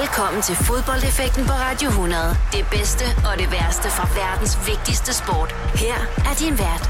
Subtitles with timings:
[0.00, 2.36] Velkommen til fodboldeffekten på Radio 100.
[2.52, 5.50] Det bedste og det værste fra verdens vigtigste sport.
[5.74, 5.98] Her
[6.28, 6.84] er din vært,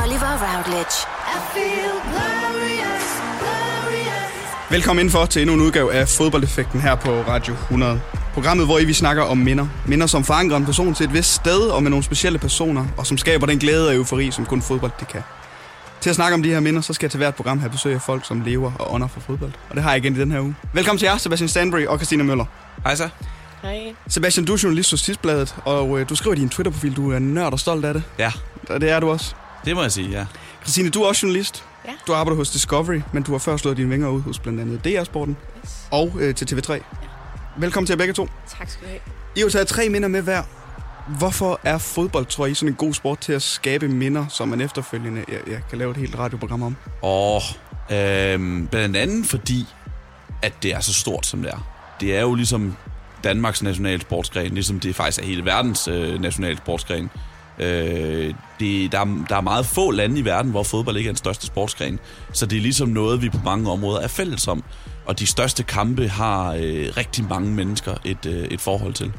[0.00, 0.96] Oliver Routledge.
[1.34, 3.06] I feel glorious,
[3.40, 4.70] glorious.
[4.70, 8.00] Velkommen indenfor til endnu en udgave af fodboldeffekten her på Radio 100.
[8.34, 9.66] Programmet, hvor I vi snakker om minder.
[9.86, 13.06] Minder, som forankrer en person til et vist sted og med nogle specielle personer, og
[13.06, 15.22] som skaber den glæde og eufori, som kun fodbold det kan.
[16.00, 17.94] Til at snakke om de her minder, så skal jeg til hvert program have besøg
[17.94, 19.52] af folk, som lever og ånder for fodbold.
[19.70, 20.54] Og det har jeg igen i den her uge.
[20.72, 22.44] Velkommen til jer, Sebastian Stanbury og Christina Møller.
[22.84, 23.08] Hej så.
[23.62, 23.94] Hej.
[24.08, 27.18] Sebastian, du er journalist hos Tidsbladet, og øh, du skriver i din Twitter-profil, du er
[27.18, 28.02] nørd og stolt af det.
[28.18, 28.32] Ja.
[28.70, 29.34] Og det er du også.
[29.64, 30.26] Det må jeg sige, ja.
[30.62, 31.64] Christine, du er også journalist.
[31.86, 31.90] Ja.
[32.06, 34.84] Du arbejder hos Discovery, men du har først slået dine vinger ud hos blandt andet
[34.84, 35.72] DR-sporten Yes.
[35.90, 36.72] og øh, til TV3.
[36.72, 36.78] Ja.
[37.56, 38.28] Velkommen til jer begge to.
[38.58, 39.00] Tak skal du have.
[39.36, 40.42] I har taget tre minder med hver.
[41.06, 44.60] Hvorfor er fodbold, tror I, sådan en god sport til at skabe minder, som man
[44.60, 46.76] efterfølgende jeg, jeg kan lave et helt radioprogram om?
[47.02, 47.42] Åh, oh,
[47.90, 49.66] øh, blandt andet fordi,
[50.42, 51.68] at det er så stort, som det er.
[52.00, 52.76] Det er jo ligesom
[53.24, 57.10] Danmarks national sportsgren, ligesom det faktisk er hele verdens øh, nationalsportsgren.
[57.58, 61.12] Øh, det, der, er, der er meget få lande i verden, hvor fodbold ikke er
[61.12, 61.98] den største sportsgren.
[62.32, 64.64] Så det er ligesom noget, vi på mange områder er fælles om.
[65.06, 69.12] Og de største kampe har øh, rigtig mange mennesker et, øh, et forhold til.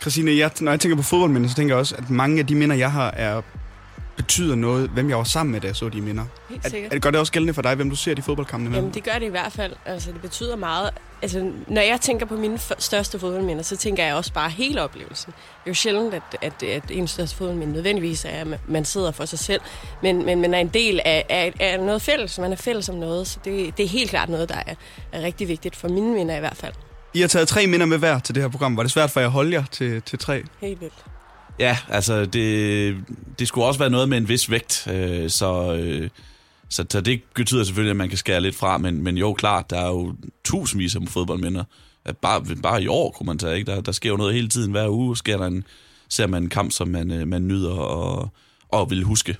[0.00, 2.54] Christine, jeg, når jeg tænker på fodboldminder, så tænker jeg også, at mange af de
[2.54, 3.42] minder, jeg har, er
[4.22, 6.24] betyder noget, hvem jeg var sammen med, da jeg så de minder.
[6.48, 6.92] Helt Er, sikkert.
[6.92, 8.78] er det, gør det også gældende for dig, hvem du ser de fodboldkampene med?
[8.78, 9.72] Jamen, det gør det i hvert fald.
[9.86, 10.90] Altså, det betyder meget.
[11.22, 15.32] Altså, når jeg tænker på mine største fodboldminder, så tænker jeg også bare hele oplevelsen.
[15.32, 19.10] Det er jo sjældent, at, at, at en største fodboldminde nødvendigvis er, at man sidder
[19.10, 19.60] for sig selv,
[20.02, 22.38] men, men man er en del af, af, af noget fælles.
[22.38, 24.74] Man er fælles om noget, så det, det er helt klart noget, der er,
[25.12, 26.72] er rigtig vigtigt for mine minder i hvert fald.
[27.14, 28.76] I har taget tre minder med hver til det her program.
[28.76, 30.42] Var det svært for jer at holde jer til, til tre?
[30.60, 31.04] Helt vildt.
[31.58, 32.96] Ja, altså det,
[33.38, 36.10] det skulle også være noget med en vis vægt, øh, så, øh,
[36.68, 39.70] så, så det betyder selvfølgelig, at man kan skære lidt fra, men, men jo klart,
[39.70, 41.64] der er jo tusindvis af fodboldminder.
[42.04, 43.70] At Bare, bare i år kunne man tage, ikke?
[43.70, 44.70] Der, der sker jo noget hele tiden.
[44.70, 45.64] Hver uge sker der en,
[46.08, 48.28] ser man en kamp, som man, øh, man nyder og,
[48.68, 49.36] og vil huske.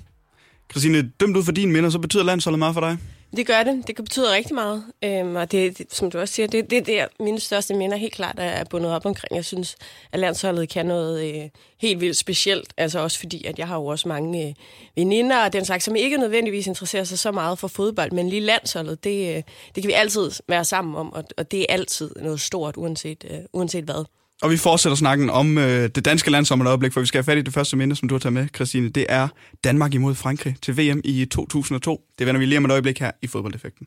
[0.70, 2.98] Christine, dømt ud for dine minder, så betyder landsholdet meget for dig?
[3.36, 3.86] Det gør det.
[3.86, 4.84] Det kan betyde rigtig meget.
[5.04, 7.96] Øhm, og det, det, som du også siger, det, det er der, mine største minder
[7.96, 9.36] helt klart er bundet op omkring.
[9.36, 9.76] Jeg synes,
[10.12, 11.48] at landsholdet kan noget øh,
[11.78, 12.72] helt vildt specielt.
[12.76, 14.54] Altså også fordi, at jeg har jo også mange øh,
[14.96, 18.12] veninder og den slags, som ikke nødvendigvis interesserer sig så meget for fodbold.
[18.12, 19.42] Men lige landsholdet, det, øh,
[19.74, 21.12] det kan vi altid være sammen om.
[21.12, 24.04] Og, og det er altid noget stort, uanset, øh, uanset hvad.
[24.42, 27.18] Og vi fortsætter snakken om øh, det danske land som et øjeblik, for vi skal
[27.18, 28.88] have fat i det første minde, som du har taget med, Christine.
[28.88, 29.28] Det er
[29.64, 32.00] Danmark imod Frankrig til VM i 2002.
[32.18, 33.86] Det vender vi lige om et øjeblik her i fodboldeffekten.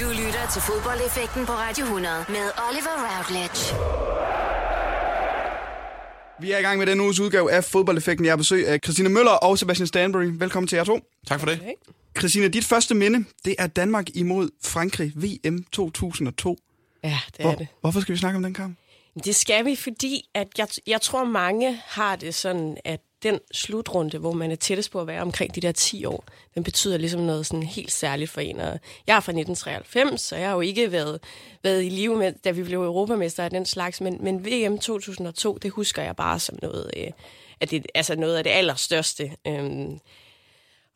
[0.00, 2.36] Du lytter til fodboldeffekten på Radio 100 med
[2.68, 3.74] Oliver Routledge.
[6.42, 8.24] Vi er i gang med den uges udgave af fodboldeffekten.
[8.24, 10.24] Jeg har besøg af Christine Møller og Sebastian Stanbury.
[10.24, 11.00] Velkommen til jer to.
[11.26, 11.60] Tak for det.
[11.60, 11.72] Okay.
[12.18, 16.58] Christine, dit første minde, det er Danmark imod Frankrig VM 2002.
[17.04, 17.66] Ja, det er Hvor, det.
[17.80, 18.78] hvorfor skal vi snakke om den kamp?
[19.24, 24.18] Det skal vi, fordi at jeg, jeg tror, mange har det sådan, at den slutrunde,
[24.18, 26.24] hvor man er tættest på at være omkring de der 10 år,
[26.54, 28.60] den betyder ligesom noget sådan helt særligt for en.
[28.60, 31.20] Og jeg er fra 1993, så jeg har jo ikke været,
[31.62, 35.58] været i live med, da vi blev europamester af den slags, men, men VM 2002,
[35.58, 37.10] det husker jeg bare som noget, øh,
[37.60, 39.32] at det, altså noget af det allerstørste.
[39.46, 39.88] Øh,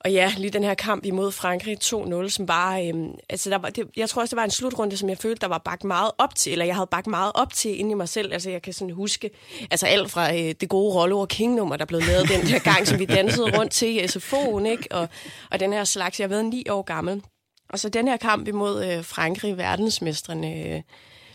[0.07, 2.89] og ja, lige den her kamp imod Frankrig 2-0, som bare...
[2.89, 5.41] Øhm, altså der var, det, jeg tror også, det var en slutrunde, som jeg følte,
[5.41, 7.95] der var bagt meget op til, eller jeg havde bagt meget op til inde i
[7.95, 8.33] mig selv.
[8.33, 9.31] Altså jeg kan sådan huske,
[9.71, 12.87] altså alt fra øh, det gode rolle over King-nummer, der blev lavet den her gang,
[12.87, 14.89] som vi dansede rundt til i SFO'en, ikke?
[14.91, 15.09] Og,
[15.51, 17.23] og den her slags, jeg har været ni år gammel.
[17.69, 20.83] Og så den her kamp imod øh, Frankrig, verdensmestrene, øh,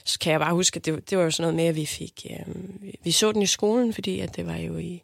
[0.06, 1.86] så kan jeg bare huske, at det, det var jo sådan noget med, at vi
[1.86, 2.26] fik...
[2.30, 5.04] Øh, vi, vi så den i skolen, fordi at det var jo i,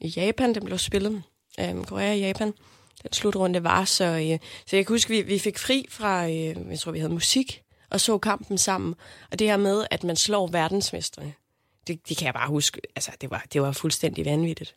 [0.00, 1.22] i Japan, den blev spillet.
[1.60, 2.54] Øh, Korea og Japan
[3.04, 3.84] den slutrunde var.
[3.84, 6.92] Så, øh, så jeg kan huske, at vi, vi fik fri fra, øh, jeg tror,
[6.92, 8.94] vi havde musik, og så kampen sammen.
[9.32, 11.32] Og det her med, at man slår verdensmestrene,
[11.86, 12.80] det, det kan jeg bare huske.
[12.96, 14.74] Altså, det var, det var fuldstændig vanvittigt.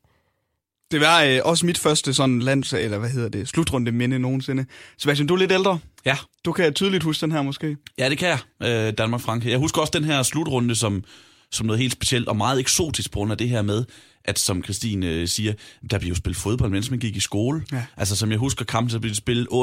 [0.91, 4.65] Det var øh, også mit første sådan lands, eller hvad hedder det, slutrunde minde nogensinde.
[4.97, 5.79] Sebastian, du er lidt ældre.
[6.05, 7.77] Ja, Du kan tydeligt huske den her måske.
[7.97, 8.39] Ja, det kan jeg.
[8.87, 9.51] Øh, Danmark-Frankrig.
[9.51, 11.03] Jeg husker også den her slutrunde som,
[11.51, 13.85] som noget helt specielt og meget eksotisk på grund af det her med,
[14.25, 15.53] at som Christine øh, siger,
[15.91, 17.65] der bliver jo spillet fodbold, mens man gik i skole.
[17.71, 17.85] Ja.
[17.97, 19.53] Altså som jeg husker kampen, så blev det spillet 8.30,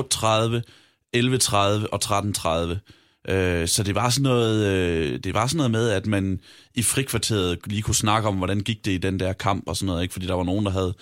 [1.16, 1.56] 11.30
[1.92, 3.32] og 13.30.
[3.32, 6.40] Øh, så det var, sådan noget, øh, det var sådan noget med, at man
[6.74, 9.86] i frikvarteret lige kunne snakke om, hvordan gik det i den der kamp og sådan
[9.86, 10.12] noget, ikke?
[10.12, 10.94] fordi der var nogen, der havde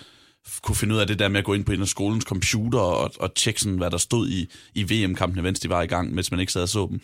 [0.62, 2.79] kunne finde ud af det der med at gå ind på en af skolens computer
[2.79, 6.14] og, og tjekke sådan, hvad der stod i, i VM-kampene, mens de var i gang,
[6.14, 7.00] mens man ikke sad og så dem.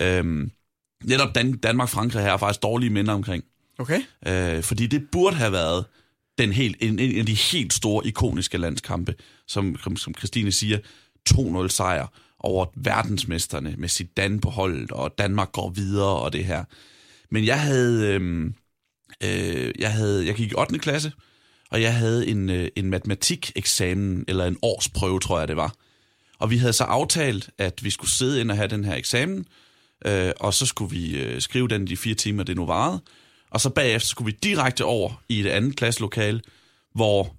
[0.00, 0.50] Øhm,
[1.04, 3.44] netop Dan- Danmark-Frankrig her er faktisk dårlige minder omkring.
[3.78, 4.00] Okay.
[4.26, 5.84] Øh, fordi det burde have været
[6.38, 9.14] den helt, en, en af de helt store, ikoniske landskampe,
[9.46, 10.78] som, som Christine siger,
[11.30, 12.06] 2-0 sejr
[12.40, 16.64] over verdensmesterne med sit Dan på holdet, og Danmark går videre og det her.
[17.30, 18.44] Men jeg havde, øh,
[19.24, 20.78] øh, jeg havde, jeg gik i 8.
[20.78, 21.12] klasse,
[21.70, 25.74] og jeg havde en, øh, en matematikeksamen, eller en årsprøve, tror jeg det var.
[26.38, 29.46] Og vi havde så aftalt, at vi skulle sidde ind og have den her eksamen,
[30.06, 33.00] øh, og så skulle vi øh, skrive den de fire timer, det nu varede.
[33.50, 36.40] Og så bagefter skulle vi direkte over i et andet klasselokale,
[36.94, 37.34] hvor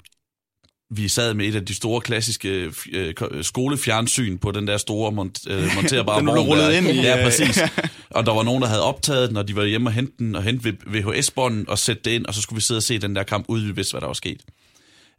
[0.95, 5.49] vi sad med et af de store klassiske øh, skolefjernsyn på den der store mont-
[5.51, 6.77] øh, monterbare Den blev rullet der.
[6.77, 7.59] ind i, Ja, øh, præcis.
[8.09, 10.35] og der var nogen, der havde optaget den, og de var hjemme og hente den,
[10.35, 13.15] og hente VHS-bånden og sætte det ind, og så skulle vi sidde og se den
[13.15, 14.41] der kamp, uden vi vidste, hvad der var sket.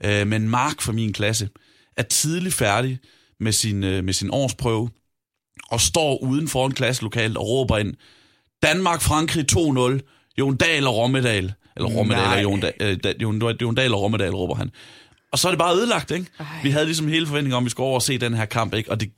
[0.05, 1.49] Øh, men Mark fra min klasse
[1.97, 2.99] er tidligt færdig
[3.41, 4.91] med sin, øh, med sin årsprøve,
[5.69, 7.95] og står uden for en klasselokale og råber ind,
[8.63, 11.53] Danmark-Frankrig 2-0, Jon Dahl og Rommedal.
[11.77, 12.37] Eller Rommedal Nej.
[12.37, 14.71] og Jon, da, øh, da, Jon, Jon Dahl og Rommedal, råber han.
[15.33, 16.27] Og så er det bare ødelagt, ikke?
[16.39, 16.47] Ej.
[16.63, 18.75] Vi havde ligesom hele forventningen om, at vi skulle over og se den her kamp,
[18.75, 18.91] ikke?
[18.91, 19.11] Og det,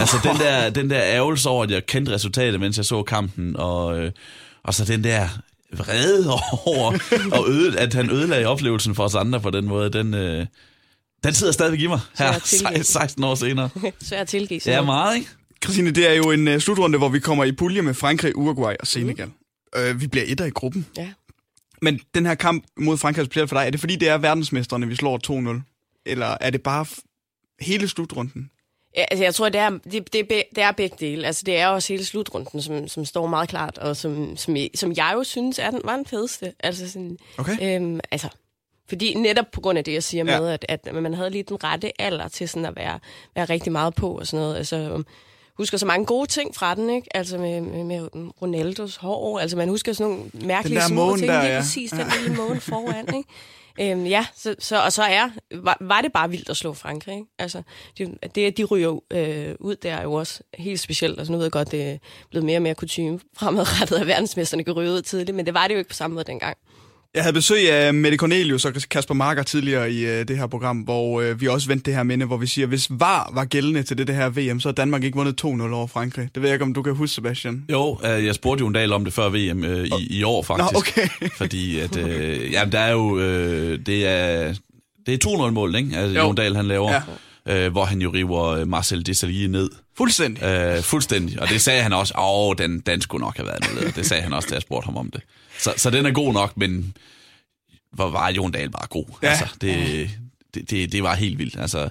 [0.00, 3.56] altså den der, den der ærgelse over, at jeg kendte resultatet, mens jeg så kampen,
[3.56, 4.12] og, øh,
[4.64, 5.28] og så den der
[5.72, 6.30] vrede
[6.66, 6.98] over,
[7.32, 10.46] og øde, at han ødelagde oplevelsen for os andre på den måde, den, øh,
[11.24, 12.84] den sidder stadigvæk i mig her, jeg tilgive.
[12.84, 13.68] 16 år senere.
[14.02, 14.60] Svært at tilgive.
[14.66, 15.28] Ja, meget, ikke?
[15.66, 18.74] Christine, det er jo en uh, slutrunde, hvor vi kommer i pulje med Frankrig, Uruguay
[18.80, 19.26] og Senegal.
[19.26, 19.80] Mm.
[19.90, 20.86] Uh, vi bliver etter i gruppen.
[20.96, 21.08] Ja.
[21.82, 23.66] Men den her kamp mod Frankrig er specielt for dig.
[23.66, 25.62] Er det fordi, det er verdensmesterne, vi slår 2-0?
[26.06, 26.86] Eller er det bare
[27.60, 28.50] hele slutrunden?
[28.96, 31.26] Ja, altså, jeg tror, det er, det, det, det er begge dele.
[31.26, 34.92] Altså, det er også hele slutrunden, som, som står meget klart, og som, som, som
[34.92, 36.52] jeg jo synes er den, var den fedeste.
[36.60, 37.76] Altså, sådan, Okay.
[37.76, 38.28] øhm, altså,
[38.88, 40.40] fordi netop på grund af det, jeg siger Ja.
[40.40, 42.98] med, at, at man havde lige den rette alder til sådan at være,
[43.34, 44.56] være rigtig meget på og sådan noget.
[44.56, 45.02] Altså,
[45.58, 47.16] husker så mange gode ting fra den, ikke?
[47.16, 48.08] Altså med, med, med
[48.42, 49.38] Ronaldos hår.
[49.40, 51.28] Altså man husker sådan nogle mærkelige der små ting.
[51.28, 51.60] der, lige ja.
[51.60, 52.06] præcis, den Ja.
[52.22, 53.28] lille måne foran, ikke?
[53.80, 57.14] Øhm, ja, så, så, og så er, var, var det bare vildt at slå Frankrig.
[57.14, 57.26] Ikke?
[57.38, 57.62] Altså,
[57.98, 61.18] det, det, de ryger øh, ud, der er jo også helt specielt.
[61.18, 61.98] Altså, nu ved jeg godt, det er
[62.30, 65.66] blevet mere og mere kutume fremadrettet, at verdensmesterne kan ryge ud tidligt, men det var
[65.68, 66.56] det jo ikke på samme måde dengang.
[67.16, 70.76] Jeg havde besøg af Mette Cornelius og Kasper Marker tidligere i øh, det her program,
[70.76, 73.82] hvor øh, vi også vendte det her minde, hvor vi siger, hvis VAR var gældende
[73.82, 76.28] til det, det her VM, så har Danmark ikke vundet 2-0 over Frankrig.
[76.34, 77.64] Det ved jeg ikke, om du kan huske, Sebastian.
[77.72, 80.42] Jo, øh, jeg spurgte jo en dag om det før VM øh, i, i år,
[80.42, 80.72] faktisk.
[80.72, 81.08] Nå, okay.
[81.38, 84.54] Fordi at, øh, jamen, der er jo, øh, det er,
[85.06, 85.96] det er 2-0-mål, ikke?
[85.96, 86.26] Altså, Jo.
[86.26, 87.02] Jon Dahl, han laver,
[87.46, 87.66] ja.
[87.66, 89.70] øh, hvor han jo river øh, Marcel Desailly ned.
[89.96, 90.42] Fuldstændig.
[90.44, 91.42] Øh, fuldstændig.
[91.42, 93.92] Og det sagde han også, åh, den, den skulle nok have været nede.
[93.96, 95.20] Det sagde han også, da jeg spurgte ham om det.
[95.58, 96.96] Så, så den er god nok, men
[97.92, 99.04] hvor var Jon Dahl bare god.
[99.22, 99.28] Ja.
[99.28, 100.10] Altså, det,
[100.54, 101.58] det, det, det var helt vildt.
[101.58, 101.88] Altså,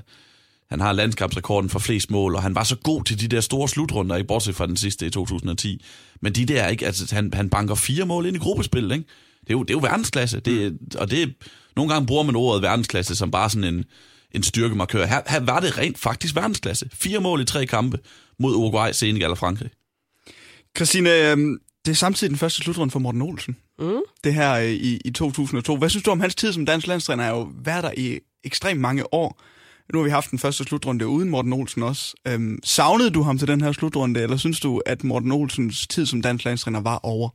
[0.70, 3.70] han har landskampsrekorden for flest mål, og han var så god til de der store
[3.70, 5.86] slutrunder, ikke bortset fra den sidste i 2010.
[6.22, 9.06] Men de der, ikke, altså, han, han banker fire mål ind i gruppespil, ikke?
[9.42, 10.40] Det er jo, det er jo verdensklasse.
[10.40, 11.36] Det, og det,
[11.76, 13.86] nogle gange bruger man ordet verdensklasse som bare sådan en,
[14.32, 15.06] en styrkemarkør.
[15.06, 16.90] Her, her var det rent faktisk verdensklasse.
[16.94, 17.98] Fire mål i tre kampe
[18.40, 19.70] mod Uruguay, Senegal og Frankrig.
[20.76, 21.38] Christine, øh,
[21.86, 23.58] det er samtidig den første slutrunde for Morten Olsen.
[23.80, 24.00] Mm.
[24.24, 25.78] Det her øh, i, i 2002.
[25.78, 27.24] Hvad synes du om hans tid som dansk landstræner?
[27.24, 29.42] Han har jo været der i ekstremt mange år.
[29.94, 32.16] Nu har vi haft den første slutrunde uden Morten Olsen også.
[32.28, 36.06] Øhm, savnede du ham til den her slutrunde, eller synes du, at Morten Olsens tid
[36.06, 37.30] som dansk landstræner var over?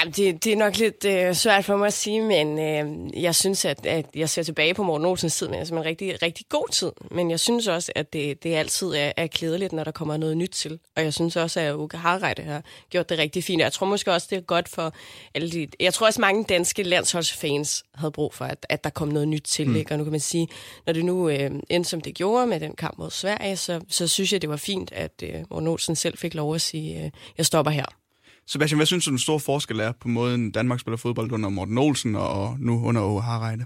[0.00, 3.34] Jamen, det, det er nok lidt øh, svært for mig at sige, men øh, jeg
[3.34, 6.46] synes, at, at jeg ser tilbage på Morten Olsens tid men som en rigtig, rigtig
[6.48, 6.92] god tid.
[7.10, 10.36] Men jeg synes også, at det, det altid er, er klædeligt, når der kommer noget
[10.36, 10.78] nyt til.
[10.96, 13.62] Og jeg synes også, at Uke Harreide har gjort det rigtig fint.
[13.62, 14.94] Jeg tror måske også, det er godt for
[15.34, 15.68] alle de...
[15.80, 19.42] Jeg tror også, mange danske landsholdsfans havde brug for, at, at der kom noget nyt
[19.42, 19.68] til.
[19.68, 19.76] Mm.
[19.76, 19.92] Ikke?
[19.94, 20.48] Og nu kan man sige,
[20.86, 24.08] når det nu øh, endte, som det gjorde med den kamp mod Sverige, så, så
[24.08, 27.10] synes jeg, det var fint, at øh, Morten Olsen selv fik lov at sige, øh,
[27.38, 28.05] jeg stopper her.
[28.48, 31.78] Sebastian, hvad synes du, den store forskel er på måden, Danmark spiller fodbold under Morten
[31.78, 33.64] Olsen og nu under Åge Harreide?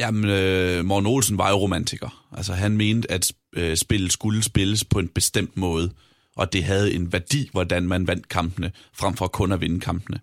[0.00, 2.28] Jamen, øh, Morten Olsen var jo romantiker.
[2.36, 5.90] Altså, han mente, at øh, spillet skulle spilles på en bestemt måde,
[6.36, 10.20] og det havde en værdi, hvordan man vandt kampene, frem for kun at vinde kampene.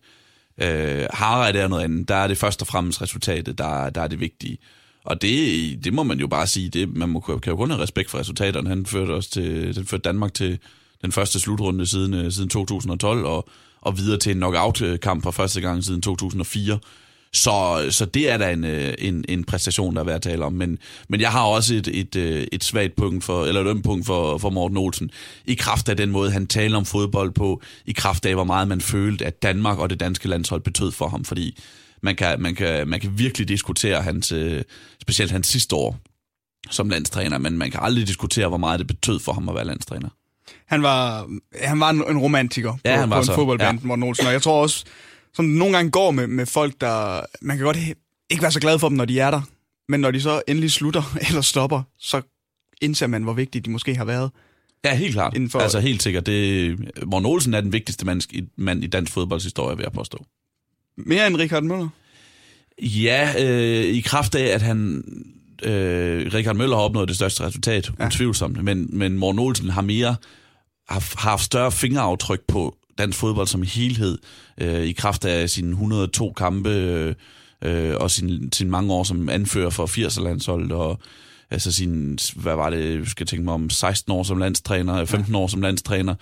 [0.62, 2.08] Øh, Harald er noget andet.
[2.08, 4.58] Der er det først og fremmest resultatet, der, der er det vigtige.
[5.04, 6.70] Og det, det må man jo bare sige.
[6.70, 8.70] Det, man må, kan jo kun have respekt for resultaterne.
[8.70, 10.60] Han førte, os til, den førte Danmark til
[11.02, 13.50] den første slutrunde siden, øh, siden 2012, og,
[13.82, 16.80] og videre til en knockout-kamp for første gang siden 2004.
[17.34, 20.46] Så, så det er da en, øh, en, en præstation, der er værd at tale
[20.46, 20.54] om.
[20.54, 20.78] Men,
[21.10, 24.06] men jeg har også et, et, øh, et svagt punkt for, eller et ømt punkt
[24.06, 25.12] for, for Morten Olsen.
[25.46, 27.62] I kraft af den måde, han taler om fodbold på.
[27.86, 31.08] I kraft af, hvor meget man følte, at Danmark og det danske landshold betød for
[31.08, 31.26] ham.
[31.26, 31.60] Fordi
[32.02, 34.64] man kan, man kan, man kan virkelig diskutere hans, øh,
[35.02, 35.98] specielt hans sidste år
[36.72, 39.66] som landstræner, men man kan aldrig diskutere, hvor meget det betød for ham at være
[39.66, 40.10] landstræner.
[40.66, 41.30] Han var,
[41.62, 43.88] han var en, en romantiker på, Ja, han var på en fodboldband, ja.
[43.88, 44.28] Morten Olsen.
[44.28, 44.86] Og jeg tror også,
[45.34, 47.22] som det nogle gange går med, med folk, der...
[47.42, 47.78] Man kan godt
[48.30, 49.42] ikke være så glad for dem, når de er der.
[49.90, 52.22] Men når de så endelig slutter eller stopper, så
[52.82, 54.32] indser man, hvor vigtige de måske har været.
[54.86, 55.34] Ja, helt klart.
[55.34, 56.26] Inden for- Altså helt sikkert.
[56.26, 60.26] Det, Morten Olsen er den vigtigste mand, i- mand i dansk fodboldshistorie, vil jeg påstå.
[60.98, 61.88] Mere end Richard Møller?
[62.82, 65.04] Ja, øh, i kraft af, at han...
[65.64, 68.06] Øh, Richard Møller har opnået det største resultat, ja.
[68.06, 70.16] utvivlsomt, men, men Morten Olsen har mere
[70.90, 74.18] har, har haft større fingeraftryk på dansk fodbold som helhed,
[74.62, 77.16] øh, i kraft af sine 102 kampe øh,
[77.62, 81.00] øh, og sin, sin mange år som anfører for 80'er-landsholdet, og
[81.52, 85.34] altså sin, hvad var det, jeg skal tænke mig om, 16 år som landstræner, 15
[85.34, 85.40] ja.
[85.40, 86.16] år som landstræner,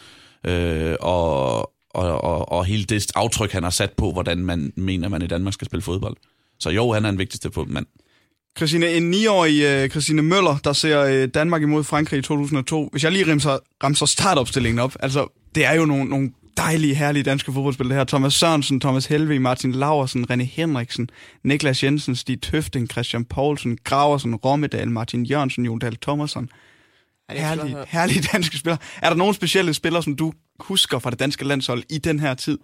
[0.44, 1.58] øh, og,
[1.90, 5.28] og, og, og hele det aftryk, han har sat på, hvordan man mener, man i
[5.28, 6.18] Danmark skal spille fodbold.
[6.60, 7.86] Så jo, han er den vigtigste fodboldmand.
[8.58, 12.90] Christine, en 9-årig uh, Christine Møller, der ser uh, Danmark imod Frankrig i 2002.
[12.92, 17.24] Hvis jeg lige ramser, ramser startopstillingen op, altså, det er jo nogle, nogle dejlige, herlige
[17.24, 18.04] danske fodboldspillere her.
[18.04, 21.10] Thomas Sørensen, Thomas Helve, Martin Laversen, René Henriksen,
[21.44, 26.50] Niklas Jensen, Stig Tøfting, Christian Poulsen, Graversen, Rommedal, Martin Jørgensen, Jon Dahl Thomasson.
[27.30, 28.80] Det er Herlige, herlige danske spillere.
[29.02, 32.34] Er der nogle specielle spillere, som du husker fra det danske landshold i den her
[32.34, 32.58] tid?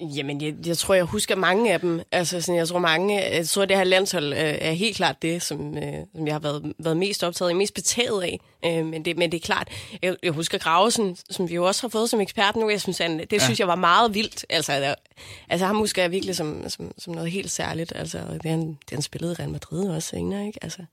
[0.00, 2.00] Jamen, jeg, jeg tror, jeg husker mange af dem.
[2.12, 5.42] Altså, sådan, jeg tror mange, jeg tror, det her landshold øh, er helt klart det,
[5.42, 8.40] som, øh, som jeg har været, været mest optaget af, mest betaget af.
[8.64, 9.68] Øh, men, det, men det er klart,
[10.02, 12.70] jeg, jeg husker Gravesen, som vi jo også har fået som ekspert nu.
[12.70, 13.38] Jeg synes, han, det ja.
[13.38, 14.46] synes jeg var meget vildt.
[14.48, 14.94] Altså, der,
[15.48, 17.92] altså ham husker jeg virkelig som, som, som noget helt særligt.
[17.96, 20.58] Altså, det han, det han spillede i Real Madrid også senere, ikke?
[20.62, 20.84] Altså,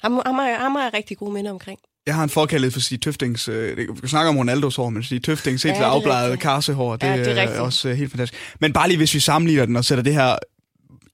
[0.00, 1.78] ham, ham, har, ham har jeg rigtig gode minder omkring.
[2.06, 5.02] Jeg har en forkærlighed for Stig Tøftings, øh, vi kan snakke om Ronaldos hår, men
[5.02, 6.40] Stig Tøftings helt Ja, det rigtigt.
[6.40, 8.42] karsehår, det, Ja, det er er også øh, helt fantastisk.
[8.60, 10.36] Men bare lige hvis vi sammenligner den og sætter det her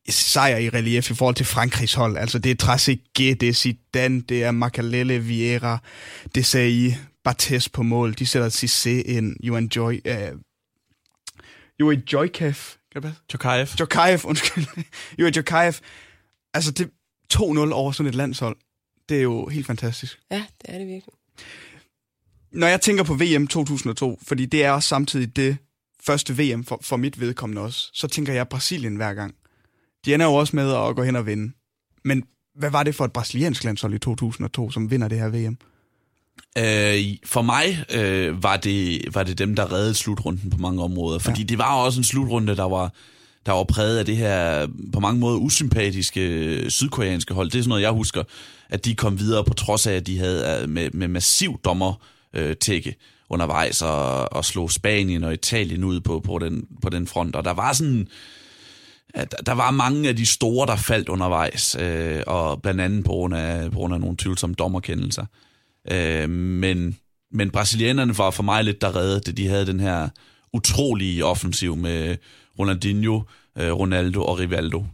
[0.09, 4.21] sejr i relief i forhold til Frankrigs hold, altså det er Trezeguet, det er Zidane,
[4.21, 5.79] det er Makalele, Vieira,
[6.35, 6.91] Desailly,
[7.25, 10.17] Bartes på mål, de sætter Cissé ind, Johan Joy, øh,
[11.81, 12.55] Joey Joykev,
[12.93, 13.21] kan det passe?
[13.29, 13.67] Tokayev.
[13.81, 14.65] Jokajev, undskyld.
[15.19, 15.73] Joey Jokajev.
[16.55, 16.91] Altså det
[17.35, 17.41] 2-0
[17.73, 18.57] over sådan et landshold,
[19.09, 20.19] det er jo helt fantastisk.
[20.31, 21.15] Ja, det er det virkelig.
[22.53, 25.57] Når jeg tænker på VM 2002, fordi det er også samtidig det
[26.07, 29.35] første VM for, for mit vedkommende også, så tænker jeg Brasilien hver gang.
[30.05, 31.53] De ender jo også med at gå hen og vinde.
[32.05, 35.59] Men hvad var det for et brasiliansk landshold i 2002, som vinder det her VM?
[36.59, 41.19] Øh, for mig øh, var, det, var det dem, der reddede slutrunden på mange områder.
[41.19, 41.47] Fordi ja.
[41.47, 42.93] det var også en slutrunde, der var,
[43.47, 47.51] der var præget af det her på mange måder usympatiske sydkoreanske hold.
[47.51, 48.23] Det er sådan noget, jeg husker,
[48.69, 51.95] at de kom videre på trods af, at de havde øh, med, med massiv dommer
[52.35, 52.95] øh, tække
[53.29, 57.37] undervejs og, og slog Spanien og Italien ud på, på, den, på den front.
[57.37, 58.09] Og der var sådan
[59.17, 63.13] at der var mange af de store, der faldt undervejs, øh, og blandt andet på
[63.13, 65.27] grund af, på grund af nogle tvivlsomme dommerkendelser.
[65.93, 66.99] Øh, men,
[67.33, 69.37] men brasilianerne var for mig lidt der redde det.
[69.37, 70.09] De havde den her
[70.53, 72.17] utrolige offensiv med
[72.59, 73.23] Ronaldinho,
[73.59, 74.85] øh, Ronaldo og Rivaldo,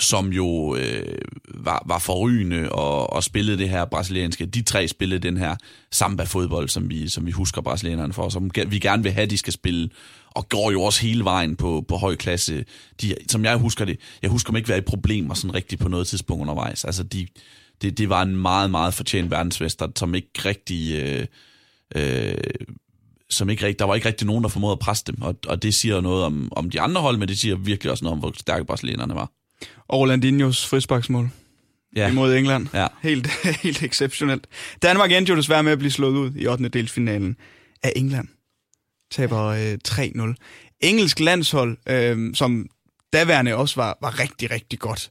[0.00, 1.18] som jo øh,
[1.54, 4.46] var, var forrygende og, og spillede det her brasilianske.
[4.46, 5.56] De tre spillede den her
[5.92, 9.52] samba-fodbold, som vi, som vi husker brasilianerne for, som vi gerne vil have, de skal
[9.52, 9.90] spille,
[10.30, 12.64] og går jo også hele vejen på, på høj klasse.
[13.02, 15.88] De, som jeg husker det, jeg husker dem ikke være i problemer sådan rigtigt på
[15.88, 16.84] noget tidspunkt undervejs.
[16.84, 17.26] Altså, de,
[17.82, 20.94] det, det var en meget, meget fortjent verdensmester, som ikke rigtig...
[20.94, 21.26] Øh,
[21.96, 22.34] øh,
[23.30, 25.62] som ikke rigtig, der var ikke rigtig nogen, der formåede at presse dem, og, og
[25.62, 28.18] det siger noget om, om de andre hold, men det siger virkelig også noget om,
[28.18, 29.30] hvor stærke brasilianerne var.
[29.88, 31.30] Og Rolandinhos frisbaksmål
[31.96, 32.66] Ja, imod England.
[32.74, 32.86] Ja.
[33.02, 33.26] Helt,
[33.62, 34.46] helt exceptionelt.
[34.82, 36.68] Danmark endte jo desværre med at blive slået ud i 8.
[36.68, 37.36] delsfinalen
[37.82, 38.28] af England.
[39.10, 40.34] Taber øh, 3-0.
[40.80, 42.66] Engelsk landshold, øh, som
[43.12, 45.10] daværende også var, var rigtig, rigtig godt.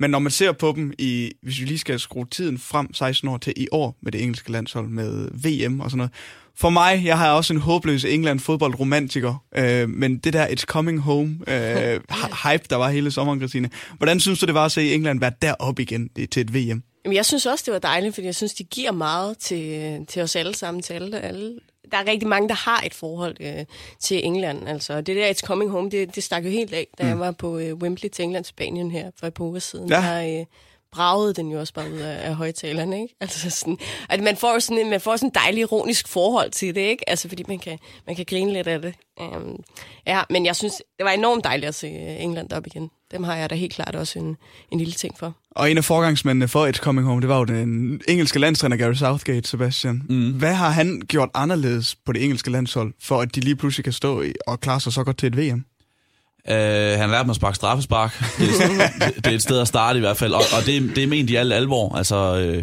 [0.00, 3.28] Men når man ser på dem, i, hvis vi lige skal skrue tiden frem 16
[3.28, 6.12] år til i år med det engelske landshold, med VM og sådan noget.
[6.56, 11.00] For mig, jeg har også en håbløs England fodboldromantiker, øh, men det der It's Coming
[11.00, 12.00] Home øh,
[12.44, 13.70] hype, der var hele sommeren, Christine.
[13.96, 16.82] Hvordan synes du, det var at se England være deroppe igen til et VM?
[17.04, 20.22] Jamen, jeg synes også, det var dejligt, fordi jeg synes, de giver meget til, til
[20.22, 21.52] os alle sammen, til alle, alle.
[21.92, 23.64] Der er rigtig mange, der har et forhold øh,
[24.00, 24.68] til England.
[24.68, 27.08] Altså, det der It's Coming Home, det, det stak jo helt af, da mm.
[27.08, 29.88] jeg var på øh, Wembley til England, Spanien her for et par uger siden.
[29.88, 29.96] Ja.
[29.96, 30.46] Der øh,
[30.92, 33.14] bragede den jo også bare ud af, af højtalerne, ikke?
[33.20, 33.78] Altså sådan,
[34.08, 37.10] at man får sådan en, man får sådan en dejlig ironisk forhold til det, ikke?
[37.10, 38.94] Altså, fordi man kan, man kan grine lidt af det.
[39.20, 39.64] Um,
[40.06, 42.90] ja, men jeg synes, det var enormt dejligt at se øh, England op igen.
[43.10, 44.36] Dem har jeg da helt klart også en,
[44.70, 45.34] en lille ting for.
[45.56, 48.92] Og en af forgangsmændene for It's Coming Home, det var jo den engelske landstræner Gary
[48.92, 50.02] Southgate, Sebastian.
[50.08, 50.32] Mm.
[50.32, 53.92] Hvad har han gjort anderledes på det engelske landshold, for at de lige pludselig kan
[53.92, 55.64] stå i og klare sig så godt til et VM?
[56.48, 58.18] Øh, han lærte mig at sparke straffespark.
[58.38, 61.04] Det er, det er et sted at starte i hvert fald, og, og det, det
[61.04, 61.96] er ment i al alvor.
[61.96, 62.62] Altså, øh,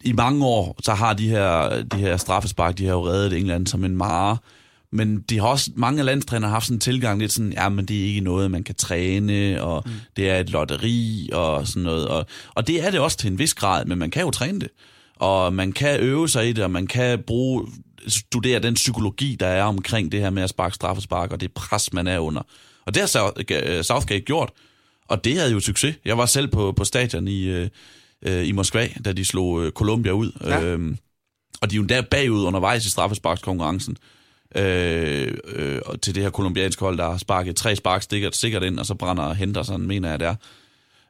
[0.00, 3.66] i mange år, så har de her, de her straffespark, de har jo reddet England
[3.66, 4.36] som en mare.
[4.92, 7.68] Men de har også, mange af landstrænere har haft sådan en tilgang lidt sådan, ja,
[7.68, 9.92] men det er ikke noget, man kan træne, og mm.
[10.16, 12.08] det er et lotteri og sådan noget.
[12.08, 14.60] Og, og det er det også til en vis grad, men man kan jo træne
[14.60, 14.68] det.
[15.16, 17.66] Og man kan øve sig i det, og man kan bruge
[18.08, 21.92] studere den psykologi, der er omkring det her med at sparke straffespark, og det pres,
[21.92, 22.42] man er under.
[22.86, 24.50] Og det har øh, Southgate gjort,
[25.08, 25.96] og det havde jo succes.
[26.04, 27.68] Jeg var selv på, på stadion i, øh,
[28.22, 30.32] øh, i Moskva, da de slog øh, Colombia ud.
[30.44, 30.62] Ja.
[30.62, 30.98] Øhm,
[31.60, 33.96] og de er jo der bagud undervejs i straffesparkskonkurrencen
[34.56, 38.78] øh, øh, til det her kolumbianske hold, der har sparket tre spark stikker, sikkert ind,
[38.78, 40.34] og så brænder Henderson, mener jeg, der.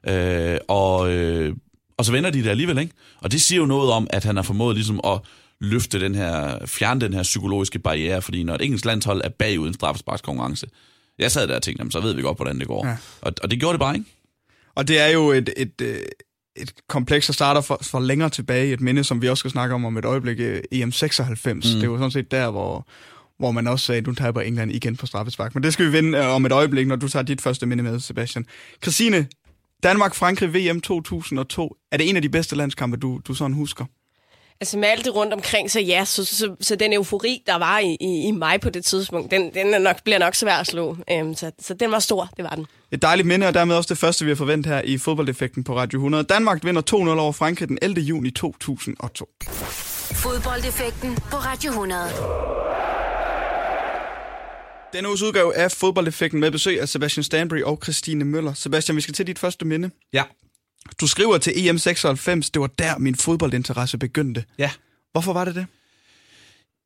[0.09, 1.57] Øh, og, øh,
[1.97, 2.93] og så vender de det alligevel, ikke?
[3.21, 5.21] Og det siger jo noget om, at han har formået ligesom at
[5.61, 9.69] løfte den her, fjerne den her psykologiske barriere, fordi når et engelsk landshold er bagud
[9.69, 10.67] en straffesparkskonkurrence,
[11.19, 12.87] jeg sad der og tænkte, jamen, så ved vi godt, hvordan det går.
[12.87, 12.97] Ja.
[13.21, 14.07] Og, og det gjorde det bare, ikke?
[14.75, 15.99] Og det er jo et, et, øh,
[16.57, 18.73] et kompleks, der starter for, for længere tilbage.
[18.73, 21.23] Et minde, som vi også skal snakke om om et øjeblik, øh, EM96.
[21.53, 21.61] Mm.
[21.61, 22.87] Det var sådan set der, hvor,
[23.39, 25.55] hvor man også sagde, at nu taber England igen på straffespark.
[25.55, 27.83] Men det skal vi vende øh, om et øjeblik, når du tager dit første minde
[27.83, 28.47] med, Sebastian.
[28.83, 29.27] Christine,
[29.83, 31.77] Danmark-Frankrig VM 2002.
[31.93, 33.85] Er det en af de bedste landskampe, du, du sådan husker?
[34.61, 37.79] Altså med alt det rundt omkring, så ja, så, så, så den eufori, der var
[37.79, 40.67] i, i, i mig på det tidspunkt, den, den er nok, bliver nok svær at
[40.67, 40.97] slå.
[41.21, 42.67] Um, så, så den var stor, det var den.
[42.93, 45.77] Et dejligt minde, og dermed også det første, vi har forventet her i fodboldeffekten på
[45.77, 46.25] Radio 100.
[46.25, 48.01] Danmark vinder 2-0 over Frankrig den 11.
[48.01, 49.29] juni 2002.
[50.13, 52.01] Fodboldeffekten på Radio 100.
[54.93, 58.55] Denne uges udgave af Fodboldeffekten med besøg af Sebastian Stanbury og Christine Møller.
[58.55, 59.91] Sebastian, vi skal til dit første minde.
[60.13, 60.23] Ja.
[61.01, 64.45] Du skriver til EM96, det var der min fodboldinteresse begyndte.
[64.59, 64.71] Ja.
[65.13, 65.67] Hvorfor var det det?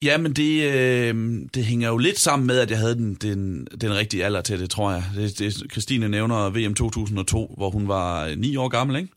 [0.02, 3.66] Ja, men det, øh, det hænger jo lidt sammen med, at jeg havde den, den,
[3.80, 5.04] den rigtige alder til det, tror jeg.
[5.16, 9.08] Det, det, Christine nævner VM 2002, hvor hun var 9 år gammel, ikke?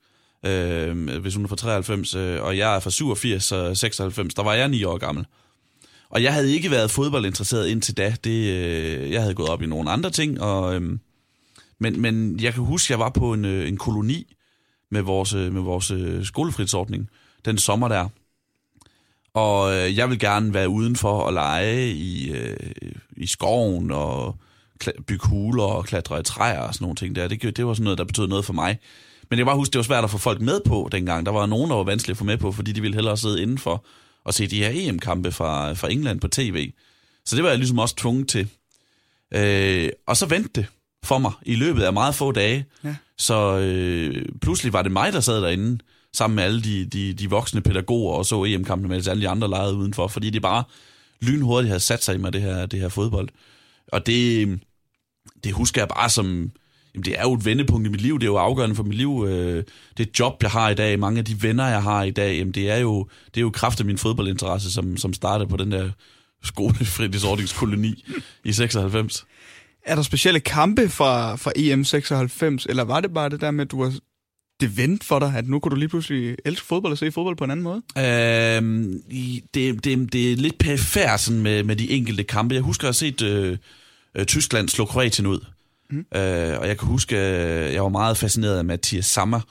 [0.45, 4.43] Øh, hvis hun er fra 93, øh, og jeg er fra 87 og 96, der
[4.43, 5.25] var jeg 9 år gammel.
[6.09, 8.15] Og jeg havde ikke været fodboldinteresseret indtil da.
[8.23, 10.99] Det, øh, jeg havde gået op i nogle andre ting, og, øh,
[11.79, 14.35] men, men jeg kan huske, at jeg var på en, øh, en koloni
[14.91, 17.09] med vores, øh, med vores øh, skolefritidsordning
[17.45, 18.07] den sommer der.
[19.33, 22.57] Og øh, jeg vil gerne være udenfor og lege i, øh,
[23.17, 24.35] i skoven og
[25.07, 27.27] bygge huler og klatre i træer og sådan nogle ting der.
[27.27, 28.79] Det, det var sådan noget, der betød noget for mig.
[29.29, 31.25] Men jeg bare huske, det var svært at få folk med på dengang.
[31.25, 33.41] Der var nogen, der var vanskeligt at få med på, fordi de ville hellere sidde
[33.41, 33.85] indenfor
[34.25, 36.71] og se de her EM-kampe fra, fra England på tv.
[37.25, 38.47] Så det var jeg ligesom også tvunget til.
[39.33, 40.65] Øh, og så vendte det
[41.03, 42.65] for mig i løbet af meget få dage.
[42.83, 42.95] Ja.
[43.17, 45.79] Så øh, pludselig var det mig, der sad derinde,
[46.13, 49.49] sammen med alle de, de, de voksne pædagoger, og så EM-kampene, mens alle de andre
[49.49, 50.63] legede udenfor, fordi det bare
[51.21, 53.29] lynhurtigt havde sat sig i mig, det her, det her fodbold.
[53.87, 54.47] Og det,
[55.43, 56.51] det husker jeg bare som,
[56.95, 58.97] jamen det er jo et vendepunkt i mit liv, det er jo afgørende for mit
[58.97, 59.25] liv.
[59.27, 59.63] Øh,
[59.97, 62.53] det job, jeg har i dag, mange af de venner, jeg har i dag, jamen
[62.53, 65.71] det er jo, det er jo kraft af min fodboldinteresse, som, som startede på den
[65.71, 65.89] der
[66.43, 68.05] skolefritidsordningskoloni
[68.43, 69.25] i 96.
[69.85, 73.71] Er der specielle kampe fra, fra EM96, eller var det bare det der med, at
[73.71, 73.93] du var
[74.59, 77.37] det vendte for dig, at nu kunne du lige pludselig elske fodbold og se fodbold
[77.37, 77.81] på en anden måde?
[77.97, 79.01] Øhm,
[79.53, 82.55] det, det, det er lidt perifært sådan med, med de enkelte kampe.
[82.55, 83.57] Jeg husker at have set øh,
[84.15, 85.39] øh, Tyskland slå Kroatien ud.
[85.91, 86.05] Mm.
[86.15, 89.41] Øh, og jeg kan huske, øh, jeg var meget fascineret af Mathias Sammer,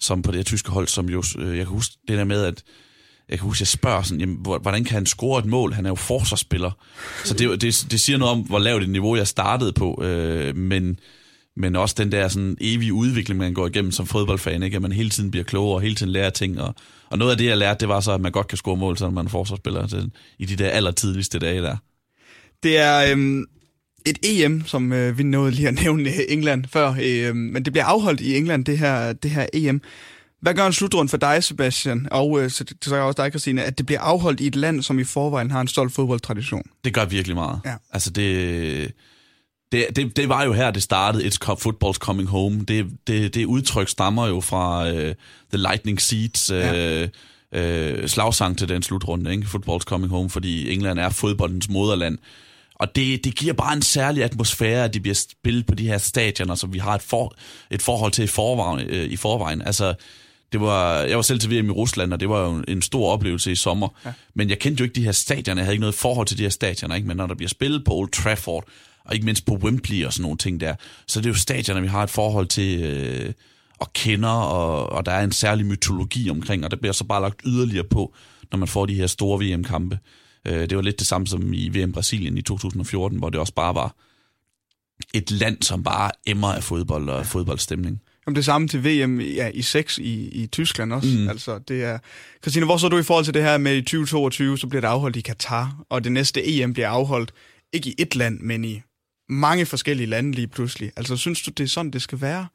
[0.00, 2.44] som på det her tyske hold, som jo, øh, jeg kan huske det der med,
[2.44, 2.62] at
[3.28, 5.72] jeg kan huske, jeg spørger sådan, jamen, hvordan kan han score et mål?
[5.72, 6.70] Han er jo forsvarsspiller.
[7.24, 10.02] Så det, det, det siger noget om, hvor lavt et niveau jeg startede på.
[10.04, 10.98] Øh, men,
[11.56, 14.76] men også den der sådan evige udvikling, man går igennem som fodboldfan, ikke?
[14.76, 16.60] at man hele tiden bliver klogere og hele tiden lærer ting.
[16.60, 16.74] Og,
[17.10, 18.98] og noget af det, jeg lærte, det var så, at man godt kan score mål,
[18.98, 21.76] selvom man er forsvarsspiller til, i de der allertidligste dage der.
[22.62, 23.46] Det er øhm,
[24.06, 27.72] et EM, som øh, vi nåede lige at nævne øh, England før, øh, men det
[27.72, 29.82] bliver afholdt i England, det her, det her EM.
[30.40, 33.78] Hvad gør en slutrund for dig, Sebastian, og øh, så, så også dig, Christine, at
[33.78, 36.62] det bliver afholdt i et land, som i forvejen har en stolt fodboldtradition?
[36.84, 37.60] Det gør virkelig meget.
[37.64, 37.74] Ja.
[37.92, 38.92] Altså det,
[39.72, 42.64] det, det, det var jo her, det startede, It's Football's Coming Home.
[42.68, 45.14] Det, det, det udtryk stammer jo fra uh, The
[45.52, 47.02] Lightning Seeds uh, ja.
[47.52, 49.46] uh, slagsang til den slutrunde, ikke?
[49.46, 52.18] Football's Coming Home, fordi England er fodboldens moderland.
[52.82, 55.98] Og det, det giver bare en særlig atmosfære, at de bliver spillet på de her
[55.98, 57.34] stadioner, som vi har et, for,
[57.70, 58.88] et forhold til i forvejen.
[58.88, 59.62] Øh, i forvejen.
[59.62, 59.94] Altså,
[60.52, 63.12] det var, jeg var selv til VM i Rusland, og det var jo en stor
[63.12, 63.88] oplevelse i sommer.
[64.04, 64.12] Ja.
[64.34, 65.60] Men jeg kendte jo ikke de her stadioner.
[65.60, 66.94] Jeg havde ikke noget forhold til de her stadioner.
[66.94, 67.08] Ikke?
[67.08, 68.64] Men når der bliver spillet på Old Trafford,
[69.04, 70.74] og ikke mindst på Wembley og sådan nogle ting der,
[71.06, 73.32] så det er jo stadioner, vi har et forhold til øh,
[73.78, 77.22] og kender, og, og der er en særlig mytologi omkring, og der bliver så bare
[77.22, 78.14] lagt yderligere på,
[78.50, 79.98] når man får de her store VM-kampe.
[80.46, 83.54] Øh, det var lidt det samme som i VM Brasilien i 2014, hvor det også
[83.54, 83.94] bare var
[85.14, 88.00] et land, som bare emmer af fodbold og fodboldstemning.
[88.26, 91.18] Jamen det samme til VM ja, i 6 i, i Tyskland også.
[91.18, 91.28] Mm.
[91.28, 91.98] Altså, det er...
[92.42, 94.88] Christine, hvor så du i forhold til det her med i 2022, så bliver det
[94.88, 97.32] afholdt i Katar, og det næste EM bliver afholdt
[97.72, 98.82] ikke i et land, men i
[99.28, 100.92] mange forskellige lande lige pludselig.
[100.96, 102.46] Altså, synes du, det er sådan, det skal være?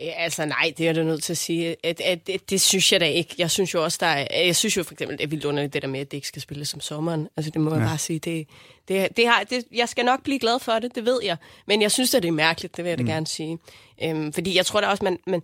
[0.00, 1.76] Ja, altså nej, det er du nødt til at sige.
[1.84, 3.34] At, at, at, det synes jeg da ikke.
[3.38, 5.72] Jeg synes jo også, der er, jeg synes jo for eksempel, det er vildt underligt
[5.72, 7.28] det der med, at det ikke skal spilles som sommeren.
[7.36, 7.76] Altså det må ja.
[7.76, 8.18] jeg bare sige.
[8.18, 8.48] Det,
[8.88, 11.36] det, det har, det, jeg skal nok blive glad for det, det ved jeg.
[11.66, 13.08] Men jeg synes at det er mærkeligt, det vil jeg da mm.
[13.08, 13.58] gerne sige.
[14.02, 15.42] Øhm, fordi jeg tror da også, man, man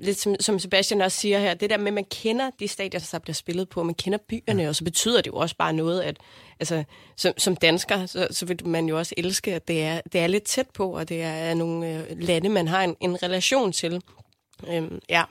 [0.00, 3.08] lidt som, som Sebastian også siger her, det der med, at man kender de stadier,
[3.12, 4.68] der bliver spillet på, man kender byerne, ja.
[4.68, 6.16] og så betyder det jo også bare noget, at
[6.60, 6.84] altså,
[7.16, 10.26] som, som dansker, så, så vil man jo også elske, at det er, det er
[10.26, 14.02] lidt tæt på, og det er nogle øh, lande, man har en, en relation til.
[14.68, 15.22] Øhm, ja.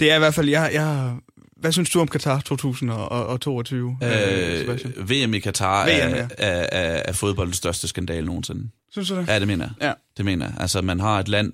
[0.00, 1.16] Det er i hvert fald, jeg, jeg,
[1.56, 3.98] hvad synes du om Katar 2022?
[4.02, 6.28] Øh, VM i Katar VM, er, ja.
[6.38, 8.70] er, er, er fodboldens største skandal nogensinde.
[8.92, 9.28] Synes du det?
[9.28, 9.86] Ja, det mener jeg.
[9.88, 9.92] Ja.
[10.16, 10.54] Det mener jeg.
[10.60, 11.52] Altså, man har et land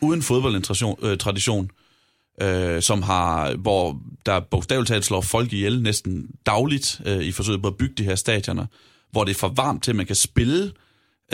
[0.00, 1.70] uden fodboldtradition,
[2.40, 7.32] øh, øh, som har, hvor der bogstaveligt talt slår folk ihjel næsten dagligt øh, i
[7.32, 8.66] forsøget på at bygge de her stadioner,
[9.10, 10.72] hvor det er for varmt til, at man kan spille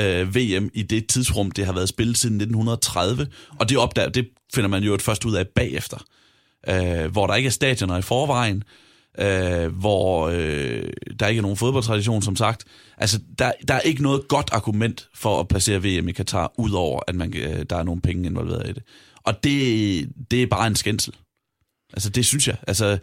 [0.01, 3.27] øh, VM i det tidsrum, det har været spillet siden 1930,
[3.59, 5.99] og det opdager, det finder man jo først ud af bagefter,
[6.69, 8.65] øh, hvor der ikke er stadioner i forvejen,
[9.19, 12.65] øh, hvor øh, der ikke er nogen fodboldtradition, som sagt.
[12.99, 17.01] Altså, der, der er ikke noget godt argument for at placere VM i Katar, udover
[17.09, 18.83] at man, øh, der er nogle penge involveret i det.
[19.25, 21.15] Og det, det er bare en skændsel.
[21.93, 22.57] Altså, det synes jeg.
[22.67, 22.99] Altså,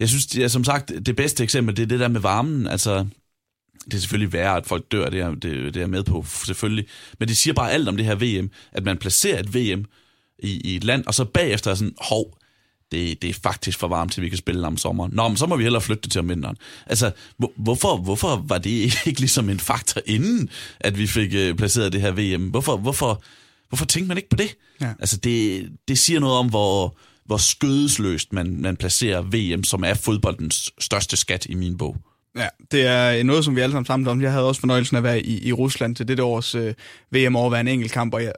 [0.00, 2.66] jeg synes, ja, som sagt, det bedste eksempel, det er det der med varmen.
[2.66, 3.06] Altså,
[3.84, 6.24] det er selvfølgelig værre, at folk dør, det er, det, det er jeg med på,
[6.46, 6.86] selvfølgelig.
[7.18, 9.84] Men det siger bare alt om det her VM, at man placerer et VM
[10.38, 12.38] i, i et land, og så bagefter er sådan, hov,
[12.92, 15.12] det, det er faktisk for varmt til, at vi kan spille om sommeren.
[15.14, 16.56] Nå, men så må vi hellere flytte det til om vinteren.
[16.86, 18.70] Altså, hvor, hvorfor, hvorfor var det
[19.06, 20.48] ikke ligesom en faktor inden,
[20.80, 22.42] at vi fik øh, placeret det her VM?
[22.42, 23.22] Hvorfor, hvorfor,
[23.68, 24.56] hvorfor tænkte man ikke på det?
[24.80, 24.92] Ja.
[25.00, 29.94] Altså, det, det siger noget om, hvor, hvor skødesløst man, man placerer VM, som er
[29.94, 31.96] fodboldens største skat i min bog.
[32.36, 34.22] Ja, det er noget, som vi alle sammen sammen om.
[34.22, 36.74] Jeg havde også fornøjelsen af at være i, i Rusland til dette års øh,
[37.10, 38.32] VM over en enkelt kamp, og jeg,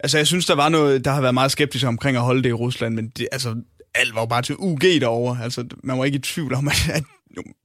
[0.00, 2.48] Altså, jeg synes, der var noget, der har været meget skeptisk omkring at holde det
[2.48, 3.54] i Rusland, men det, altså,
[3.94, 5.42] alt var jo bare til UG derovre.
[5.42, 7.04] Altså, man var ikke i tvivl om, at, at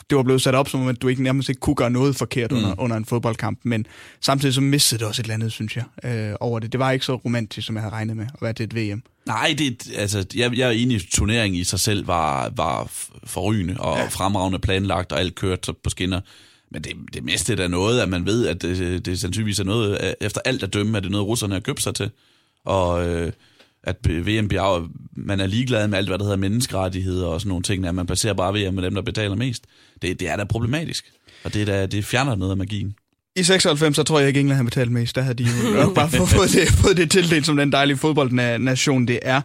[0.09, 2.51] det var blevet sat op som, at du ikke nærmest ikke kunne gøre noget forkert
[2.51, 2.57] mm.
[2.57, 3.85] under, under en fodboldkamp, men
[4.21, 6.71] samtidig så mistede det også et eller andet, synes jeg, øh, over det.
[6.71, 9.03] Det var ikke så romantisk, som jeg havde regnet med, at være til et VM.
[9.25, 12.91] Nej, det, altså, jeg, jeg er enig, turneringen i sig selv var, var
[13.23, 14.07] forrygende og ja.
[14.07, 16.21] fremragende planlagt, og alt kørt på skinner.
[16.71, 19.63] Men det, det meste er da noget, at man ved, at det, det sandsynligvis er
[19.63, 22.11] noget, efter alt at dømme, at det er noget, russerne har købt sig til.
[22.65, 23.31] Og øh,
[23.83, 27.63] at VM bliver, man er ligeglad med alt, hvad der hedder menneskerettigheder og sådan nogle
[27.63, 29.63] ting, at man placerer bare VM med dem, der betaler mest.
[30.01, 31.05] Det, det er da problematisk.
[31.43, 32.95] Og det, er da, det fjerner noget af magien.
[33.35, 35.15] I 96, så tror jeg ikke, England har betalt mest.
[35.15, 39.07] Der havde de jo nok bare fået det, fået det tildelt som den dejlige fodboldnation,
[39.07, 39.41] det er.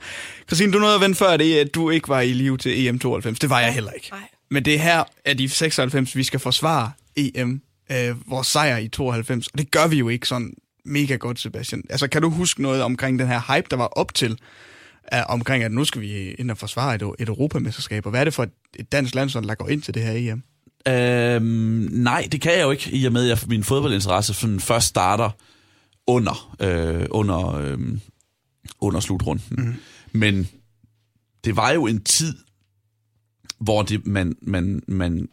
[0.47, 2.99] Christine, du nåede at vende før det, at du ikke var i live til EM
[2.99, 3.39] 92.
[3.39, 4.09] Det var jeg heller ikke.
[4.11, 4.21] Nej.
[4.51, 9.47] Men det her er de 96, vi skal forsvare EM, øh, vores sejr i 92.
[9.47, 11.83] Og det gør vi jo ikke sådan mega godt, Sebastian.
[11.91, 14.39] Altså, kan du huske noget omkring den her hype, der var op til,
[15.13, 18.25] uh, omkring, at nu skal vi ind og forsvare et, et europamesterskab, og hvad er
[18.25, 20.43] det for et, et dansk landshold, der går ind til det her EM?
[20.89, 24.87] Øhm, nej, det kan jeg jo ikke, i og med, at min fodboldinteresse sådan først
[24.87, 25.31] starter
[26.07, 27.79] under, øh, under, øh,
[28.81, 29.45] under slutrunden.
[29.51, 29.75] Mm.
[30.13, 30.49] Men
[31.45, 32.35] det var jo en tid,
[33.59, 35.29] hvor det, man, man, man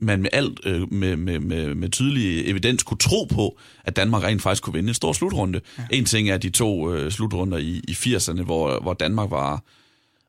[0.00, 4.22] man med alt øh, med, med, med, med tydelig evidens kunne tro på, at Danmark
[4.22, 5.60] rent faktisk kunne vinde en stor slutrunde.
[5.78, 5.82] Ja.
[5.90, 9.62] En ting er de to øh, slutrunder i, i 80'erne, hvor, hvor Danmark var,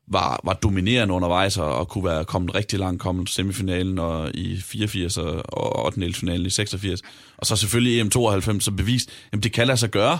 [0.06, 4.60] var, var dominerende undervejs og, og kunne være kommet rigtig langt, kommet semifinalen og i
[4.60, 6.12] 84 og, og 8.
[6.12, 7.02] finalen i 86.
[7.36, 10.18] Og så selvfølgelig EM92 som bevist, at det kan lade sig gøre.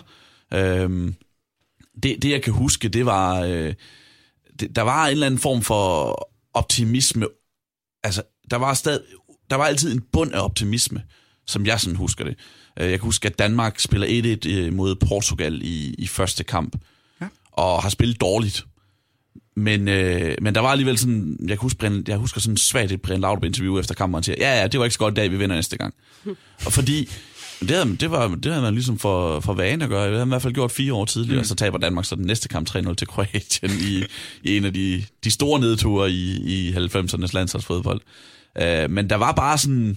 [0.54, 1.14] Øhm,
[2.02, 3.74] det, det jeg kan huske, det var, øh,
[4.60, 7.26] det, der var en eller anden form for optimisme.
[8.04, 9.00] Altså, der var stadig
[9.50, 11.02] der var altid en bund af optimisme,
[11.46, 12.34] som jeg sådan husker det.
[12.80, 16.76] Øh, jeg kan huske, at Danmark spiller 1-1 øh, mod Portugal i, i første kamp,
[17.20, 17.26] ja.
[17.52, 18.64] og har spillet dårligt.
[19.56, 23.02] Men, øh, men der var alligevel sådan, jeg, kan huske, jeg husker sådan svagt et
[23.02, 25.30] Brian Laudrup interview efter kampen, og siger, ja, ja, det var ikke så godt dag,
[25.30, 25.94] vi vinder næste gang.
[26.66, 27.08] og fordi,
[27.60, 30.04] det havde, det, var, det havde man ligesom for, for vane at gøre.
[30.04, 31.40] Det havde man i hvert fald gjort fire år tidligere, mm.
[31.40, 34.04] og så taber Danmark så den næste kamp 3-0 til Kroatien i,
[34.42, 38.00] i en af de, de store nedture i, i 90'ernes landsholdsfodbold.
[38.58, 39.96] Øh, men der var bare sådan...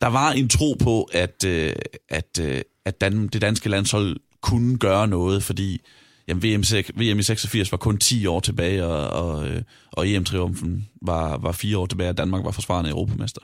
[0.00, 1.72] Der var en tro på, at, øh,
[2.08, 5.80] at, øh, at Dan, det danske landshold kunne gøre noget, fordi
[6.28, 6.62] jamen, VM,
[6.94, 11.52] VM i 86 var kun 10 år tilbage, og, og, øh, og EM-triumfen var, var
[11.52, 13.40] 4 år tilbage, og Danmark var forsvarende europamester.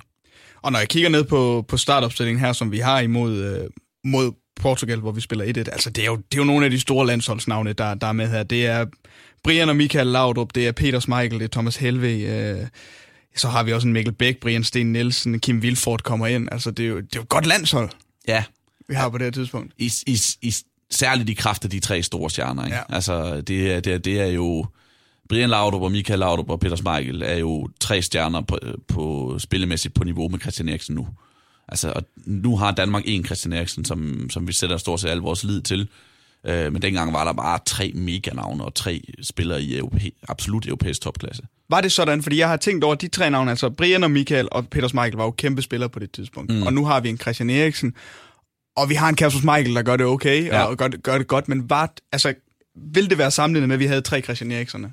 [0.62, 3.70] Og når jeg kigger ned på, på startopstillingen her, som vi har imod øh,
[4.04, 6.70] mod Portugal, hvor vi spiller 1-1, altså det er, jo, det er jo nogle af
[6.70, 8.42] de store landsholdsnavne, der, der er med her.
[8.42, 8.86] Det er
[9.44, 12.66] Brian og Michael Laudrup, det er Peter Schmeichel, det er Thomas Helve, øh,
[13.40, 16.48] så har vi også en Mikkel Bæk, Brian Sten Nielsen, Kim Vilfort kommer ind.
[16.53, 17.90] Altså, det er jo, det er jo et godt landshold,
[18.29, 18.44] ja.
[18.88, 19.72] vi har på det her tidspunkt.
[19.79, 20.55] I, i, i,
[20.90, 22.64] særligt i kraft af de tre store stjerner.
[22.64, 22.76] Ikke?
[22.76, 22.83] Ja.
[22.88, 24.66] Altså, det, er- det, er- det er jo...
[25.29, 29.94] Brian Laudrup og Michael Laudrup og Peter Schmeichel er jo tre stjerner på, på spillemæssigt
[29.94, 31.09] på niveau med Christian Eriksen nu.
[31.68, 35.18] Altså, og nu har Danmark en Christian Eriksen, som, som vi sætter stort set al
[35.18, 35.88] vores lid til.
[36.46, 41.00] Øh, men dengang var der bare tre mega-navne og tre spillere i europæ- absolut europæisk
[41.00, 41.42] topklasse.
[41.70, 42.22] Var det sådan?
[42.22, 45.16] Fordi jeg har tænkt over de tre navne, altså Brian og Michael og Peter Schmeichel
[45.16, 46.55] var jo kæmpe spillere på det tidspunkt.
[46.55, 46.62] Mm.
[46.62, 47.94] Og nu har vi en Christian Eriksen,
[48.76, 50.62] og vi har en Kasper Schmeichel, der gør det okay, Ja.
[50.64, 52.35] og gør, det- gør det godt, men var, altså,
[52.92, 54.92] vil det være sammenlignet med, at vi havde tre Christian Erikserne?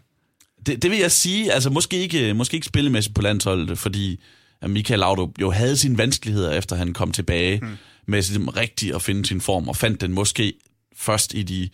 [0.66, 4.20] Det, det vil jeg sige, altså måske ikke, måske ikke spillemæssigt på landsholdet, fordi
[4.62, 7.68] at Michael Laudrup jo havde sine vanskeligheder, efter han kom tilbage mm.
[8.08, 10.54] med sådan rigtigt at finde sin form, og fandt den måske
[10.98, 11.70] først i de,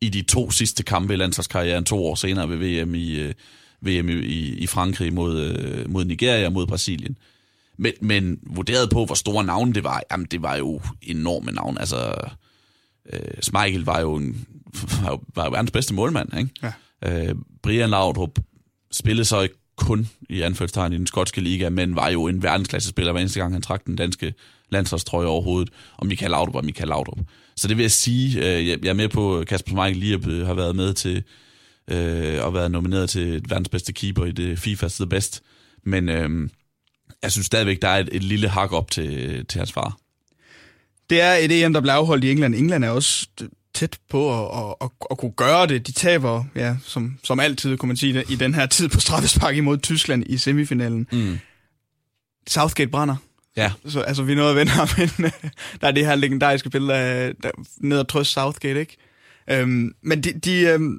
[0.00, 3.34] i de to sidste kampe i landsholdskarrieren, to år senere ved VM i, øh,
[3.80, 7.18] VM i, i, i Frankrig mod, øh, mod Nigeria og mod Brasilien.
[7.76, 11.80] Men, men vurderet på, hvor store navne det var, jamen det var jo enorme navne.
[11.80, 12.14] Altså,
[13.12, 14.46] øh, Schmeichel var jo, en,
[15.02, 16.50] var jo, var jo verdens bedste målmand, ikke?
[17.02, 17.28] Ja.
[17.28, 18.38] Øh, Brian Laudrup
[18.92, 22.88] spillede så ikke kun i anførselstegn i den skotske liga, men var jo en verdensklasse
[22.88, 24.34] spiller hver eneste gang, han trak den danske
[24.70, 27.18] landsholdstrøje over hovedet, og Michael Laudrup og Michael Laudrup.
[27.56, 30.44] Så det vil jeg sige, øh, jeg jeg er med på, at Kasper Schmeichel lige
[30.44, 31.22] har været med til,
[31.90, 35.42] øh, og været nomineret til verdens bedste keeper i det FIFA's The Best,
[35.82, 36.48] men øh,
[37.22, 39.98] jeg synes stadigvæk, der er et, et lille hak op til, til hans far.
[41.10, 42.54] Det er et EM, der bliver afholdt i England.
[42.54, 43.26] England er også
[43.74, 45.86] tæt på at, at, at, at kunne gøre det.
[45.86, 49.00] De taber, ja, som, som altid, kunne man sige, det, i den her tid på
[49.00, 51.06] straffespark imod Tyskland i semifinalen.
[51.12, 51.38] Mm.
[52.48, 53.16] Southgate brænder.
[53.56, 55.32] Ja, Så, altså, vi nåede at vende ham, men øh,
[55.80, 58.96] der er det her legendariske billede af der, ned og trøst Southgate, ikke?
[59.50, 60.98] Øhm, men de, de, øhm,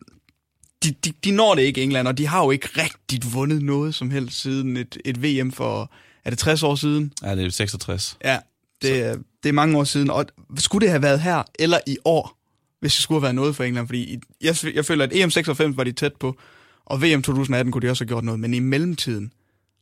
[0.83, 3.95] de, de, de når det ikke, England, og de har jo ikke rigtigt vundet noget
[3.95, 5.91] som helst siden et, et VM for,
[6.25, 7.13] er det 60 år siden?
[7.23, 8.17] ja det er 66.
[8.25, 8.39] Ja,
[8.81, 10.09] det, er- det er mange år siden.
[10.09, 10.25] Og
[10.57, 12.37] skulle det have været her eller i år,
[12.79, 13.87] hvis det skulle have været noget for England?
[13.87, 16.37] Fordi jeg, jeg føler, at EM 96 var de tæt på,
[16.85, 19.31] og VM 2018 kunne de også have gjort noget, men i mellemtiden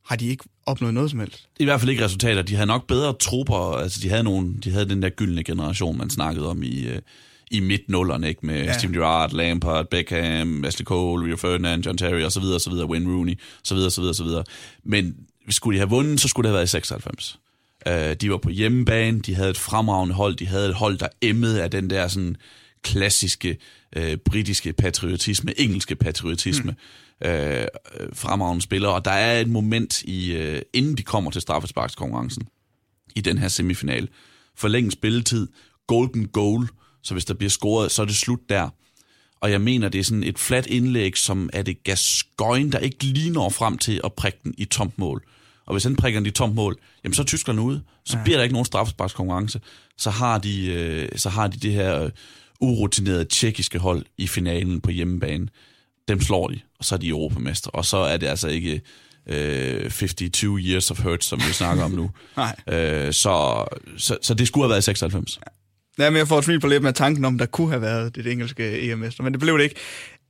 [0.06, 1.48] har de ikke opnået noget som helst.
[1.60, 2.42] I hvert fald ikke resultater.
[2.42, 3.78] De havde nok bedre trupper.
[3.78, 7.02] Altså, de havde, nogle, de havde den der gyldne generation, man snakkede om i, øh,
[7.52, 8.46] i midt-nullerne, ikke?
[8.46, 8.78] Med Ja.
[8.78, 13.78] Steven Gerrard, Lampard, Beckham, Ashley Cole, Rio Ferdinand, John Terry, osv., osv., Wayne Rooney, osv.,
[13.78, 14.28] osv., osv.
[14.84, 15.16] Men
[15.50, 17.40] skulle de have vundet, så skulle det have været i 96.
[17.90, 21.08] Uh, de var på hjemmebane, de havde et fremragende hold, de havde et hold, der
[21.22, 22.36] emmede af den der sådan
[22.84, 23.58] klassiske
[23.96, 26.78] øh, britiske patriotisme, engelske patriotisme, mm
[27.22, 27.68] øh,
[28.14, 32.48] fremragende spillere, og der er et moment, i, øh, inden de kommer til straffesparkskonkurrencen,
[33.16, 34.10] i den her semifinal.
[34.56, 35.48] Forlænget spilletid,
[35.88, 36.68] golden goal,
[37.04, 38.70] så hvis der bliver scoret, så er det slut der.
[39.42, 43.04] Og jeg mener, det er sådan et fladt indlæg, som er det Gascoigne, der ikke
[43.04, 45.24] lige når frem til at prikke den i tomt mål.
[45.66, 47.84] Og hvis han prikker den i tomt mål, jamen så er tyskerne ude.
[48.06, 49.62] Så bliver der ikke nogen straffesparkskonkurrence.
[49.98, 52.12] Så har de, øh, så har de det her øh,
[52.60, 55.48] urutinerede tjekkiske hold i finalen på hjemmebane.
[56.08, 57.70] Dem slår de, og så er de europamester.
[57.70, 58.82] Og så er det altså ikke
[59.30, 62.10] øh, 52 years of hurt, som vi snakker om nu.
[62.38, 62.56] Nej.
[62.68, 63.66] Øh, så,
[63.98, 65.40] så, så det skulle have været i 96.
[66.00, 68.16] Ja, men jeg får et smil på lidt med tanken om, der kunne have været
[68.16, 69.76] det engelske EM-mester, men det blev det ikke.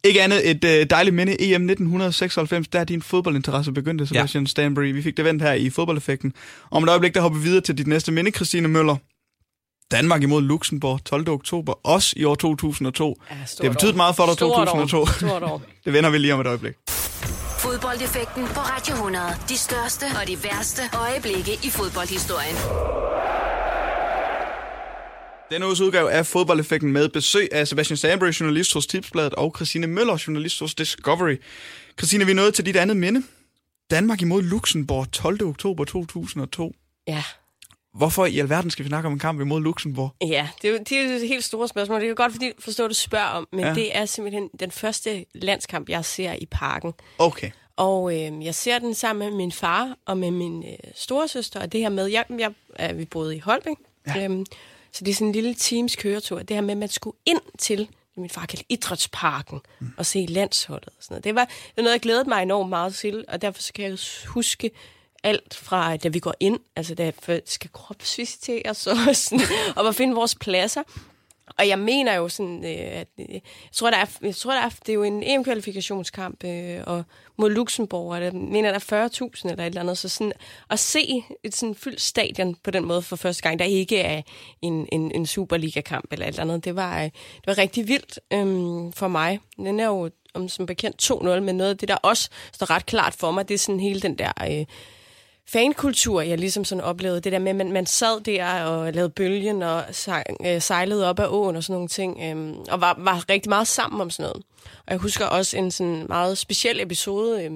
[0.05, 1.31] Ikke andet et øh, dejligt minde.
[1.31, 4.47] EM 1996, der er din fodboldinteresse begyndte, Sebastian ja.
[4.47, 4.93] Stanbury.
[4.93, 6.33] Vi fik det vendt her i fodboldeffekten.
[6.71, 8.95] Om et øjeblik, der hopper vi videre til dit næste minde, Christine Møller.
[9.93, 11.29] Danmark imod Luxembourg 12.
[11.29, 13.21] oktober, også i år 2002.
[13.29, 13.97] Ja, det har betydet år.
[13.97, 15.01] meget for dig, Stort 2002.
[15.01, 15.05] År.
[15.17, 15.61] Stort år.
[15.85, 16.73] Det vender vi lige om et øjeblik.
[17.59, 19.25] Fodboldeffekten på Radio 100.
[19.49, 22.55] De største og de værste øjeblikke i fodboldhistorien.
[25.51, 29.87] Denne uges udgave af Fodboldeffekten med besøg af Sebastian Stanbury, journalist hos Tipsbladet, og Christine
[29.87, 31.37] Møller, journalist hos Discovery.
[31.99, 33.23] Christine, vi er nået til dit andet minde.
[33.91, 35.43] Danmark imod Luxembourg 12.
[35.43, 36.75] oktober 2002.
[37.07, 37.23] Ja.
[37.93, 40.11] Hvorfor i alverden skal vi snakke om en kamp imod Luxembourg?
[40.21, 41.99] Ja, det er jo det er jo et helt store spørgsmål.
[41.99, 43.73] Det er jo godt fordi, forstå, at du spørger om, men Ja.
[43.73, 46.93] det er simpelthen den første landskamp, jeg ser i parken.
[47.17, 47.51] Okay.
[47.75, 51.71] Og øh, jeg ser den sammen med min far og med min øh, storesøster, og
[51.71, 53.75] det her med, jeg, jeg, øh, vi boede i Holbæk,
[54.07, 54.23] ja.
[54.25, 54.45] øhm,
[54.91, 56.39] så det er sådan en lille teams køretur.
[56.39, 59.87] Det her med, at man skulle ind til, min far kaldte idrætsparken, mm.
[59.97, 61.23] og se landsholdet og sådan noget.
[61.23, 63.85] Det var, det var noget, jeg glædede mig enormt meget til, og derfor så kan
[63.85, 64.71] jeg huske
[65.23, 69.95] alt fra, da vi går ind, altså da vi skal kropsvisiteres og, sådan, og at
[69.95, 70.83] finde vores pladser.
[71.57, 74.61] Og jeg mener jo sådan, øh, at øh, jeg tror, der er, jeg tror, der
[74.61, 77.03] er, det er jo en EM-kvalifikationskamp øh, og
[77.37, 79.97] mod Luxembourg, og jeg mener, der er 40.000 eller et eller andet.
[79.97, 80.33] Så sådan,
[80.69, 84.21] at se et sådan fyldt stadion på den måde for første gang, der ikke er
[84.61, 88.19] en, en, en Superliga-kamp eller et eller andet, det var, øh, det var rigtig vildt
[88.33, 89.39] øh, for mig.
[89.57, 92.85] Den er jo om som bekendt 2-0, men noget af det, der også står ret
[92.85, 94.31] klart for mig, det er sådan hele den der...
[94.51, 94.65] Øh,
[95.49, 97.21] fankultur, jeg ligesom sådan oplevede.
[97.21, 99.83] Det der med, at man, man sad der og lavede bølgen og
[100.45, 103.67] øh, sejlede op ad åen og sådan nogle ting, øh, og var, var rigtig meget
[103.67, 104.43] sammen om sådan noget.
[104.63, 107.43] Og jeg husker også en sådan meget speciel episode.
[107.43, 107.51] Øh,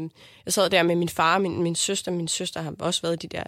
[0.45, 2.11] jeg sad der med min far min, min søster.
[2.11, 3.43] Min søster har også været de der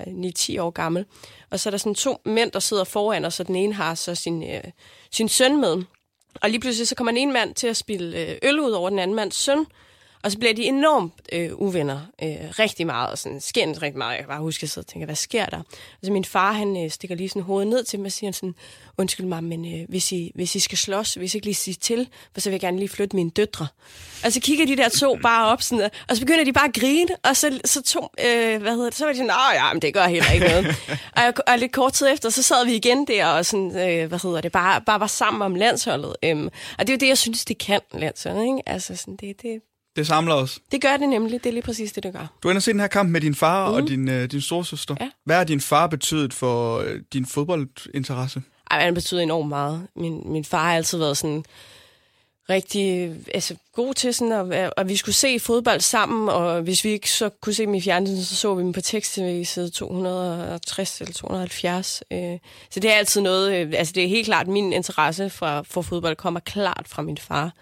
[0.57, 1.05] 9-10 år gammel.
[1.49, 3.95] Og så er der sådan to mænd, der sidder foran, og så den ene har
[3.95, 4.63] så sin, øh,
[5.11, 5.83] sin søn med.
[6.41, 8.89] Og lige pludselig så kommer en ene mand til at spille øh, øl ud over
[8.89, 9.65] den anden mands søn,
[10.23, 11.99] og så bliver de enormt øh, uvenner.
[12.23, 14.11] Øh, rigtig meget, og sådan skændt rigtig meget.
[14.11, 15.61] Jeg kan bare huske, at jeg sidder og tænker, hvad sker der?
[16.01, 18.55] Altså min far, han øh, stikker lige sådan hovedet ned til mig og siger sådan,
[18.97, 21.75] undskyld mig, men øh, hvis, I, hvis I skal slås, hvis I ikke lige sige
[21.81, 23.67] til, for så vil jeg gerne lige flytte mine døtre.
[24.25, 26.73] Og så kigger de der to bare op, sådan, og så begynder de bare at
[26.73, 29.81] grine, og så, så to, øh, hvad hedder det, så var de sådan, ja, men
[29.81, 30.67] det gør heller ikke noget.
[31.15, 34.07] og, jeg, og lidt kort tid efter, så sad vi igen der, og sådan, øh,
[34.07, 36.15] hvad hedder det, bare, bare var sammen om landsholdet.
[36.23, 38.61] Øhm, og det er jo det, jeg synes, det kan, landsholdet, ikke?
[38.65, 39.61] Altså, sådan, det, det,
[39.99, 40.59] det samler os.
[40.71, 41.43] Det gør det nemlig.
[41.43, 42.27] Det er lige præcis det, det gør.
[42.43, 43.75] Du ender set den her kamp med din far mm.
[43.75, 44.95] og din, øh, din storsøster.
[44.99, 45.09] Ja.
[45.25, 48.41] Hvad har din far betydet for øh, din fodboldinteresse?
[48.71, 49.87] Ej, han betyder enormt meget.
[49.95, 51.43] Min, min far har altid været sådan
[52.49, 56.89] rigtig altså, god til sådan, at, at vi skulle se fodbold sammen, og hvis vi
[56.89, 61.01] ikke så kunne se dem i fjernsynet, så så vi dem på tekst-tv side 260
[61.01, 62.03] eller 270.
[62.11, 62.19] Øh,
[62.69, 65.81] så det er altid noget, øh, altså det er helt klart, min interesse for, for
[65.81, 67.53] fodbold kommer klart fra min far.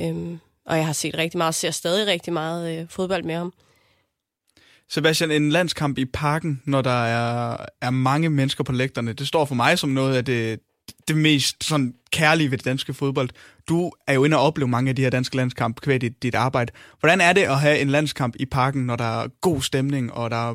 [0.00, 0.36] Øh,
[0.70, 3.52] og jeg har set rigtig meget, ser stadig rigtig meget øh, fodbold med ham.
[4.88, 9.44] Sebastian, en landskamp i parken, når der er, er mange mennesker på lægterne, det står
[9.44, 10.60] for mig som noget af det,
[11.08, 13.30] det mest sådan kærlige ved det danske fodbold.
[13.68, 16.34] Du er jo inde og opleve mange af de her danske landskamp kvæd dit, dit
[16.34, 16.72] arbejde.
[17.00, 20.30] Hvordan er det at have en landskamp i parken, når der er god stemning, og
[20.30, 20.54] der er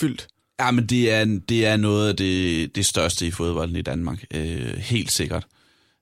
[0.00, 0.28] fyldt?
[0.60, 4.24] Ja, men det er, det er noget af det, det største i fodbolden i Danmark.
[4.34, 5.46] Øh, helt sikkert.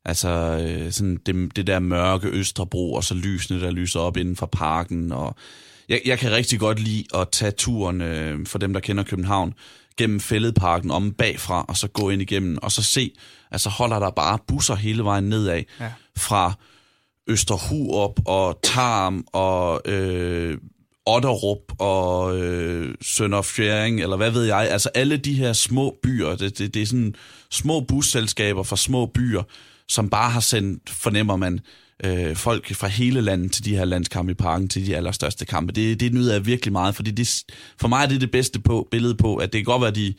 [0.04, 4.36] Altså øh, sådan det, det der mørke Østerbro, og så lysene, der lyser op inden
[4.36, 5.12] for parken.
[5.12, 5.36] Og
[5.88, 9.54] jeg, jeg kan rigtig godt lide at tage turen, øh, for dem, der kender København,
[9.96, 13.12] gennem fælledparken om bagfra, og så gå ind igennem, og så se,
[13.50, 15.92] altså holder der bare busser hele vejen nedad, ja.
[16.16, 16.52] fra
[17.26, 20.58] Østerhurup og Tarm og øh,
[21.06, 26.58] Otterup og øh, Sønderfjæring, eller hvad ved jeg, altså alle de her små byer, det,
[26.58, 27.14] det, det er sådan
[27.50, 29.42] små busselskaber fra små byer,
[29.90, 31.61] som bare har sendt, fornemmer man,
[32.05, 35.72] øh, folk fra hele landet til de her landskampe i parken, til de allerstørste kampe.
[35.72, 37.44] Det, det nyder jeg virkelig meget, fordi det,
[37.81, 40.14] for mig er det det bedste på, billede på, at det kan godt være, de,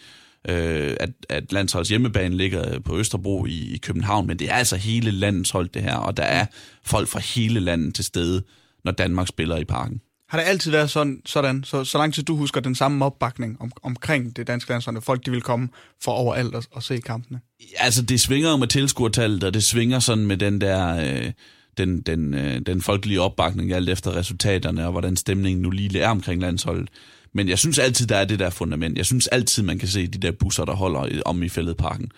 [0.49, 4.75] øh, at, at landsholds hjemmebane ligger på Østerbro i, i København, men det er altså
[4.75, 6.45] hele landets hold det her, og der er
[6.85, 8.43] folk fra hele landet til stede,
[8.85, 10.01] når Danmark spiller i parken.
[10.31, 13.61] Har det altid været sådan, sådan så, så lang tid du husker den samme opbakning
[13.61, 15.69] om, omkring det danske landshold, at folk de vil komme
[16.03, 17.39] for overalt og, og se kampene?
[17.77, 20.95] Altså, det svinger jo med tilskuertallet, og det svinger sådan med den der...
[20.95, 21.31] Øh,
[21.77, 26.09] den, den, øh, den folkelige opbakning, alt efter resultaterne, og hvordan stemningen nu lige er
[26.09, 26.89] omkring landsholdet.
[27.33, 28.97] Men jeg synes altid, der er det der fundament.
[28.97, 32.11] Jeg synes altid, man kan se de der busser, der holder om i fældeparken.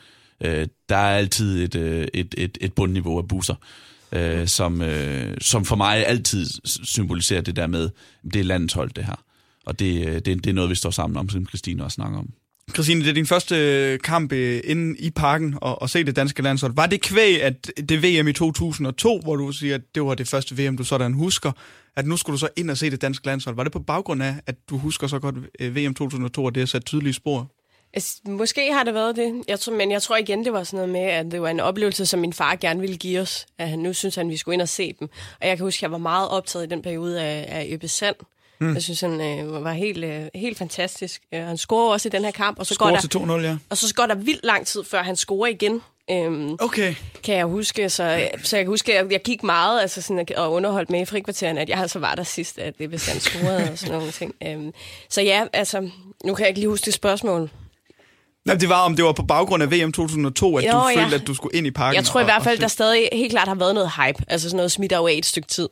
[0.43, 3.55] Øh, der er altid et, øh, et, et, et bundniveau af busser
[4.15, 6.47] øh, som, øh, som for mig altid
[6.83, 7.89] symboliserer det der med,
[8.23, 9.23] det er landshold det her.
[9.65, 12.19] Og det, øh, det, det er noget, vi står sammen om, som Christine også snakker
[12.19, 12.29] om.
[12.73, 16.15] Christine, det er din første øh, kamp øh, inde i parken og, og se det
[16.15, 16.75] danske landshold.
[16.75, 20.27] Var det kvæg, at det VM i 2002, hvor du siger, at det var det
[20.27, 21.51] første VM, du sådan husker,
[21.95, 23.55] at nu skulle du så ind og se det danske landshold?
[23.55, 26.65] Var det på baggrund af, at du husker så godt VM 2002, og det har
[26.65, 27.51] sat tydelige spor?
[27.93, 30.77] Altså, måske har det været det, jeg tror, men jeg tror igen, det var sådan
[30.77, 33.45] noget med, at det var en oplevelse, som min far gerne ville give os.
[33.57, 35.09] At han, nu synes han, vi skulle ind og se dem.
[35.41, 37.87] Og jeg kan huske, at jeg var meget optaget i den periode af, af Øbe
[37.87, 38.15] Sand.
[38.59, 38.73] Mm.
[38.73, 41.21] Jeg synes, han øh, var helt, øh, helt fantastisk.
[41.33, 42.59] Øh, han scorer også i den her kamp.
[42.59, 43.57] Og så går der, til 2-0, ja.
[43.69, 45.81] Og så går der vildt lang tid, før han scorer igen.
[46.11, 46.95] Øhm, okay.
[47.23, 50.27] Kan jeg huske, så, så jeg kan huske, at jeg, jeg gik meget altså sådan,
[50.37, 53.71] og underholdt med i frikvarteren, at jeg altså var der sidst, at det bestandt scorede
[53.71, 54.35] og sådan nogle ting.
[54.47, 54.73] Øhm,
[55.09, 55.89] så ja, altså,
[56.25, 57.49] nu kan jeg ikke lige huske det spørgsmål.
[58.45, 61.09] Nej, det var, om det var på baggrund af VM 2002, at jo, du følte,
[61.09, 61.21] ja.
[61.21, 61.95] at du skulle ind i parken.
[61.95, 64.23] Jeg tror i hvert fald, der stadig helt klart har været noget hype.
[64.27, 65.69] Altså sådan noget smidt af et stykke tid.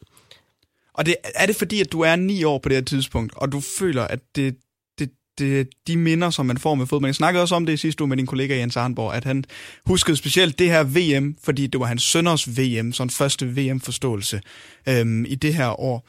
[0.93, 3.51] Og det, er det fordi, at du er ni år på det her tidspunkt, og
[3.51, 4.55] du føler, at det,
[4.99, 7.07] det, det, de minder, som man får med fodbold.
[7.07, 9.43] Jeg snakkede også om det i sidste uge med din kollega Jens Arnborg, at han
[9.85, 14.41] huskede specielt det her VM, fordi det var hans sønders VM, sådan første VM-forståelse
[14.89, 16.07] øhm, i det her år.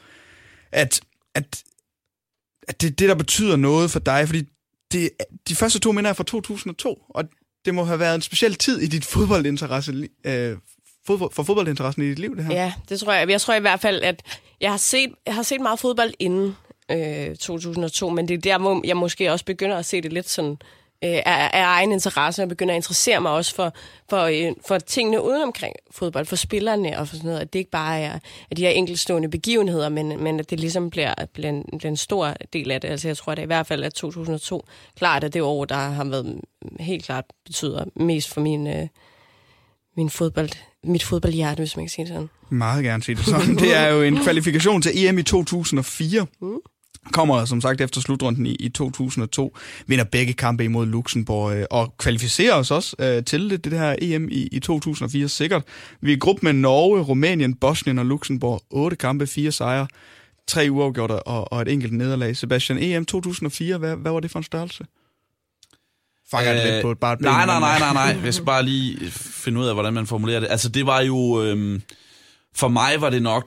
[0.73, 1.01] At,
[1.35, 1.63] at,
[2.69, 4.45] at det det, der betyder noget for dig, fordi
[4.93, 5.11] det,
[5.49, 7.25] de første to minder er fra 2002, og
[7.65, 10.57] det må have været en speciel tid i dit fodboldinteresse, øh,
[11.07, 12.55] fodbold, for fodboldinteressen i dit liv, det her.
[12.55, 13.31] Ja, det tror jeg.
[13.31, 14.23] Jeg tror i hvert fald, at
[14.61, 16.57] jeg har set, jeg har set meget fodbold inden
[16.91, 20.29] øh, 2002, men det er der, hvor jeg måske også begynder at se det lidt
[20.29, 20.57] sådan
[21.05, 23.75] øh, af, af egen interesse, og begynder at interessere mig også for,
[24.11, 27.59] for, øh, for tingene uden omkring fodbold, for spillerne og for sådan noget, at det
[27.59, 28.19] ikke bare er
[28.51, 31.97] at de her enkeltstående begivenheder, men, men at det ligesom bliver, bliver, en, bliver en
[31.97, 32.89] stor del af det.
[32.89, 34.67] Altså jeg tror, at det i hvert fald er 2002
[34.99, 36.41] klart, at det år, der har været
[36.81, 38.89] helt klart betyder mest for min, øh,
[39.97, 40.51] min fodbold,
[40.85, 42.31] mit fodboldhjerte, hvis man kan sige det sådan.
[42.51, 43.57] Meget gerne sige det sådan.
[43.57, 46.27] Det er jo en kvalifikation til EM i 2004.
[46.41, 46.59] Mm
[47.13, 51.95] kommer som sagt efter slutrunden i, i 2002, vinder begge kampe imod Luxembourg øh, og
[51.99, 55.63] kvalificerer os også øh, til det, det her EM i, i 2004 sikkert.
[56.01, 58.63] Vi er i gruppe med Norge, Rumænien, Bosnien og Luxembourg.
[58.71, 59.87] Otte kampe, fire sejre,
[60.47, 62.37] tre uafgjorte og, og et enkelt nederlag.
[62.37, 64.85] Sebastian, EM 2004, hvad, hvad var det for en størrelse?
[66.31, 68.31] Fanger øh, lidt på et bare et ben, nej, nej, nej, nej, nej.
[68.31, 70.49] Skal bare lige finde ud af, hvordan man formulerer det.
[70.51, 71.43] Altså, det var jo...
[71.43, 71.81] Øh,
[72.55, 73.47] for mig var det nok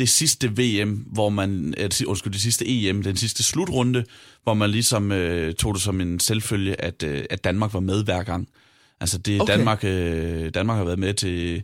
[0.00, 4.04] det sidste VM, hvor man, øh, undskyld, det sidste EM, den sidste slutrunde,
[4.42, 8.04] hvor man ligesom øh, tog det som en selvfølge, at, øh, at Danmark var med
[8.04, 8.48] hver gang.
[9.00, 9.52] Altså det okay.
[9.52, 11.62] Danmark, øh, Danmark har været med til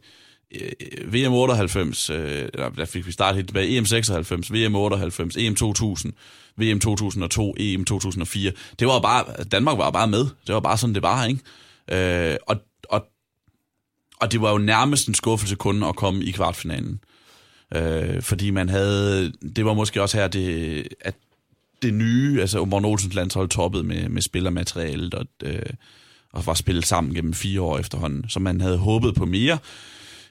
[0.54, 5.54] øh, VM 98, øh, der fik vi startet helt tilbage, EM 96, VM 98, EM
[5.54, 6.12] 2000,
[6.56, 8.52] VM 2002, EM 2004.
[8.78, 10.26] Det var bare, Danmark var bare med.
[10.46, 12.30] Det var bare sådan, det var, ikke?
[12.30, 12.56] Øh, og,
[12.88, 13.06] og,
[14.20, 17.00] og det var jo nærmest en skuffelse kun at komme i kvartfinalen.
[17.04, 17.15] Øh,
[17.74, 21.14] Øh, fordi man havde, det var måske også her, det, at
[21.82, 25.62] det nye, altså Morten Olsens landshold toppede med, med spillermaterialet, og, øh,
[26.32, 29.58] og var spillet sammen gennem fire år efterhånden, så man havde håbet på mere.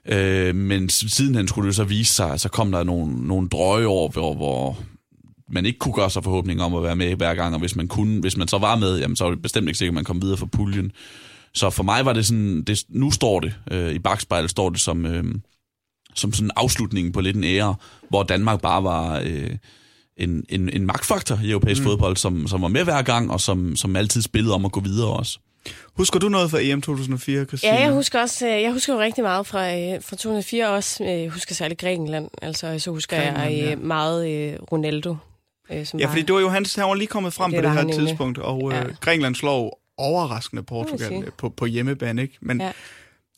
[0.05, 3.87] Øh, men siden han skulle det så vise sig, så kom der nogle, nogle drøje
[3.87, 4.77] år, hvor, hvor
[5.49, 7.87] man ikke kunne gøre sig forhåbninger om at være med hver gang, og hvis man,
[7.87, 10.03] kunne, hvis man så var med, jamen, så var det bestemt ikke sikkert, at man
[10.03, 10.91] kom videre fra puljen.
[11.53, 14.79] Så for mig var det sådan, det, nu står det, øh, i bagspejlet står det
[14.79, 15.23] som, øh,
[16.15, 17.75] som sådan afslutningen på lidt en ære,
[18.09, 19.49] hvor Danmark bare var øh,
[20.17, 21.85] en, en, en magtfaktor i europæisk mm.
[21.85, 24.79] fodbold, som, som var med hver gang, og som, som altid spillede om at gå
[24.79, 25.39] videre også.
[25.93, 27.73] Husker du noget fra EM 2004, Christine?
[27.73, 31.03] Ja, jeg husker også, øh, jeg husker jo rigtig meget fra, øh, fra 2004 også.
[31.03, 32.29] Jeg husker særligt Grækenland.
[32.41, 33.75] Altså, så husker jeg ja.
[33.75, 35.15] meget Ronaldo.
[35.83, 37.77] som ja, fordi det var jo hans, han var lige kommet frem det på det
[37.77, 38.83] her tidspunkt, og ja.
[39.01, 42.37] Grækenland slår overraskende Portugal på, på hjemmebane, ikke?
[42.41, 42.71] Men ja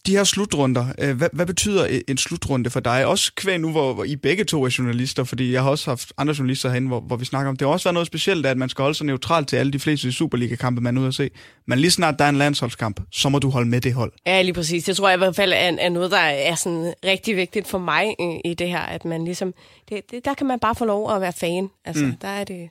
[0.08, 3.06] de her slutrunder, øh, hvad, hvad betyder en slutrunde for dig?
[3.06, 6.14] Også kvæg nu, hvor, hvor I begge to er journalister, fordi jeg har også haft
[6.18, 8.58] andre journalister herinde, hvor, hvor vi snakker om, det har også været noget specielt, at
[8.58, 11.30] man skal holde sig neutral til alle de fleste Superliga-kampe, man er ude at se.
[11.66, 14.12] Men lige snart der er en landsholdskamp, så må du holde med det hold.
[14.26, 14.84] Ja, lige præcis.
[14.84, 17.78] Det tror jeg i hvert fald er, er noget, der er sådan rigtig vigtigt for
[17.78, 19.54] mig i, i det her, at man ligesom,
[19.90, 21.70] det, det, der kan man bare få lov at være fan.
[21.86, 22.18] Altså, mm.
[22.22, 22.70] der er det,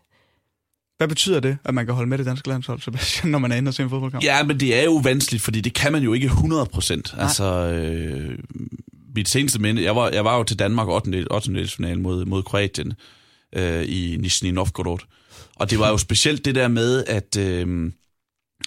[0.98, 3.56] hvad betyder det, at man kan holde med det danske landshold, Sebastian, når man er
[3.56, 4.24] inde og ser en fodboldkamp?
[4.24, 7.14] Ja, men det er jo vanskeligt, fordi det kan man jo ikke 100 procent.
[7.18, 8.38] Altså, øh,
[9.14, 11.26] mit seneste minde, jeg var, jeg var jo til Danmark 8.
[11.30, 11.66] 8.
[11.66, 12.92] final mod, mod Kroatien
[13.56, 14.98] øh, i Nizhny Novgorod.
[15.56, 17.92] Og det var jo specielt det der med, at, øh,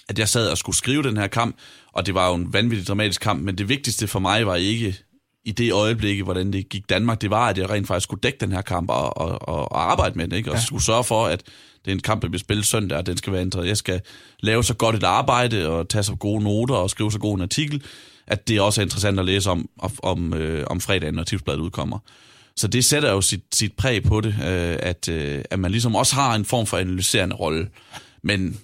[0.08, 1.56] at jeg sad og skulle skrive den her kamp,
[1.92, 4.98] og det var jo en vanvittig dramatisk kamp, men det vigtigste for mig var ikke
[5.44, 8.38] i det øjeblik, hvordan det gik Danmark, det var, at jeg rent faktisk skulle dække
[8.40, 10.50] den her kamp og, og, og arbejde med den, ikke?
[10.50, 10.62] og ja.
[10.62, 11.42] skulle sørge for, at
[11.84, 13.66] det er en kamp, der bliver spillet søndag, og den skal være ændret.
[13.66, 14.00] Jeg skal
[14.40, 17.42] lave så godt et arbejde, og tage så gode noter, og skrive så god en
[17.42, 17.82] artikel,
[18.26, 19.68] at det også er interessant at læse om,
[20.02, 21.98] om, øh, om fredagen, når tipsbladet udkommer.
[22.56, 25.94] Så det sætter jo sit, sit præg på det, øh, at, øh, at man ligesom
[25.94, 27.68] også har en form for analyserende rolle.
[28.22, 28.60] Men,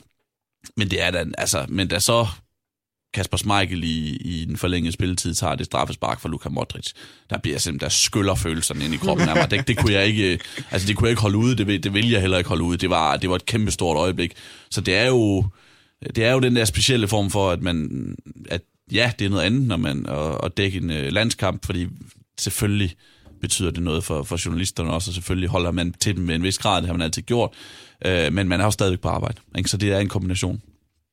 [0.77, 2.27] men det er da, altså, men da så
[3.15, 6.93] Kasper Schmeichel i, i den forlængede spilletid tager det straffespark for Luka Modric.
[7.31, 9.51] Der bliver simpelthen, der skyller følelserne ind i kroppen af mig.
[9.51, 10.39] Det, det, kunne jeg ikke,
[10.71, 12.77] altså det kunne jeg ikke holde ude, det, det vil jeg heller ikke holde ude.
[12.77, 14.33] Det var, det var et kæmpe stort øjeblik.
[14.71, 15.45] Så det er jo,
[16.17, 17.91] det er jo den der specielle form for, at man,
[18.49, 18.61] at
[18.93, 21.87] ja, det er noget andet, når man at, at dække en øh, landskamp, fordi
[22.39, 22.97] selvfølgelig
[23.41, 26.43] betyder det noget for, for journalisterne også, og selvfølgelig holder man til dem med en
[26.43, 27.51] vis grad, det har man altid gjort,
[28.07, 29.71] øh, men man er jo stadigvæk på arbejde, ikke?
[29.71, 30.63] så det er en kombination.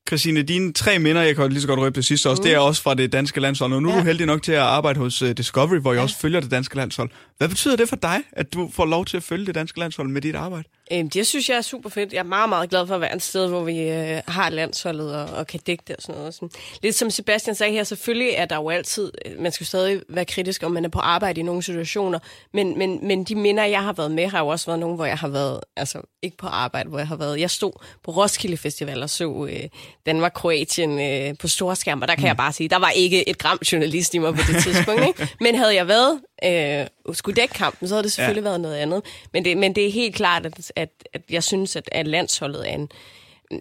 [0.07, 2.43] Christine, dine tre minder, jeg kan lige så godt røbe det sidste også, mm.
[2.43, 3.73] det er også fra det danske landshold.
[3.73, 3.95] Og nu ja.
[3.95, 6.03] er du heldig nok til at arbejde hos uh, Discovery, hvor jeg ja.
[6.03, 7.09] også følger det danske landshold.
[7.37, 10.09] Hvad betyder det for dig, at du får lov til at følge det danske landshold
[10.09, 10.63] med dit arbejde?
[10.93, 12.13] Øhm, det synes jeg er super fedt.
[12.13, 15.15] Jeg er meget, meget glad for at være et sted, hvor vi øh, har landsholdet
[15.15, 16.33] og, og kan dække det og sådan noget.
[16.33, 16.49] Sådan.
[16.83, 20.25] Lidt som Sebastian sagde her, selvfølgelig er der jo altid, øh, man skal stadig være
[20.25, 22.19] kritisk, om man er på arbejde i nogle situationer,
[22.53, 25.05] men, men, men de minder, jeg har været med, har jo også været nogle, hvor
[25.05, 27.71] jeg har været, altså ikke på arbejde, hvor jeg har været, jeg stod
[28.03, 29.69] på Roskilde Festival og så øh,
[30.05, 32.27] Danmark-Kroatien øh, på store skærm, og der kan mm.
[32.27, 35.29] jeg bare sige, der var ikke et gram journalist i mig på det tidspunkt, ikke?
[35.43, 38.49] men havde jeg været øh, skulle dække kampen, så havde det selvfølgelig ja.
[38.49, 39.01] været noget andet.
[39.33, 42.69] Men det, men det er helt klart, at, at, at jeg synes, at, at landsholdet
[42.69, 42.89] er en,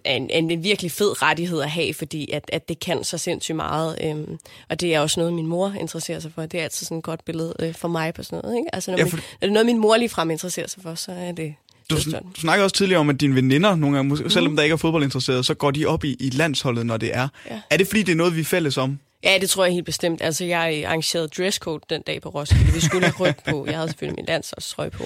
[0.05, 3.97] en, en, virkelig fed rettighed at have, fordi at, at det kan så sindssygt meget.
[4.03, 4.37] Øhm,
[4.69, 6.45] og det er også noget, min mor interesserer sig for.
[6.45, 8.57] Det er altid sådan et godt billede øh, for mig på sådan noget.
[8.57, 8.75] Ikke?
[8.75, 9.15] Altså, når, ja, for...
[9.15, 11.55] min, når det er noget, min mor lige frem interesserer sig for, så er det
[11.89, 14.73] Du, du snakkede også tidligere om, at dine veninder nogle gange, måske, selvom der ikke
[14.73, 17.27] er fodboldinteresserede, så går de op i, i landsholdet, når det er.
[17.49, 17.61] Ja.
[17.69, 18.99] Er det fordi, det er noget, vi er fælles om?
[19.23, 20.21] Ja, det tror jeg helt bestemt.
[20.21, 22.73] Altså, jeg arrangerede dresscode den dag på Roskilde.
[22.73, 23.65] Vi skulle have ryg på.
[23.65, 25.03] Jeg havde selvfølgelig min landsholdstrøje på.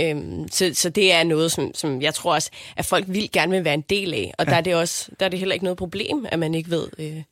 [0.00, 3.52] Øhm, så, så det er noget, som, som jeg tror også, at folk vil gerne
[3.52, 4.34] vil være en del af.
[4.38, 4.50] Og ja.
[4.50, 6.88] der, er det også, der er det heller ikke noget problem, at man ikke ved,
[6.98, 7.22] øh,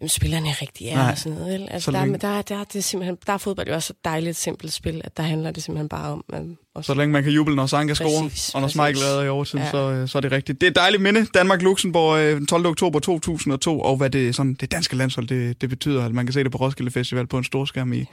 [0.00, 1.10] hvem spillerne rigtig er Nej.
[1.10, 1.52] og sådan noget.
[1.60, 1.68] Vel?
[1.70, 3.68] Altså, Så der, længe- er- der, er- der, er det er simpelthen, der er fodbold
[3.68, 6.24] jo også et dejligt, simpelt spil, at der handler det simpelthen bare om...
[6.32, 6.42] At
[6.74, 8.66] også, Så længe man kan juble, når Sanka scorer, og når.
[8.86, 9.70] Michael er i overtiden, Ja.
[9.70, 10.60] så, øh, så er det rigtigt.
[10.60, 11.26] Det er et dejligt minde.
[11.34, 12.66] Danmark-Luxembourg øh, den 12.
[12.66, 16.32] oktober 2002, og hvad det, sådan, det danske landshold det, det betyder, at man kan
[16.32, 18.04] se det på Roskilde Festival på en storskærm i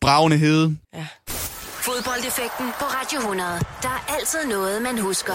[0.00, 0.76] bravende hede.
[0.94, 1.06] ja.
[1.88, 3.48] Fodboldeffekten på Radio 100.
[3.82, 5.32] Der er altid noget, man husker.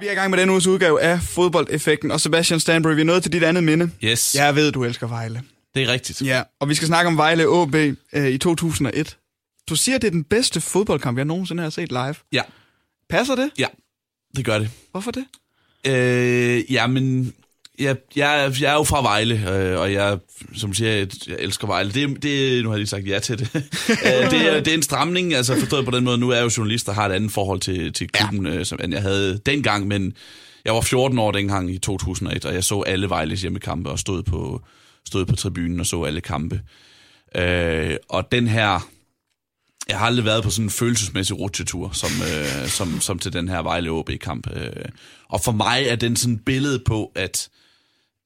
[0.00, 3.04] Vi er i gang med den uges udgave af Fodboldeffekten, og Sebastian Stanbury, vi er
[3.04, 3.90] nået til dit andet minde.
[4.04, 5.42] Yes, Jeg ved, du elsker Vejle.
[5.74, 6.22] det er rigtigt.
[6.22, 7.74] Ja, og vi skal snakke om Vejle AB
[8.12, 9.16] øh, i 2001.
[9.68, 12.14] Du siger, det er den bedste fodboldkamp, jeg nogensinde har set live.
[12.32, 12.42] Ja,
[13.10, 13.50] Passer det?
[13.58, 13.66] ja,
[14.36, 14.70] det gør det.
[14.90, 15.24] Hvorfor det?
[15.86, 17.32] Øh, jamen,
[17.78, 20.18] jeg, jeg, jeg er jo fra Vejle, øh, og jeg,
[20.54, 21.92] som siger, jeg, jeg elsker Vejle.
[21.92, 23.50] Det, det, nu har jeg lige sagt ja til det.
[23.90, 26.18] øh, det, er, det er en stramning, altså forstået på den måde.
[26.18, 28.54] Nu er jeg jo journalist og har et andet forhold til, til klubben, ja.
[28.54, 30.12] øh, som end jeg havde dengang, men
[30.64, 34.22] jeg var 14 år dengang i 2001, og jeg så alle Vejles hjemmekampe og stod
[34.22, 34.62] på,
[35.06, 36.60] stod på tribunen og så alle kampe.
[37.36, 38.80] Øh, og den her
[39.88, 43.48] jeg har aldrig været på sådan en følelsesmæssig rutsjetur, som, øh, som, som til den
[43.48, 44.50] her Vejle OB-kamp.
[44.56, 44.84] Øh.
[45.28, 47.48] Og for mig er den sådan et billede på, at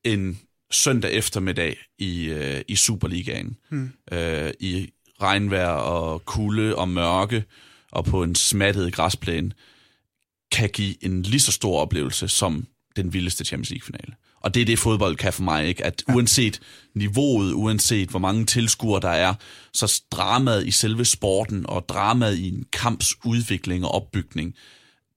[0.05, 0.41] en
[0.71, 3.93] søndag eftermiddag i, øh, i Superligaen, hmm.
[4.13, 4.91] øh, i
[5.23, 7.45] regnvejr og kulde og mørke,
[7.93, 9.53] og på en smattet græsplæne,
[10.53, 14.15] kan give en lige så stor oplevelse som den vildeste Champions League-finale.
[14.41, 15.85] Og det er det, fodbold kan for mig, ikke?
[15.85, 16.61] At uanset
[16.95, 19.35] niveauet, uanset hvor mange tilskuere der er,
[19.73, 24.55] så dramaet i selve sporten og dramaet i en kamps udvikling og opbygning,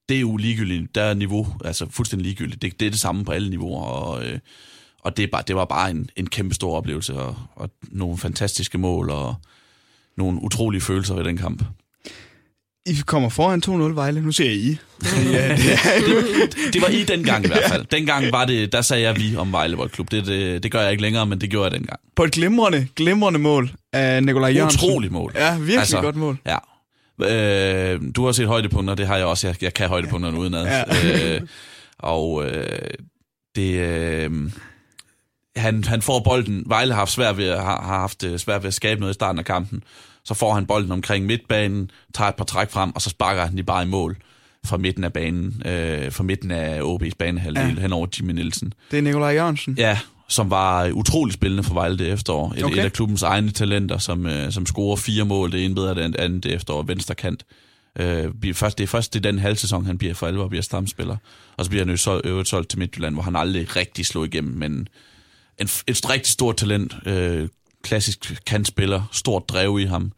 [0.10, 0.96] det er jo ligegyldigt.
[0.96, 2.62] Der er niveau, altså fuldstændig ligegyldigt.
[2.62, 4.40] Det, det er det samme på alle niveauer, og, øh,
[5.04, 8.18] og det, er bare, det var bare en, en kæmpe stor oplevelse, og, og nogle
[8.18, 9.36] fantastiske mål, og
[10.18, 11.64] nogle utrolige følelser i den kamp.
[12.86, 14.22] I kommer foran 2-0 Vejle.
[14.22, 14.78] Nu siger jeg I.
[15.32, 17.86] ja, det er, Det var i dengang i hvert fald.
[17.86, 20.12] Dengang var det, der sagde jeg vi om Vejle Boldklub.
[20.12, 22.00] Det, det, det gør jeg ikke længere, men det gjorde jeg dengang.
[22.16, 24.90] på et glimrende, glimrende mål af Nikolaj Jørgensen.
[24.90, 25.32] Utroligt mål.
[25.36, 26.38] Ja, virkelig altså, godt mål.
[26.46, 26.58] Ja.
[27.22, 29.48] Øh, du har set højdepunkter, det har jeg også.
[29.48, 30.66] Jeg, jeg kan højdepunkterne udenad.
[30.66, 31.36] Ja.
[31.36, 31.42] Øh,
[32.00, 32.90] og øh,
[33.56, 33.74] det...
[33.74, 34.32] Øh,
[35.56, 36.64] han, han får bolden.
[36.66, 39.16] Vejle har haft svært ved, har, har haft øh, svært ved at skabe noget i
[39.16, 39.84] starten af kampen.
[40.26, 43.58] Så får han bolden omkring midtbanen, tager et par træk frem, og så sparker han
[43.58, 44.18] de bare i mål
[44.66, 47.82] fra midten af banen, øh, fra midten af OB's banehalvdel, Ja.
[47.82, 48.74] hen over Jimmy Nielsen.
[48.92, 49.76] Det er Nikolaj Jørgensen.
[49.78, 52.54] Ja, som var utrolig spillende for Vejle det efterår.
[52.58, 52.78] Et, Okay.
[52.78, 55.52] et af klubbens egne talenter, som, øh, som scorer fire mål.
[55.52, 56.84] Det ene bedre end det andet det efterår.
[56.84, 57.46] Venstre kant.
[58.00, 61.18] Øh, først, det er først er den halv sæson, han bliver for alvor bliver stamspiller.
[61.58, 64.54] Og så bliver han jo øvrigt solgt til Midtjylland, hvor han aldrig rigtig slog igennem,
[64.58, 64.88] men
[65.60, 66.96] en, et rigtig stort talent.
[67.06, 67.50] Øh,
[67.84, 69.04] klassisk kantspiller.
[69.12, 70.12] Stort drev i ham.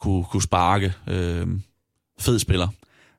[0.00, 0.94] Kunne, kunne sparke.
[1.06, 1.46] Øh,
[2.20, 2.68] fed spiller.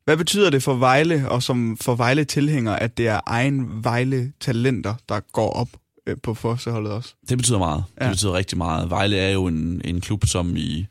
[0.05, 4.95] Hvad betyder det for Vejle, og som for Vejle tilhænger, at det er egen Vejle-talenter,
[5.09, 5.69] der går op
[6.07, 7.13] øh, på forseholdet også?
[7.29, 7.83] Det betyder meget.
[7.99, 8.05] Ja.
[8.05, 8.89] Det betyder rigtig meget.
[8.89, 10.85] Vejle er jo en, en klub, som i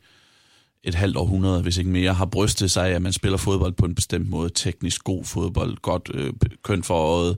[0.83, 3.95] et halvt århundrede, hvis ikke mere, har brystet sig at man spiller fodbold på en
[3.95, 4.49] bestemt måde.
[4.55, 7.37] Teknisk god fodbold, godt øh, køn for øjet,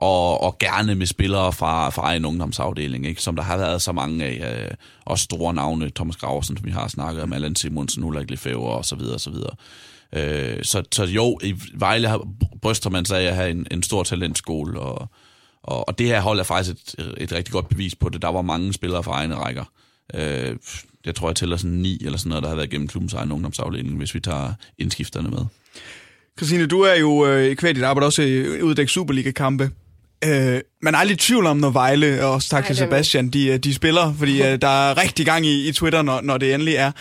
[0.00, 3.22] og, og gerne med spillere fra, fra egen ungdomsafdeling, ikke?
[3.22, 4.62] som der har været så mange af.
[4.62, 4.70] Øh,
[5.04, 8.84] også store navne, Thomas Graversen, som vi har snakket om, Allan Simonsen, Ulrik Lefebvre og
[8.84, 9.54] så videre, og så videre.
[10.12, 12.28] Øh, så, så jo, i Vejle har,
[12.62, 15.08] bryster man sig af at have en, en stor talentskole, og,
[15.62, 18.22] og, og det her hold er faktisk et, et rigtig godt bevis på det.
[18.22, 19.64] Der var mange spillere fra egne rækker.
[20.14, 20.56] Øh,
[21.06, 23.32] jeg tror, jeg tæller sådan ni eller sådan noget, der har været gennem klubbens egen
[23.32, 25.44] ungdomsafdeling, hvis vi tager indskifterne med.
[26.38, 29.70] Christine, du er jo øh, i kvæl dit arbejde også i uddække Superliga-kampe.
[30.24, 33.46] Øh, man er aldrig i tvivl om, når Vejle, og også tak til Sebastian, de,
[33.46, 36.54] øh, de spiller, fordi øh, der er rigtig gang i, i Twitter, når, når det
[36.54, 36.92] endelig er.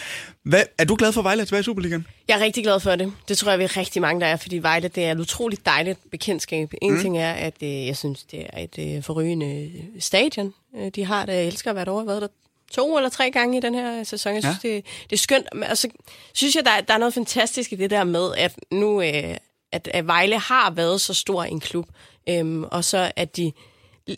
[0.43, 2.05] Hvad, er du glad for at Vejle er tilbage i Superligaen?
[2.28, 3.13] Jeg er rigtig glad for det.
[3.28, 5.65] Det tror jeg, vi er rigtig mange, der er, fordi Vejle det er et utroligt
[5.65, 6.74] dejligt bekendtskab.
[6.82, 7.01] En mm.
[7.01, 10.53] ting er, at øh, jeg synes, det er et øh, forrygende stadion.
[10.78, 11.99] Øh, de har det, jeg elsker hvert år.
[11.99, 12.28] Jeg har været der
[12.72, 14.34] to eller tre gange i den her sæson.
[14.34, 14.70] Jeg synes, ja.
[14.70, 15.45] det, det er skønt.
[15.53, 15.88] Men altså,
[16.34, 19.38] synes jeg, der, er- der er noget fantastisk i det der med, at nu øh,
[19.72, 21.86] at, at Vejle har været så stor en klub,
[22.30, 23.51] øhm, og så at de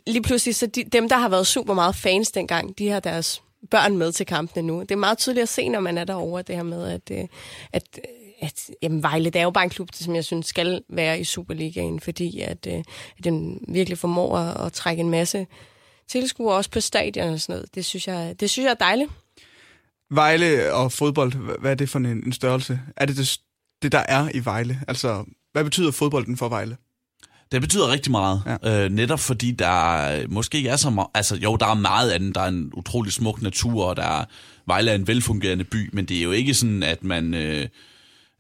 [0.08, 3.42] lige pludselig, så de, dem, der har været super meget fans dengang, de har deres
[3.72, 4.82] børn med til kampene nu.
[4.82, 7.28] Det er meget tydeligt at se, når man er derovre, det her med, at, øh,
[7.74, 8.00] at,
[8.42, 11.24] at jamen, Vejle, det er jo bare en klub, som jeg synes skal være i
[11.24, 12.84] Superligaen, fordi at, øh,
[13.18, 15.48] at den virkelig formår at, at trække en masse
[16.08, 17.76] tilskuere også på stadion og sådan noget.
[17.76, 19.12] Det synes jeg, det synes jeg er dejligt.
[20.10, 22.80] Vejle og fodbold, hvad er det for en, en størrelse?
[22.98, 23.40] Er det det
[23.82, 24.82] det, der er i Vejle?
[24.88, 26.78] Altså, hvad betyder fodbolden for Vejle?
[27.52, 28.86] Det betyder rigtig meget, ja.
[28.86, 32.36] øh, netop fordi der måske ikke er så meget, altså jo, der er meget andet,
[32.36, 34.26] der er en utrolig smuk natur, og der er,
[34.66, 37.68] Vejle er en velfungerende by, men det er jo ikke sådan, at man, øh,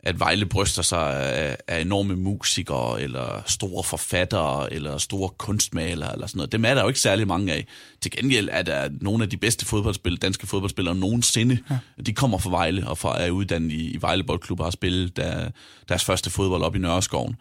[0.03, 6.27] at Vejle bryster sig af, af enorme musikere, eller store forfattere, eller store kunstmalere, eller
[6.27, 6.51] sådan noget.
[6.51, 7.67] Dem er der jo ikke særlig mange af.
[8.01, 11.57] Til gengæld er der nogle af de bedste fodboldspillere, danske fodboldspillere nogensinde.
[11.69, 11.77] Ja.
[12.05, 15.17] De kommer fra Vejle, og fra, er uddannet i, i Vejle Boldklub, og har spillet
[15.17, 15.49] der,
[15.89, 17.35] deres første fodbold op i Nørreskoven.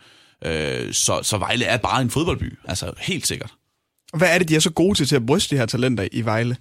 [0.45, 3.55] Øh, så, så Vejle er bare en fodboldby, altså helt sikkert.
[4.14, 6.24] Hvad er det, de er så gode til, til at bryste de her talenter i
[6.24, 6.57] Vejle?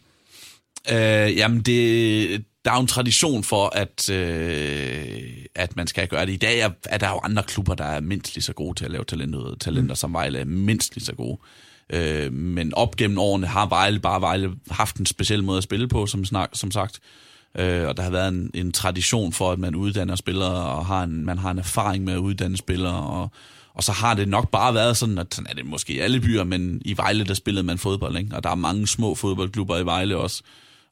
[0.92, 6.26] Øh, jamen, det, der er jo en tradition for, at, øh, at man skal gøre
[6.26, 6.34] det.
[6.34, 8.86] I dag er, er der jo andre klubber, der er mindst lige så gode til
[8.86, 9.96] at lave talenter, talenter mm.
[9.96, 11.38] som Vejle er mindst lige så gode.
[11.90, 15.88] Øh, men op gennem årene har Vejle bare Vejle haft en speciel måde at spille
[15.88, 17.00] på, som, snak, som sagt.
[17.00, 20.86] Øh, Øh, og der har været en, en tradition for, at man uddanner spillere, og
[20.86, 23.32] har en, man har en erfaring med at uddanne spillere, og,
[23.74, 26.20] og så har det nok bare været sådan, at sådan er det måske i alle
[26.20, 28.36] byer, men i Vejle, der spillede man fodbold, ikke?
[28.36, 30.44] og der er mange små fodboldklubber i Vejle også,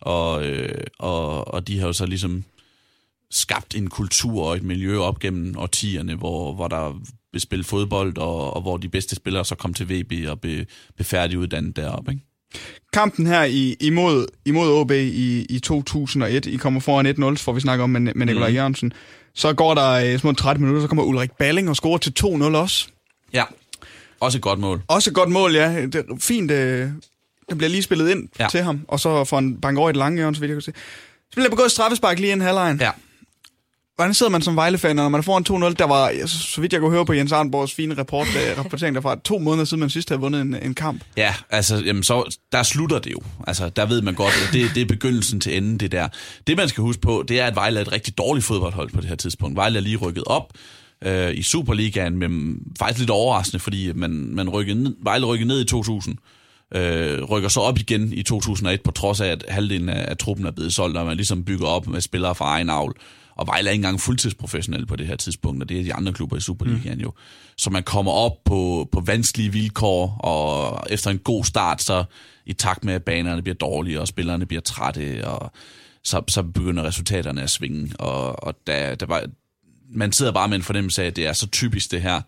[0.02, 2.44] og, øh, og, og de har jo så ligesom
[3.32, 7.02] skabt en kultur og et miljø op gennem årtierne, hvor, hvor der
[7.32, 10.66] blev spillet fodbold, og, og hvor de bedste spillere så kom til VB og blev,
[10.96, 12.12] blev færdiguddannet deroppe.
[12.12, 12.24] Ikke?
[12.94, 17.62] Kampen her i, imod, imod OB i, i 2001, I kommer foran 1-0, for vi
[17.62, 18.56] snakker om med, med Nikolaj mm.
[18.56, 18.94] Jørgensen.
[19.34, 22.26] Så går der øh, små 30 minutter, så kommer Ulrik Balling og scorer til 2-0
[22.44, 22.88] også.
[23.34, 23.44] Ja,
[24.20, 24.82] også et godt mål.
[24.88, 25.82] Også et godt mål, ja.
[25.82, 26.90] Det er fint, øh,
[27.50, 28.48] det bliver lige spillet ind ja.
[28.52, 30.56] til ham, og så får han bank over i det lange hjørne, så vidt jeg
[30.56, 30.74] kan se.
[31.30, 32.80] Så bliver begået straffespark lige en halvlejen.
[32.82, 32.92] Ja.
[33.98, 35.74] Hvordan sidder man som Vejle-fan, når man får en 2-0?
[35.74, 39.16] Der var, så vidt jeg kunne høre på Jens Arnborgs fine rapport, der, rapportering derfra,
[39.24, 41.04] to måneder siden man sidst havde vundet en, en kamp.
[41.18, 43.20] Ja, altså, jamen, så, der slutter det jo.
[43.48, 46.08] Altså, der ved man godt, at det, det er begyndelsen til enden, det der.
[46.48, 49.02] Det, man skal huske på, det er, at Vejle er et rigtig dårligt fodboldhold på
[49.02, 49.56] det her tidspunkt.
[49.56, 50.54] Vejle er lige rykket op
[51.04, 55.62] øh, i Superligaen, men faktisk lidt overraskende, fordi man, man rykkede ned, Vejle rykkede ned
[55.62, 56.18] i 2000,
[56.76, 60.46] øh, rykker så op igen i 2001, på trods af, at halvdelen af, af truppen
[60.46, 62.96] er blevet solgt, og man ligesom bygger op med spillere fra egen avl.
[63.38, 66.14] Og Vejle er ikke engang fuldtidsprofessionel på det her tidspunkt, og det er de andre
[66.14, 67.04] klubber i Superligaen mm.
[67.04, 67.14] jo.
[67.58, 72.04] Så man kommer op på, på vanskelige vilkår, og efter en god start, så
[72.46, 75.52] i takt med, at banerne bliver dårlige, og spillerne bliver trætte, og
[76.04, 77.92] så, så begynder resultaterne at svinge.
[78.00, 79.24] Og, og der, der var,
[79.90, 82.22] man sidder bare med en fornemmelse af, at det er så typisk det her,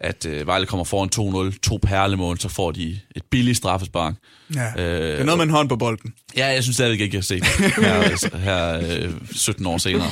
[0.00, 4.14] at øh, Vejle kommer foran 2-0, to perlemål, så får de et billigt straffespark.
[4.54, 6.12] Ja, øh, det er noget med en hånd på bolden.
[6.36, 10.10] Ja, jeg synes stadigvæk ikke, jeg har set her, her øh, 17 år senere.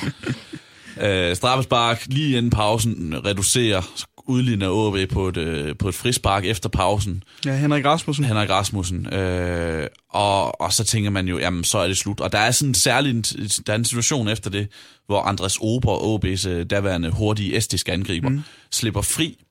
[1.00, 6.68] øh, straffespark lige inden pausen reducerer udligner OB på et, øh, på et frispark efter
[6.68, 7.22] pausen.
[7.44, 8.24] Ja, Henrik Rasmussen.
[8.24, 9.14] Henrik Rasmussen.
[9.14, 12.20] Øh, og, og så tænker man jo, jamen så er det slut.
[12.20, 13.24] Og der er sådan en særlig
[13.66, 14.68] der er en situation efter det,
[15.06, 18.40] hvor Andres Ober, OB's øh, daværende hurtige estiske angriber, mm.
[18.70, 19.43] slipper fri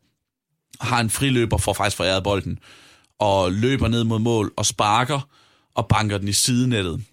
[0.82, 2.60] har en friløber, for faktisk foræret bolden,
[3.20, 5.28] og løber ned mod mål og sparker
[5.76, 7.04] og banker den i sidenettet.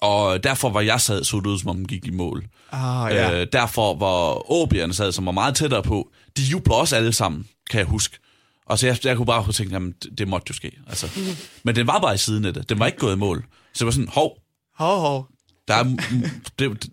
[0.00, 2.46] Og derfor var jeg sad så ud, som om den gik i mål.
[2.72, 3.40] Ah, ja.
[3.40, 7.48] øh, derfor var åbierne sad, som var meget tættere på, de jubler også alle sammen,
[7.70, 8.18] kan jeg huske.
[8.66, 10.78] Og så jeg, jeg kunne bare tænke, jamen, det, det måtte jo ske.
[10.86, 11.08] Altså.
[11.64, 12.68] Men den var bare i sidenettet.
[12.68, 13.44] Den var ikke gået i mål.
[13.72, 14.38] Så det var sådan, hov.
[14.74, 15.28] Hov, hov.
[15.68, 15.84] Der er,
[16.58, 16.90] det,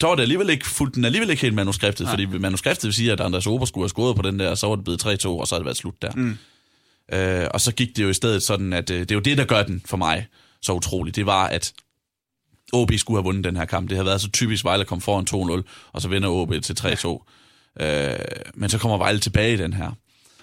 [0.00, 2.10] så var det alligevel ikke fuldt den alligevel ikke helt manuskriptet, ja.
[2.10, 4.66] fordi manuskriptet vil sige, at Andreas Ober skulle have scoret på den der, og så
[4.66, 6.12] var det blevet 3-2, og så havde det været slut der.
[6.14, 6.38] Mm.
[7.12, 9.38] Øh, og så gik det jo i stedet sådan, at øh, det er jo det,
[9.38, 10.26] der gør den for mig
[10.62, 11.16] så utroligt.
[11.16, 11.72] Det var, at
[12.72, 13.88] OB skulle have vundet den her kamp.
[13.88, 17.24] Det havde været så typisk, Vejle kom foran 2-0, og så vinder OB til 3-2.
[17.80, 18.12] Ja.
[18.12, 18.18] Øh,
[18.54, 19.90] men så kommer Vejle tilbage i den her.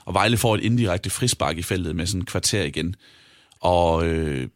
[0.05, 2.95] Og Vejle får et indirekte frispark i feltet med sådan en kvarter igen.
[3.59, 4.47] Og øh,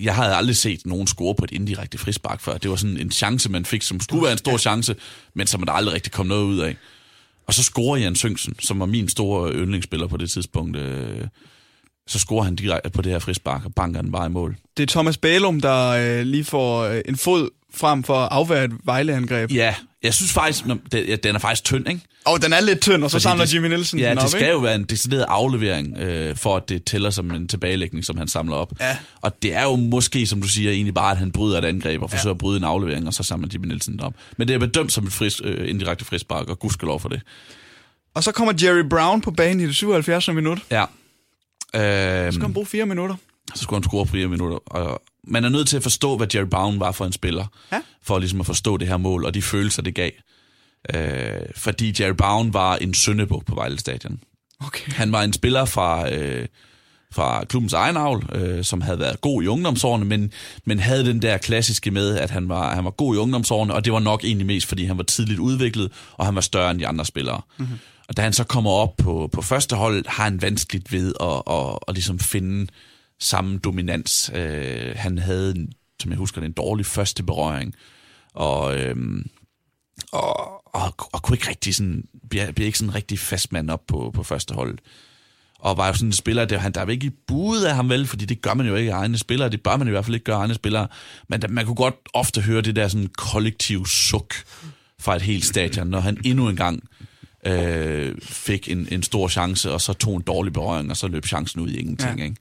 [0.00, 2.58] jeg havde aldrig set nogen score på et indirekte frispark før.
[2.58, 4.96] Det var sådan en chance, man fik, som skulle være en stor chance,
[5.34, 6.76] men som man aldrig rigtig kom noget ud af.
[7.46, 10.76] Og så scorer Jan Søngsen, som var min store yndlingsspiller på det tidspunkt.
[10.76, 11.24] Øh,
[12.06, 14.56] så scorer han direkte på det her frispark og banker den bare i mål.
[14.76, 18.64] Det er Thomas Bælum, der øh, lige får øh, en fod frem for at afvære
[18.64, 19.52] et Vejle-angreb.
[19.52, 20.80] Ja, jeg synes faktisk, den,
[21.22, 22.00] den er faktisk tynd, ikke?
[22.26, 24.22] Og den er lidt tynd, og så Fordi samler det, Jimmy Nielsen Ja, den op,
[24.22, 24.52] det skal ikke?
[24.52, 28.28] jo være en decideret aflevering, øh, for at det tæller som en tilbagelægning, som han
[28.28, 28.72] samler op.
[28.80, 28.96] Ja.
[29.20, 32.02] Og det er jo måske, som du siger, egentlig bare, at han bryder et angreb
[32.02, 32.34] og forsøger ja.
[32.34, 34.14] at bryde en aflevering, og så samler Jimmy Nielsen den op.
[34.36, 37.20] Men det er bedømt som et fris, øh, indirekte frispark, og gudskelov for det.
[38.14, 40.28] Og så kommer Jerry Brown på banen i det 77.
[40.28, 40.58] minut.
[40.70, 40.82] Ja.
[41.74, 43.14] Øh, så skal han bruge fire minutter.
[43.54, 44.56] Så skulle han score fire minutter.
[44.56, 47.80] Og man er nødt til at forstå, hvad Jerry Brown var for en spiller, ja.
[48.02, 50.10] for ligesom at forstå det her mål, og de følelser, det gav.
[50.94, 54.20] Øh, fordi Jerry Brown var en søndebuk på Vejle Stadion.
[54.60, 54.92] Okay.
[54.92, 56.46] Han var en spiller fra, øh,
[57.12, 60.32] fra klubbens egen avl, øh, som havde været god i ungdomsårene, men,
[60.64, 63.84] men havde den der klassiske med, at han var, han var god i ungdomsårene, og
[63.84, 66.78] det var nok egentlig mest, fordi han var tidligt udviklet, og han var større end
[66.78, 67.40] de andre spillere.
[67.58, 67.78] Mm-hmm.
[68.08, 71.42] Og da han så kommer op på, på første hold, har han vanskeligt ved at,
[71.54, 72.66] at, at, ligesom finde
[73.20, 74.30] samme dominans.
[74.34, 75.66] Øh, han havde,
[76.02, 77.74] som jeg husker, en dårlig første berøring,
[78.34, 78.96] og, øh,
[80.12, 84.10] og, og, og kunne ikke rigtig sådan, bliver, bliver ikke sådan rigtig fastmand op på,
[84.14, 84.78] på første hold
[85.58, 88.06] og var jo sådan en spiller, der, han, der er ikke budet af ham vel,
[88.06, 90.14] fordi det gør man jo ikke af egne spillere, det bør man i hvert fald
[90.14, 90.88] ikke gøre af egne spillere,
[91.28, 94.34] men der, man kunne godt ofte høre det der sådan kollektiv suk
[95.00, 96.88] fra et helt stadion, når han endnu en gang
[97.46, 101.26] øh, fik en, en stor chance, og så tog en dårlig berøring, og så løb
[101.26, 102.18] chancen ud i ingenting.
[102.18, 102.24] Ja.
[102.24, 102.36] Ikke?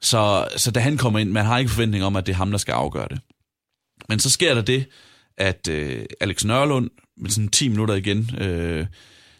[0.00, 2.50] Så, så da han kommer ind, man har ikke forventning om, at det er ham,
[2.50, 3.20] der skal afgøre det.
[4.08, 4.86] Men så sker der det,
[5.38, 6.90] at øh, Alex Nørlund,
[7.20, 8.86] med sådan 10 minutter igen, øh,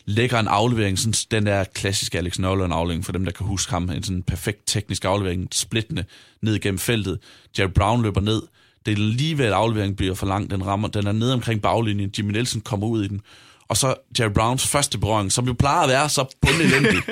[0.04, 3.72] lægger en aflevering, sådan den der klassiske Alex Nørlund aflevering, for dem, der kan huske
[3.72, 6.04] ham, en sådan perfekt teknisk aflevering, splittende
[6.42, 7.18] ned gennem feltet.
[7.58, 8.42] Jerry Brown løber ned,
[8.86, 11.62] det er lige ved, at afleveringen bliver for lang, den rammer, den er nede omkring
[11.62, 13.20] baglinjen, Jimmy Nielsen kommer ud i den,
[13.68, 17.02] og så Jerry Browns første berøring, som jo plejer at være så bundelendig.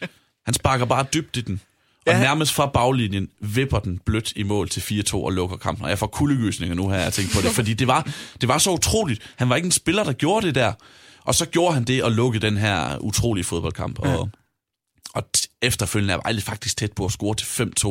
[0.46, 1.60] Han sparker bare dybt i den,
[2.06, 2.20] og ja.
[2.20, 5.84] nærmest fra baglinjen vipper den blødt i mål til 4-2 og lukker kampen.
[5.84, 8.58] Og jeg får kuldegysninger nu her, jeg tænkt på det, fordi det var, det var
[8.58, 9.32] så utroligt.
[9.36, 10.72] Han var ikke en spiller, der gjorde det der.
[11.24, 13.98] Og så gjorde han det og lukkede den her utrolige fodboldkamp.
[14.04, 14.16] Ja.
[14.16, 14.30] Og,
[15.14, 15.22] og
[15.62, 17.86] efterfølgende er Vejle faktisk tæt på at score til 5-2.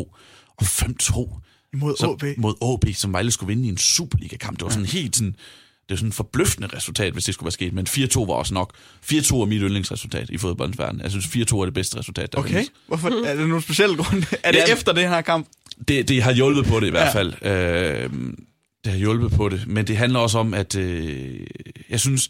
[0.58, 1.42] Og 5-2
[1.74, 2.24] mod som, OB.
[2.38, 4.60] Mod OB, som Vejle skulle vinde i en Superliga-kamp.
[4.60, 4.92] Det var sådan ja.
[4.92, 5.36] helt sådan...
[5.90, 7.74] Det var sådan et forbløffende resultat, hvis det skulle være sket.
[7.74, 8.74] Men 4-2 var også nok.
[9.12, 11.02] 4-2 er mit yndlingsresultat i fodboldens verden.
[11.02, 12.50] Jeg synes, 4-2 er det bedste resultat, der Okay.
[12.50, 12.72] findes.
[12.88, 13.26] Hvorfor?
[13.26, 14.24] Er det nogen speciel grund?
[14.44, 14.74] Er det Ja.
[14.74, 15.48] efter det her kamp?
[15.88, 17.20] Det, det har hjulpet på det i hvert Ja.
[17.20, 17.34] fald.
[17.46, 18.10] Øh,
[18.84, 19.68] det har hjulpet på det.
[19.68, 21.40] Men det handler også om, at øh,
[21.90, 22.30] jeg synes,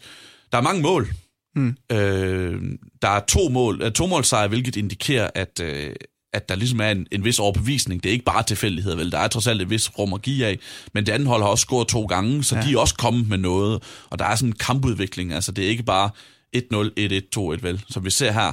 [0.52, 1.08] der er mange mål.
[1.56, 1.76] Mm.
[1.92, 2.62] Øh,
[3.02, 5.90] der er to mål, øh, to målsejre, hvilket indikerer, at, øh,
[6.32, 8.02] at der ligesom er en, en vis overbevisning.
[8.02, 9.12] Det er ikke bare tilfældigheder, vel?
[9.12, 10.58] Der er trods alt et vis rum at give af.
[10.94, 12.62] Men det andet hold har også scoret to gange, så ja.
[12.62, 13.82] de er også kommet med noget.
[14.10, 15.32] Og der er sådan en kampudvikling.
[15.32, 16.10] Altså, det er ikke bare
[16.56, 17.84] 1-0, 1-1, 2-1, vel?
[17.88, 18.52] Som vi ser her,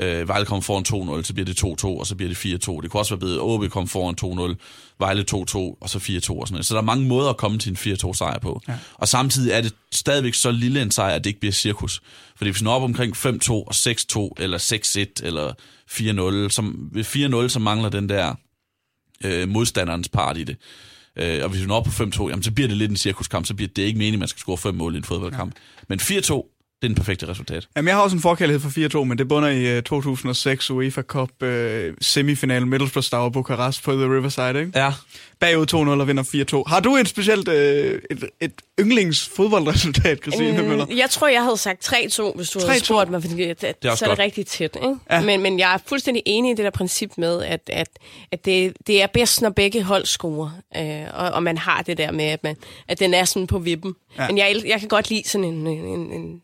[0.00, 2.80] øh, Vejle kommer foran 2-0, så bliver det 2-2, og så bliver det 4-2.
[2.80, 5.34] Det kunne også være blevet, OB kom foran 2-0, Vejle 2-2,
[5.80, 6.66] og så 4-2 og sådan noget.
[6.66, 8.60] Så der er mange måder at komme til en 4-2 sejr på.
[8.68, 8.74] Ja.
[8.94, 12.02] Og samtidig er det stadigvæk så lille en sejr, at det ikke bliver cirkus.
[12.36, 14.58] Fordi hvis vi når op omkring 5-2 og 6-2, eller
[15.20, 15.52] 6-1, eller
[16.46, 17.04] 4-0, som, ved
[17.44, 18.34] 4-0, så mangler den der
[19.24, 20.56] øh, modstanderens part i det.
[21.16, 23.46] Øh, og hvis vi når op på 5-2, jamen, så bliver det lidt en cirkuskamp,
[23.46, 25.54] så bliver det ikke meningen, at man skal score fem mål i en fodboldkamp.
[25.54, 25.84] Ja.
[25.88, 26.53] Men 4-2,
[26.84, 27.68] det er den perfekte resultat.
[27.76, 31.02] Jamen, jeg har også en forkærlighed for 4-2, men det bunder i uh, 2006 UEFA
[31.02, 31.48] Cup uh,
[32.00, 34.72] semifinalen Middlesbrough Bukarest på The Riverside, ikke?
[34.74, 34.92] Ja,
[35.40, 36.70] Bagud 2-0 og vinder 4-2.
[36.70, 40.68] Har du et specielt uh, et, et yndlingsfodboldresultat, Christine mm.
[40.68, 40.86] Møller?
[40.96, 42.84] Jeg tror, jeg havde sagt 3-2, hvis du havde 3-2.
[42.84, 44.76] spurgt mig, fordi det, det, er så er det rigtig tæt.
[44.76, 44.96] Ikke?
[45.10, 45.20] Ja.
[45.20, 47.88] Men, men jeg er fuldstændig enig i det der princip med, at, at,
[48.32, 50.50] at det, det er bedst, når begge hold scorer.
[50.76, 52.56] Øh, og, og man har det der med, at, man,
[52.88, 53.94] at den er sådan på vippen.
[54.18, 54.26] Ja.
[54.26, 56.42] Men jeg, jeg kan godt lide sådan en, en, en,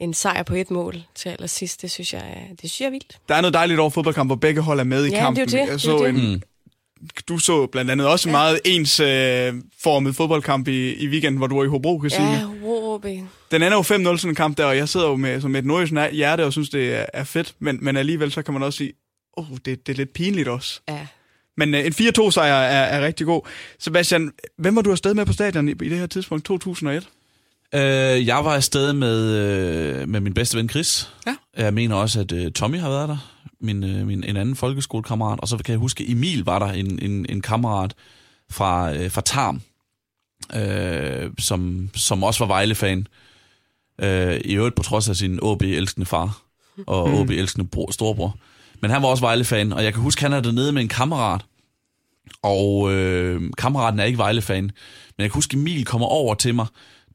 [0.00, 1.82] en sejr på et mål til allersidst.
[1.82, 3.18] Det synes jeg er, det synes jeg er vildt.
[3.28, 5.46] Der er noget dejligt over fodboldkamp, hvor begge hold er med i Ja, kampen.
[5.48, 5.70] det er jo det.
[5.70, 6.08] Jeg Det er så det.
[6.08, 6.42] en, Mm.
[7.28, 11.46] du så blandt andet også en meget ens øh, formet fodboldkamp i, i weekenden, hvor
[11.46, 12.26] du var i Hobro, Christine.
[12.30, 13.08] Ja, Råbe.
[13.50, 15.64] Den ender jo 5-0 sådan en kamp der, og jeg sidder jo med, som et
[15.64, 18.76] nordjysk hjerte og synes, det er, er fedt, men, men alligevel så kan man også
[18.76, 18.92] sige,
[19.36, 20.80] åh, oh, det, det er lidt pinligt også.
[20.88, 21.06] Ja.
[21.56, 23.42] Men øh, en 4-2-sejr er, er rigtig god.
[23.78, 27.08] Sebastian, hvem var du afsted med på stadion i, i det her tidspunkt, 2001?
[27.74, 31.12] Øh, jeg var afsted med, øh, med min bedste ven Chris.
[31.26, 31.36] Ja.
[31.56, 33.32] Jeg mener også, at øh, Tommy har været der.
[33.60, 35.40] Min, øh, min, en anden folkeskolekammerat.
[35.40, 37.94] Og så kan jeg huske, Emil var der, en, en, en kammerat
[38.50, 39.60] fra, øh, fra Tarm,
[40.56, 43.06] øh, som, som også var Vejle-fan.
[44.00, 46.42] Øh, I øvrigt på trods af sin OB-elskende far
[46.86, 47.14] og Mm.
[47.14, 48.36] OB-elskende bror, storebror.
[48.82, 51.44] Men han var også Vejle-fan, og jeg kan huske, han er dernede med en kammerat.
[52.42, 54.62] Og øh, kammeraten er ikke Vejle-fan.
[54.64, 54.72] Men
[55.18, 56.66] jeg kan huske, Emil kommer over til mig,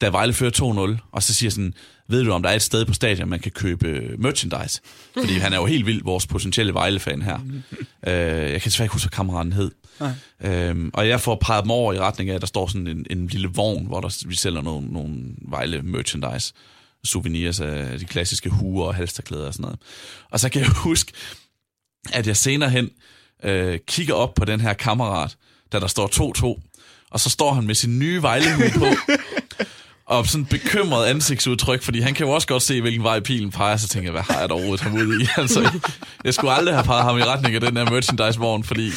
[0.01, 1.73] da Vejle fører 2-0, og så siger sådan,
[2.07, 4.81] ved du om der er et sted på stadion, man kan købe øh, merchandise?
[5.19, 7.39] Fordi han er jo helt vild, vores potentielle Vejle-fan her.
[8.07, 9.71] øh, jeg kan desværre ikke huske, hvad kammeraten hed.
[9.99, 10.11] Nej.
[10.41, 13.05] Øhm, og jeg får peget dem over i retning af, at der står sådan en,
[13.09, 16.53] en lille vogn, hvor der, vi sælger nogle, nogle Vejle merchandise.
[17.03, 19.79] Souvenirs af de klassiske huer og halsterklæder og sådan noget.
[20.31, 21.11] Og så kan jeg huske,
[22.13, 22.89] at jeg senere hen
[23.43, 25.37] øh, kigger op på den her kammerat,
[25.71, 26.07] da der står
[26.57, 26.61] 2-2,
[27.11, 28.85] og så står han med sin nye Vejlehue på,
[30.11, 33.77] og sådan bekymret ansigtsudtryk, fordi han kan jo også godt se, hvilken vej pilen peger,
[33.77, 35.27] så tænker jeg, hvad har jeg da overhovedet ham ude i?
[35.37, 35.79] Altså,
[36.23, 38.91] jeg skulle aldrig have peget ham i retning af den her merchandise-vogn, fordi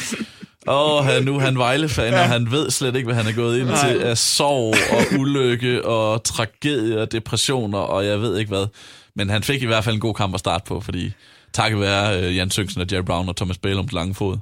[0.67, 3.59] Åh, han, nu er han Vejle-fan, og han ved slet ikke, hvad han er gået
[3.59, 8.67] ind til af sorg og ulykke og tragedie og depressioner, og jeg ved ikke hvad.
[9.15, 11.11] Men han fik i hvert fald en god kamp at starte på, fordi
[11.53, 14.37] takket være øh, Jan Sønsen og Jerry Brown og Thomas Bælums lange fod.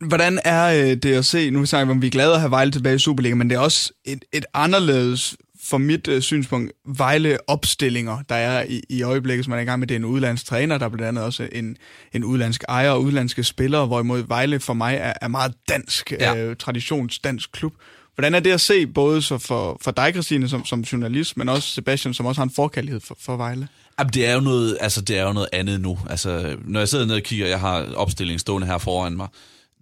[0.00, 2.50] Hvordan er øh, det at se, nu snakker vi om, vi er glade at have
[2.50, 5.36] Vejle tilbage i Superligaen, men det er også et, et anderledes,
[5.68, 9.78] for mit øh, synspunkt, Vejle-opstillinger, der er i, i øjeblikket, som man er i gang
[9.78, 9.86] med.
[9.88, 11.76] Det er en udlandsk træner, der er blandt andet også en,
[12.12, 16.36] en udlandsk ejer og udlandske spillere, hvorimod Vejle for mig er, er meget dansk, ja.
[16.36, 17.72] øh, traditionsdansk klub.
[18.14, 21.48] Hvordan er det at se, både så for, for dig, Christine, som, som journalist, men
[21.48, 23.68] også Sebastian, som også har en forkærlighed for, for Vejle?
[23.98, 25.98] Jamen, det er jo noget, altså, det er jo noget andet nu.
[26.10, 29.28] Altså, når jeg sidder nede og kigger, jeg har opstillingen stående her foran mig,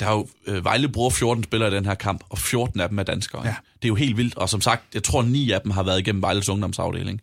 [0.00, 2.88] der er jo, øh, Vejle bruger 14 spillere i den her kamp, og 14 af
[2.88, 3.46] dem er danskere.
[3.46, 3.54] Ja.
[3.76, 5.98] Det er jo helt vildt, og som sagt, jeg tror 9 af dem har været
[5.98, 7.20] igennem Vejles ungdomsafdeling.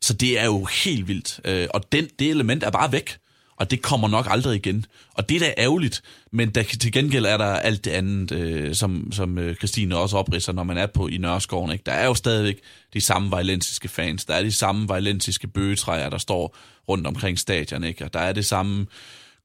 [0.00, 3.18] Så det er jo helt vildt, øh, og den, det element er bare væk,
[3.56, 4.86] og det kommer nok aldrig igen.
[5.14, 6.02] Og det er da ærgerligt,
[6.32, 10.16] men der, til gengæld er der alt det andet, øh, som, som øh, Christine også
[10.16, 11.72] opridser, når man er på i Nørreskoven.
[11.72, 11.82] Ikke?
[11.86, 12.58] Der er jo stadigvæk
[12.94, 16.56] de samme vejlensiske fans, der er de samme vejlensiske bøgetræer, der står
[16.88, 18.04] rundt omkring stadion, ikke?
[18.04, 18.86] og der er det samme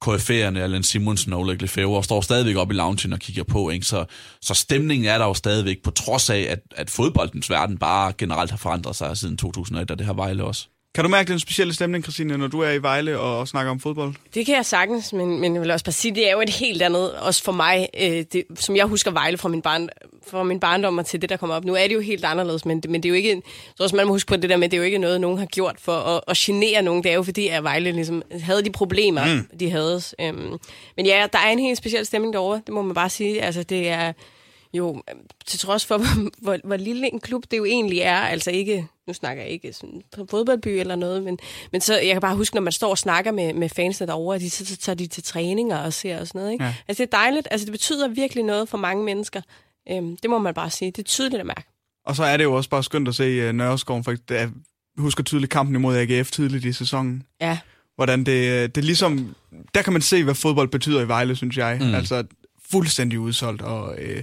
[0.04, 3.70] KF'erne, Allan Simonsen og Ulrik Lefebvre, står stadigvæk op i loungen og kigger på.
[3.70, 3.86] Ikke?
[3.86, 4.04] Så,
[4.40, 8.50] så stemningen er der jo stadigvæk, på trods af, at, at fodboldens verden bare generelt
[8.50, 10.66] har forandret sig siden 2001, og det har Vejle også.
[10.94, 13.80] Kan du mærke den specielle stemning, Christine, når du er i Vejle og snakker om
[13.80, 14.14] fodbold?
[14.34, 16.50] Det kan jeg sagtens, men, men jeg vil også bare sige, det er jo et
[16.50, 19.88] helt andet, også for mig, øh, det, som jeg husker Vejle fra min, barn,
[20.30, 21.64] fra min barndom og til det, der kommer op.
[21.64, 23.42] Nu er det jo helt anderledes, men, men det er jo ikke,
[23.76, 25.38] så også man må huske på det der med, det er jo ikke noget, nogen
[25.38, 27.02] har gjort for at, at genere nogen.
[27.02, 29.58] Det er jo fordi, at Vejle ligesom havde de problemer, mm.
[29.58, 30.02] de havde.
[30.20, 30.56] Øhm,
[30.96, 33.42] men ja, der er en helt speciel stemning derovre, det må man bare sige.
[33.42, 34.12] Altså, det er
[34.74, 35.02] jo,
[35.46, 35.98] til trods for,
[36.42, 39.72] hvor, hvor lille en klub det jo egentlig er, altså ikke, nu snakker jeg ikke
[39.72, 41.38] sådan på fodboldby eller noget, men,
[41.72, 44.34] men så, jeg kan bare huske, når man står og snakker med, med fansene derovre,
[44.34, 46.52] at de, så, så tager de til træninger og ser og sådan noget.
[46.52, 46.64] Ikke?
[46.64, 46.74] Ja.
[46.88, 49.40] Altså det er dejligt, altså det betyder virkelig noget for mange mennesker.
[49.90, 51.64] Øhm, det må man bare sige, det er tydeligt at mærke.
[52.06, 54.50] Og så er det jo også bare skønt at se uh, Nørreskoven, for jeg
[54.98, 57.22] husker tydeligt kampen imod AGF tidligt i sæsonen.
[57.40, 57.58] Ja.
[57.96, 59.34] Hvordan det, øh, det ligesom,
[59.74, 61.78] der kan man se, hvad fodbold betyder i Vejle, synes jeg.
[61.80, 61.94] Mm.
[61.94, 62.24] Altså
[62.70, 64.22] fuldstændig udsolgt, og øh,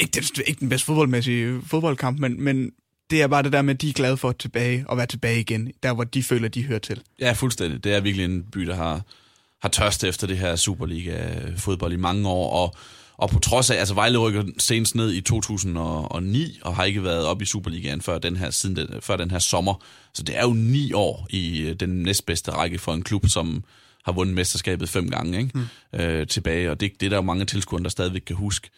[0.00, 2.72] ikke, den, ikke den bedste fodboldmæssige fodboldkamp, men, men
[3.10, 5.06] det er bare det der med, at de er glade for at tilbage og være
[5.06, 7.02] tilbage igen, der hvor de føler, de hører til.
[7.20, 7.84] Ja, fuldstændig.
[7.84, 9.02] Det er virkelig en by, der har,
[9.62, 12.74] har tørst efter det her Superliga-fodbold i mange år, og,
[13.20, 17.26] og på trods af, altså Vejle rykker senest ned i 2009, og har ikke været
[17.26, 19.84] op i Superligaen før den her, siden den, før den her sommer.
[20.14, 23.64] Så det er jo ni år i øh, den næstbedste række for en klub, som
[24.04, 25.58] har vundet mesterskabet fem gange ikke?
[25.92, 26.00] Mm.
[26.00, 28.70] Øh, tilbage, og det, det er der jo mange tilskuere, der stadigvæk kan huske.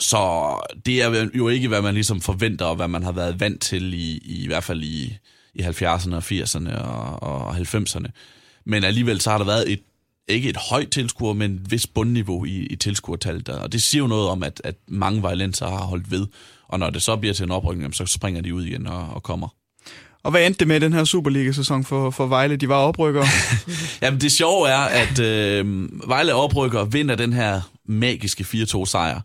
[0.00, 0.52] Så
[0.86, 3.94] det er jo ikke, hvad man ligesom forventer, og hvad man har været vant til
[3.94, 5.18] i, i, i hvert fald i,
[5.54, 8.06] i 70'erne og 80'erne og, og 90'erne.
[8.64, 9.80] Men alligevel så har der været et,
[10.28, 13.48] ikke et højt tilskuer, men et vis bundniveau i, i tilskuertallet.
[13.48, 16.26] Og det siger jo noget om, at, at mange vejlenser har holdt ved.
[16.68, 19.22] Og når det så bliver til en oprykning, så springer de ud igen og, og
[19.22, 19.48] kommer.
[20.22, 22.56] Og hvad endte det med den her Superliga-sæson for, for Vejle?
[22.56, 23.26] De var oprykkere.
[24.02, 29.20] Jamen det sjove er, at øh, Vejle oprykker vinder den her magiske 4-2-sejr.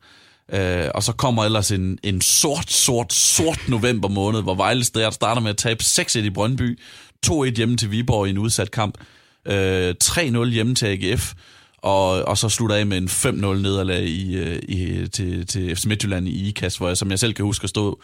[0.54, 5.40] Øh, og så kommer ellers en, en sort, sort, sort november måned, hvor Vejle starter
[5.40, 6.80] med at tabe 6-1 i Brøndby,
[7.28, 8.98] 2-1 hjemme til Viborg i en udsat kamp,
[9.46, 11.34] øh, 3-0 hjemme til AGF,
[11.78, 15.86] og, og så slutter af med en 5-0 nederlag i, øh, i, til, til FC
[15.86, 18.02] Midtjylland i IKAS, hvor jeg, som jeg selv kan huske at stå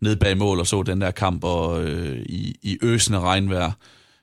[0.00, 3.72] nede bag mål og så den der kamp og, øh, i, i øsende regnvejr.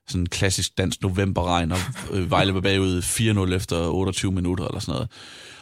[0.08, 1.78] Sådan en klassisk dansk novemberregn, og
[2.12, 3.02] øh, Vejle var bagud
[3.52, 5.10] 4-0 efter 28 minutter eller sådan noget.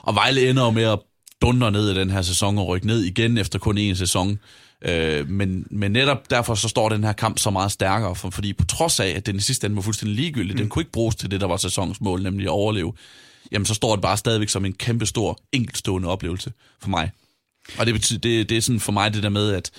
[0.01, 0.99] Og Vejle ender jo med at
[1.41, 4.39] dunder ned i den her sæson og rykke ned igen efter kun én sæson.
[4.85, 8.53] Øh, men, men netop derfor så står den her kamp så meget stærkere, for, fordi
[8.53, 10.57] på trods af, at den i sidste ende var fuldstændig ligegyldig, mm.
[10.57, 12.93] den kunne ikke bruges til det, der var sæsonens mål, nemlig at overleve,
[13.51, 17.11] jamen så står det bare stadigvæk som en kæmpe stor, enkeltstående oplevelse for mig.
[17.77, 19.71] Og det, betyder, det, det er sådan for mig det der med, at,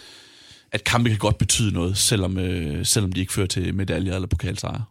[0.73, 4.29] at kampe kan godt betyde noget, selvom, øh, selvom de ikke fører til medaljer eller
[4.29, 4.85] pokalsejre.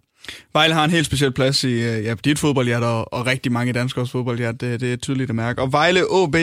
[0.54, 3.74] Vejle har en helt speciel plads i øh, ja, dit fodboldhjert og, og rigtig mange
[3.74, 4.62] danskers fodboldhjert.
[4.62, 5.62] Det, det er tydeligt at mærke.
[5.62, 6.36] Og Vejle OB,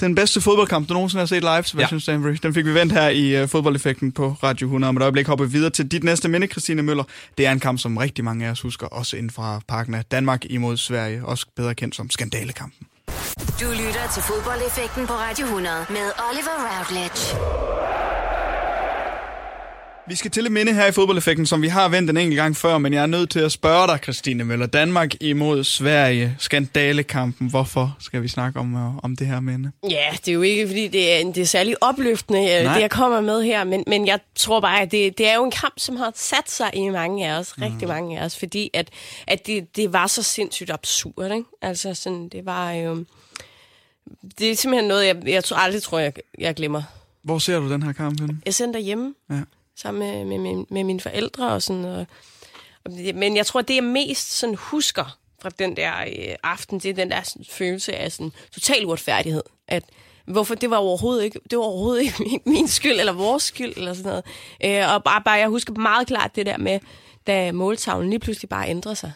[0.00, 2.02] den bedste fodboldkamp, du nogensinde har set live, Sebastian ja.
[2.02, 2.36] Stanbury.
[2.42, 4.88] Den fik vi vendt her i uh, fodboldeffekten på Radio 100.
[4.88, 7.04] Om et øjeblik hopper videre til dit næste minde, Christine Møller.
[7.38, 10.04] Det er en kamp, som rigtig mange af os husker, også inden fra parken af
[10.04, 11.24] Danmark imod Sverige.
[11.24, 12.86] Også bedre kendt som skandalekampen.
[13.60, 18.23] Du lytter til fodboldeffekten på Radio 100 med Oliver Routledge.
[20.08, 22.56] Vi skal til et minde her i fodboldeffekten, som vi har vendt en enkelt gang
[22.56, 24.66] før, men jeg er nødt til at spørge dig, Christine Møller.
[24.66, 27.50] Danmark imod Sverige, skandalekampen.
[27.50, 29.72] Hvorfor skal vi snakke om, øh, om det her minde?
[29.90, 32.74] Ja, det er jo ikke, fordi det er, det er særlig opløftende, øh, Nej.
[32.74, 35.44] det jeg kommer med her, men, men jeg tror bare, at det, det er jo
[35.44, 37.62] en kamp, som har sat sig i mange af os, mm.
[37.62, 38.90] rigtig mange af os, fordi at,
[39.26, 41.48] at det, det var så sindssygt absurd, ikke?
[41.62, 42.96] Altså sådan, det var jo...
[42.98, 43.04] Øh,
[44.38, 46.82] det er simpelthen noget, jeg, jeg tror, aldrig tror, jeg, jeg glemmer.
[47.22, 48.38] Hvor ser du den her kamp henne?
[48.46, 49.14] Jeg sender hjemme.
[49.30, 49.40] Ja
[49.76, 51.84] sammen med, med, med, med mine forældre og sådan.
[51.84, 52.06] Og,
[52.84, 56.90] og, men jeg tror, det jeg mest sådan husker fra den der øh, aften, det
[56.90, 59.42] er den der sådan, følelse af sådan, total uretfærdighed.
[59.68, 59.84] At,
[60.26, 63.72] hvorfor det var overhovedet ikke, det var overhovedet ikke min, min skyld, eller vores skyld,
[63.76, 64.24] eller sådan noget.
[64.64, 66.80] Øh, og bare, bare, jeg husker meget klart det der med,
[67.26, 69.12] da måltavlen lige pludselig bare ændrede sig.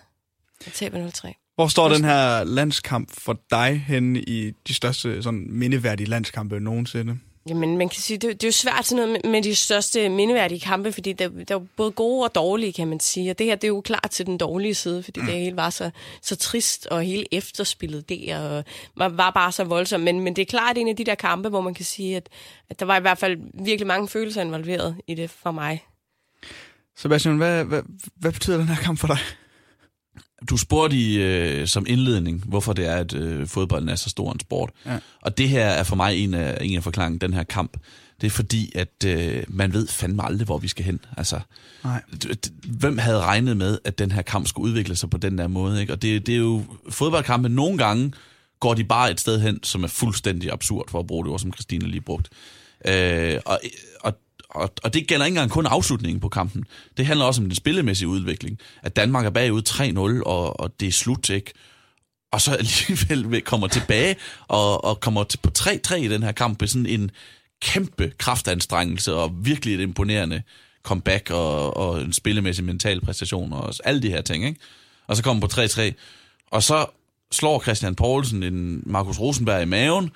[0.67, 1.35] Jeg taber 03.
[1.55, 7.19] Hvor står den her landskamp for dig henne i de største sådan, mindeværdige landskampe nogensinde?
[7.49, 10.09] Jamen, man kan sige, det, det er jo svært sådan noget med, med de største
[10.09, 13.31] mindeværdige kampe, fordi der, der er både gode og dårlige, kan man sige.
[13.31, 15.27] Og det her, det er jo klart til den dårlige side, fordi mm.
[15.27, 15.91] det hele var så,
[16.23, 18.65] så trist, og hele efterspillet der og
[18.97, 20.05] var, var bare så voldsomt.
[20.05, 22.29] Men, men det er klart en af de der kampe, hvor man kan sige, at,
[22.71, 25.85] at der var i hvert fald virkelig mange følelser involveret i det for mig.
[26.97, 27.83] Sebastian, hvad, hvad,
[28.17, 29.19] hvad betyder den her kamp for dig?
[30.51, 34.33] Du spurgte i, øh, som indledning, hvorfor det er, at øh, fodbolden er så stor
[34.33, 34.71] en sport.
[34.87, 34.99] Ja.
[35.21, 37.77] Og det her er for mig en af, en af forklaringen, den her kamp.
[38.21, 41.01] Det er fordi, at øh, man ved fandme aldrig, hvor vi skal hen.
[41.17, 41.41] Altså,
[41.85, 42.03] Nej.
[42.65, 45.81] Hvem havde regnet med, at den her kamp skulle udvikle sig på den der måde?
[45.81, 45.93] Ikke?
[45.93, 47.49] Og det, det er jo fodboldkampe.
[47.49, 48.13] Nogle gange
[48.61, 51.39] går de bare et sted hen, som er fuldstændig absurd, for at bruge det ord,
[51.39, 52.29] som Christine lige brugt.
[52.85, 53.61] Øh, og,
[54.01, 54.19] og
[54.51, 56.65] og, og det gælder ikke engang kun afslutningen på kampen.
[56.97, 58.59] Det handler også om den spillemæssige udvikling.
[58.83, 61.53] At Danmark er bagud 3-0, og, og det er slut, ikke?
[62.33, 64.17] Og så alligevel kommer tilbage
[64.49, 67.11] og, og kommer til på 3-3 i den her kamp med sådan en
[67.63, 70.43] kæmpe kraftanstrengelse og virkelig et imponerende
[70.83, 74.61] comeback og, og en spillemæssig mental præstation og alle de her ting, ikke?
[75.07, 75.93] Og så kommer på 3-3,
[76.51, 76.87] og så
[77.33, 80.11] slår Christian Poulsen en Markus Rosenberg i maven,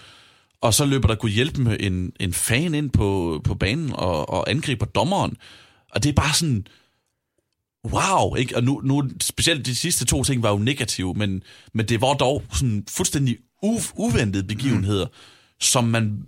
[0.62, 4.30] og så løber der kunne hjælpe med en, en fan ind på, på banen og,
[4.30, 5.36] og angriber dommeren.
[5.90, 6.66] Og det er bare sådan,
[7.84, 8.56] wow, ikke?
[8.56, 11.42] Og nu, nu, specielt de sidste to ting var jo negative, men,
[11.74, 15.12] men det var dog sådan fuldstændig u, uventede begivenheder, mm.
[15.60, 16.24] som man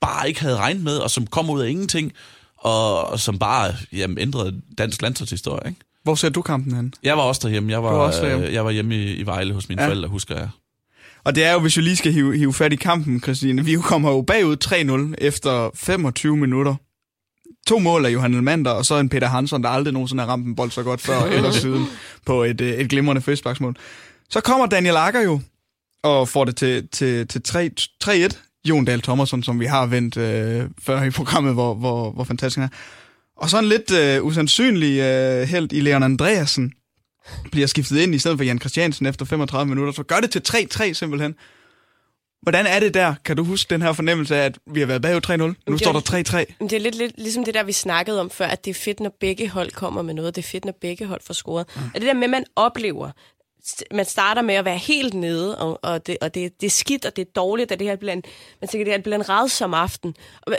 [0.00, 2.12] bare ikke havde regnet med, og som kom ud af ingenting,
[2.56, 5.80] og, og som bare jamen, ændrede dansk landsholdshistorie, ikke?
[6.02, 6.94] Hvor ser du kampen hen?
[7.02, 7.72] Jeg var også derhjemme.
[7.72, 8.46] Jeg var, var også derhjemme.
[8.46, 9.88] Øh, jeg var hjemme i, i Vejle hos mine ja.
[9.88, 10.48] forældre, husker jeg.
[11.28, 13.64] Og det er jo, hvis vi lige skal hive, hive fat i kampen, Christine.
[13.64, 14.56] Vi kommer jo bagud
[15.14, 16.74] 3-0 efter 25 minutter.
[17.66, 20.46] To mål af Johan Elmander, og så en Peter Hansson, der aldrig nogensinde har ramt
[20.46, 21.86] en bold så godt før eller siden
[22.26, 23.76] på et, øh, et glimrende frisbaksmål.
[24.30, 25.40] Så kommer Daniel Akker jo,
[26.02, 27.42] og får det til, til, til
[28.04, 28.36] 3-1.
[28.68, 32.58] Jon Dahl Thomasson, som vi har vendt øh, før i programmet, hvor, hvor, hvor fantastisk
[32.58, 32.76] han er.
[33.36, 36.72] Og så en lidt øh, usandsynlig øh, held i Leon Andreasen,
[37.52, 40.42] bliver skiftet ind i stedet for Jan Christiansen efter 35 minutter, så gør det til
[40.48, 41.34] 3-3 simpelthen.
[42.42, 43.14] Hvordan er det der?
[43.24, 45.36] Kan du huske den her fornemmelse af, at vi har været bagud 3-0?
[45.36, 46.64] Nu det står der 3-3.
[46.64, 49.00] Det er lidt, lidt ligesom det der, vi snakkede om før, at det er fedt,
[49.00, 50.36] når begge hold kommer med noget.
[50.36, 51.66] Det er fedt, når begge hold får scoret.
[51.76, 51.82] Mm.
[51.94, 53.10] Og det der med, at man oplever,
[53.94, 57.04] man starter med at være helt nede, og, og, det, og det, det er skidt,
[57.04, 58.22] og det er dårligt, at det her bliver en,
[58.60, 60.14] man tænker, det bliver en redsom aften.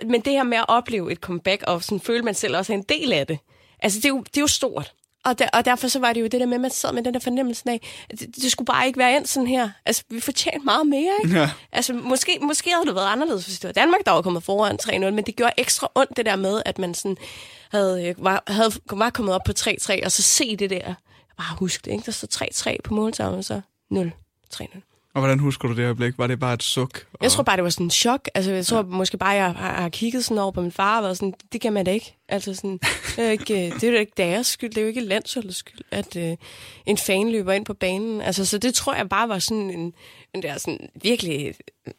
[0.07, 2.77] Men det her med at opleve et comeback, og sådan føle, man selv også er
[2.77, 3.39] en del af det,
[3.79, 4.93] altså det er jo, det er jo stort.
[5.29, 7.03] Og, der, og derfor så var det jo det der med, at man sad med
[7.03, 9.69] den der fornemmelse af, at det, det skulle bare ikke være ind sådan her.
[9.85, 11.39] Altså, vi fortjente meget mere, ikke?
[11.39, 11.49] Ja.
[11.71, 14.77] Altså, måske, måske havde det været anderledes, hvis det var Danmark, der var kommet foran
[14.83, 17.17] 3-0, men det gjorde ekstra ondt, det der med, at man sådan
[17.71, 20.93] havde, øh, var, havde, var kommet op på 3-3, og så se det der.
[21.37, 22.05] Bare husk det, ikke?
[22.05, 23.61] Der står 3-3 på måltavlen, så
[23.93, 24.88] 0-3-0.
[25.13, 26.17] Og hvordan husker du det øjeblik?
[26.17, 27.05] Var det bare et suk?
[27.13, 27.19] Og...
[27.21, 28.29] Jeg tror bare, det var sådan en chok.
[28.35, 28.83] Altså, jeg tror ja.
[28.83, 31.61] måske bare, jeg har, har kigget sådan over på min far og været sådan, det
[31.61, 32.15] kan man da ikke.
[32.27, 32.79] Altså, sådan,
[33.15, 35.81] det, er ikke, det er jo ikke deres skyld, det er jo ikke landsholdets skyld,
[35.91, 36.37] at øh,
[36.85, 38.21] en fan løber ind på banen.
[38.21, 39.93] Altså, så det tror jeg bare var sådan en,
[40.35, 41.55] en der sådan virkelig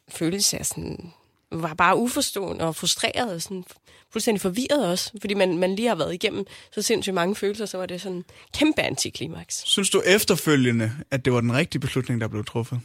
[0.09, 1.13] følelse af sådan,
[1.53, 3.65] var bare uforstående og frustreret og sådan
[4.13, 7.79] fuldstændig forvirret også, fordi man, man lige har været igennem så sindssygt mange følelser, så
[7.79, 9.63] var det sådan kæmpe antiklimaks.
[9.67, 12.81] Synes du efterfølgende, at det var den rigtige beslutning, der blev truffet?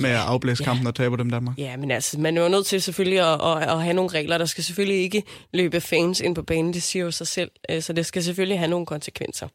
[0.00, 0.88] Med at afblæse kampen ja.
[0.88, 1.58] og tabe dem Danmark.
[1.58, 4.38] Ja, men altså, man er jo nødt til selvfølgelig at, at, at have nogle regler.
[4.38, 5.22] Der skal selvfølgelig ikke
[5.54, 7.50] løbe fans ind på banen, det siger jo sig selv.
[7.70, 9.48] Øh, så det skal selvfølgelig have nogle konsekvenser.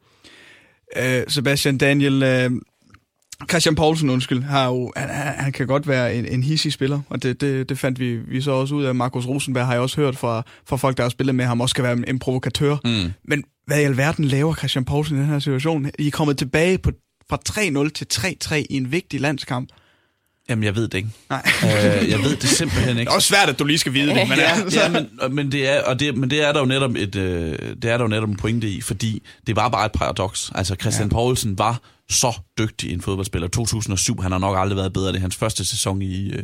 [0.98, 2.58] Uh, Sebastian Daniel, uh,
[3.50, 7.24] Christian Poulsen, undskyld, har jo, han, han kan godt være en, en hissig spiller, og
[7.24, 8.96] det, det, det fandt vi, vi så også ud af.
[8.96, 11.72] Markus Rosenberg har jeg også hørt fra, fra folk, der har spillet med ham, også
[11.72, 12.78] skal være en, en provokatør.
[12.84, 13.12] Mm.
[13.24, 15.92] Men hvad i alverden laver Christian Poulsen i den her situation?
[16.00, 16.92] I er kommet tilbage på,
[17.30, 19.70] fra 3-0 til 3-3 i en vigtig landskamp.
[20.50, 21.10] Jamen, jeg ved det ikke.
[21.30, 21.44] Nej.
[21.64, 23.00] øh, jeg ved det simpelthen ikke.
[23.00, 24.30] Det er også svært, at du lige skal vide det.
[24.30, 26.96] Men, ja, ja men, men, det er, og det, men det er der jo netop
[26.96, 29.92] et, øh, det er der jo netop en pointe i, fordi det var bare et
[29.92, 30.52] paradoks.
[30.56, 31.14] Altså, Christian ja.
[31.14, 33.48] Poulsen var så dygtig en fodboldspiller.
[33.48, 35.08] 2007, han har nok aldrig været bedre.
[35.08, 36.30] Det er hans første sæson i...
[36.30, 36.44] Øh,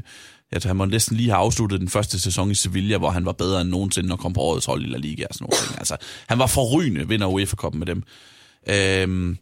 [0.52, 3.32] altså, han må næsten lige have afsluttet den første sæson i Sevilla, hvor han var
[3.32, 5.78] bedre end nogensinde og kom på årets hold i La Liga og sådan noget.
[5.78, 5.98] Altså,
[6.28, 8.04] han var forrygende, vinder UEFA-koppen med dem.
[8.70, 9.36] Øh,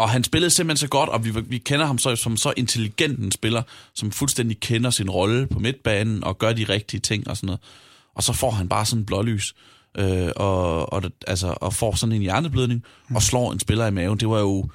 [0.00, 3.18] og han spillede simpelthen så godt, og vi, vi kender ham så, som så intelligent
[3.18, 3.62] en spiller,
[3.94, 7.60] som fuldstændig kender sin rolle på midtbanen og gør de rigtige ting og sådan noget.
[8.14, 9.54] Og så får han bare sådan en blålys,
[9.98, 13.16] øh, og, og, altså, og får sådan en hjerneblødning, mm.
[13.16, 14.18] og slår en spiller i maven.
[14.18, 14.68] Det var jo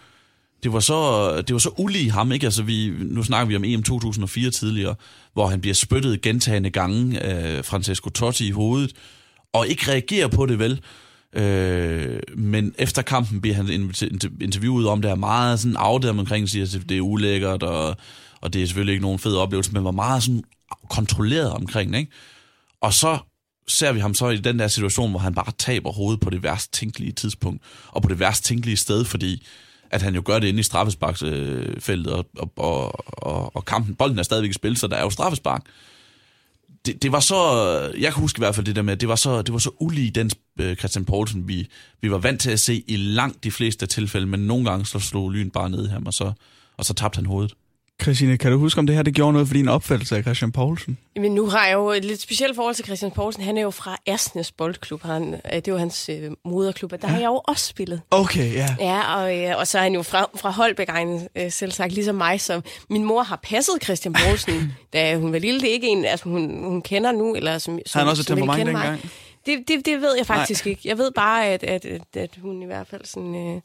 [0.64, 2.46] det var så, det var så ulige ham, ikke?
[2.46, 4.96] Altså, vi, nu snakker vi om EM 2004 tidligere,
[5.34, 8.94] hvor han bliver spyttet gentagende gange af Francesco Totti i hovedet,
[9.54, 10.82] og ikke reagerer på det vel.
[11.36, 13.70] Øh, men efter kampen bliver han
[14.42, 17.98] interviewet om det er meget sådan afdæmmet omkring, siger, at det er ulækkert, og,
[18.42, 20.44] og det er selvfølgelig ikke nogen fed oplevelse, men var meget sådan
[20.90, 22.12] kontrolleret omkring det, ikke?
[22.82, 23.18] Og så
[23.68, 26.44] ser vi ham så i den der situation, hvor han bare taber hovedet på det
[26.44, 29.48] værst tænkelige tidspunkt, og på det værst tænkelige sted, fordi
[29.90, 32.26] at han jo gør det inde i straffesparksfeltet, og,
[32.58, 35.62] og, og, og, kampen, bolden er stadigvæk i spil, så der er jo straffespark.
[36.86, 37.36] Det, det var så,
[38.00, 39.60] jeg kan huske i hvert fald det der med, at det var så, det var
[39.60, 41.68] så ulige den øh, Christian Poulsen, vi,
[42.02, 45.00] vi var vant til at se i langt de fleste tilfælde, men nogle gange så
[45.00, 46.34] slog lyn bare ned her, og så,
[46.78, 47.54] og så tabte han hovedet.
[48.02, 50.52] Christine, kan du huske, om det her det gjorde noget for din opfattelse af Christian
[50.52, 50.98] Poulsen?
[51.16, 53.44] Men nu har jeg jo et lidt specielt forhold til Christian Poulsen.
[53.44, 55.04] Han er jo fra Asnes Boldklub.
[55.04, 57.14] Han, øh, det var hans øh, moderklub, og der ja.
[57.14, 58.02] har jeg jo også spillet.
[58.12, 58.76] Okay, ja.
[58.80, 60.90] Ja, og, øh, og så er han jo fra, fra Holbæk,
[61.36, 62.42] øh, selv sagt, ligesom mig.
[62.42, 65.62] Så min mor har passet Christian Poulsen, da hun var lille.
[65.62, 67.36] Det er ikke en, altså, hun, hun kender nu.
[67.36, 69.12] Eller som, som, han også et temperament dengang?
[69.46, 70.70] Det, det, det ved jeg faktisk Nej.
[70.70, 70.82] ikke.
[70.86, 73.36] Jeg ved bare, at, at, at, at hun i hvert fald sådan...
[73.36, 73.62] Øh,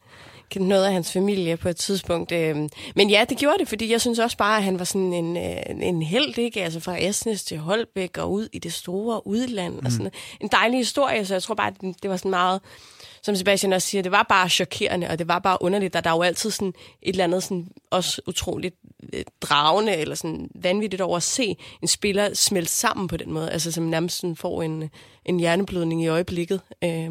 [0.59, 2.32] noget af hans familie på et tidspunkt.
[2.32, 5.12] Øhm, men ja, det gjorde det, fordi jeg synes også bare, at han var sådan
[5.12, 6.64] en, øh, en held, ikke?
[6.64, 9.74] Altså fra Esnes til Holbæk og ud i det store udland.
[9.74, 9.86] Mm.
[9.86, 12.61] Og sådan en dejlig historie, så jeg tror bare, at det var sådan meget
[13.22, 16.11] som Sebastian også siger, det var bare chokerende, og det var bare underligt, at der
[16.11, 18.74] er jo altid sådan et eller andet sådan også utroligt
[19.12, 23.51] øh, dragende, eller sådan vanvittigt over at se en spiller smelte sammen på den måde,
[23.51, 24.90] altså som nærmest sådan får en,
[25.24, 26.61] en hjerneblødning i øjeblikket.
[26.84, 27.11] Øh,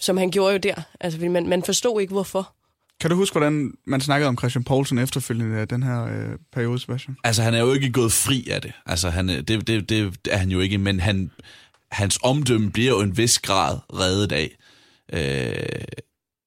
[0.00, 0.74] som han gjorde jo der.
[1.00, 2.54] Altså, man, man forstod ikke, hvorfor.
[3.00, 6.78] Kan du huske, hvordan man snakkede om Christian Poulsen efterfølgende af den her øh, periode,
[6.78, 7.16] Sebastian?
[7.24, 8.72] Altså, han er jo ikke gået fri af det.
[8.86, 11.30] Altså, han, det, det, det er han jo ikke, men han,
[11.92, 14.56] hans omdømme bliver jo en vis grad reddet af,
[15.12, 15.82] øh,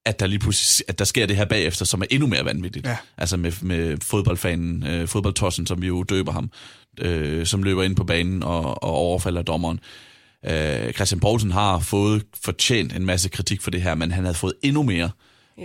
[0.06, 2.86] at der lige pludselig at der sker det her bagefter, som er endnu mere vanvittigt.
[2.86, 2.96] Ja.
[3.16, 6.50] Altså med, med fodboldfanen, øh, fodboldtossen, som vi jo døber ham,
[6.98, 9.80] øh, som løber ind på banen og, og overfalder dommeren.
[9.82, 10.11] Øh,
[10.94, 14.54] Christian Poulsen har fået fortjent en masse kritik for det her, men han havde fået
[14.62, 15.10] endnu mere,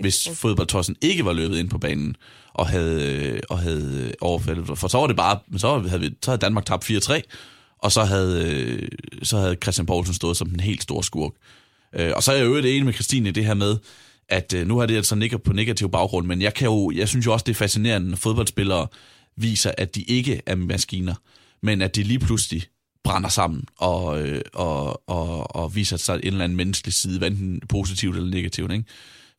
[0.01, 2.15] hvis fodboldtossen ikke var løbet ind på banen
[2.53, 4.77] og havde, og havde overfaldet.
[4.79, 7.21] For så var det bare, så havde, vi, så havde Danmark tabt 4-3,
[7.79, 8.89] og så havde,
[9.23, 11.31] så havde Christian Poulsen stået som en helt stor skurk.
[11.95, 13.77] Øh, og så er jeg jo enig med Christine i det her med,
[14.29, 17.07] at øh, nu har det altså nikker på negativ baggrund, men jeg, kan jo, jeg
[17.07, 18.87] synes jo også, det er fascinerende, når fodboldspillere
[19.37, 21.15] viser, at de ikke er maskiner,
[21.61, 22.63] men at de lige pludselig
[23.07, 27.61] brænder sammen og, øh, og, og, og viser sig en eller anden menneskelig side, enten
[27.69, 28.71] positivt eller negativt.
[28.71, 28.85] Ikke?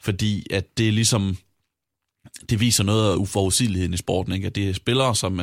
[0.00, 1.36] Fordi at det er ligesom,
[2.50, 4.46] det viser noget af uforudsigeligheden i sporten, ikke?
[4.46, 5.40] at det er spillere, som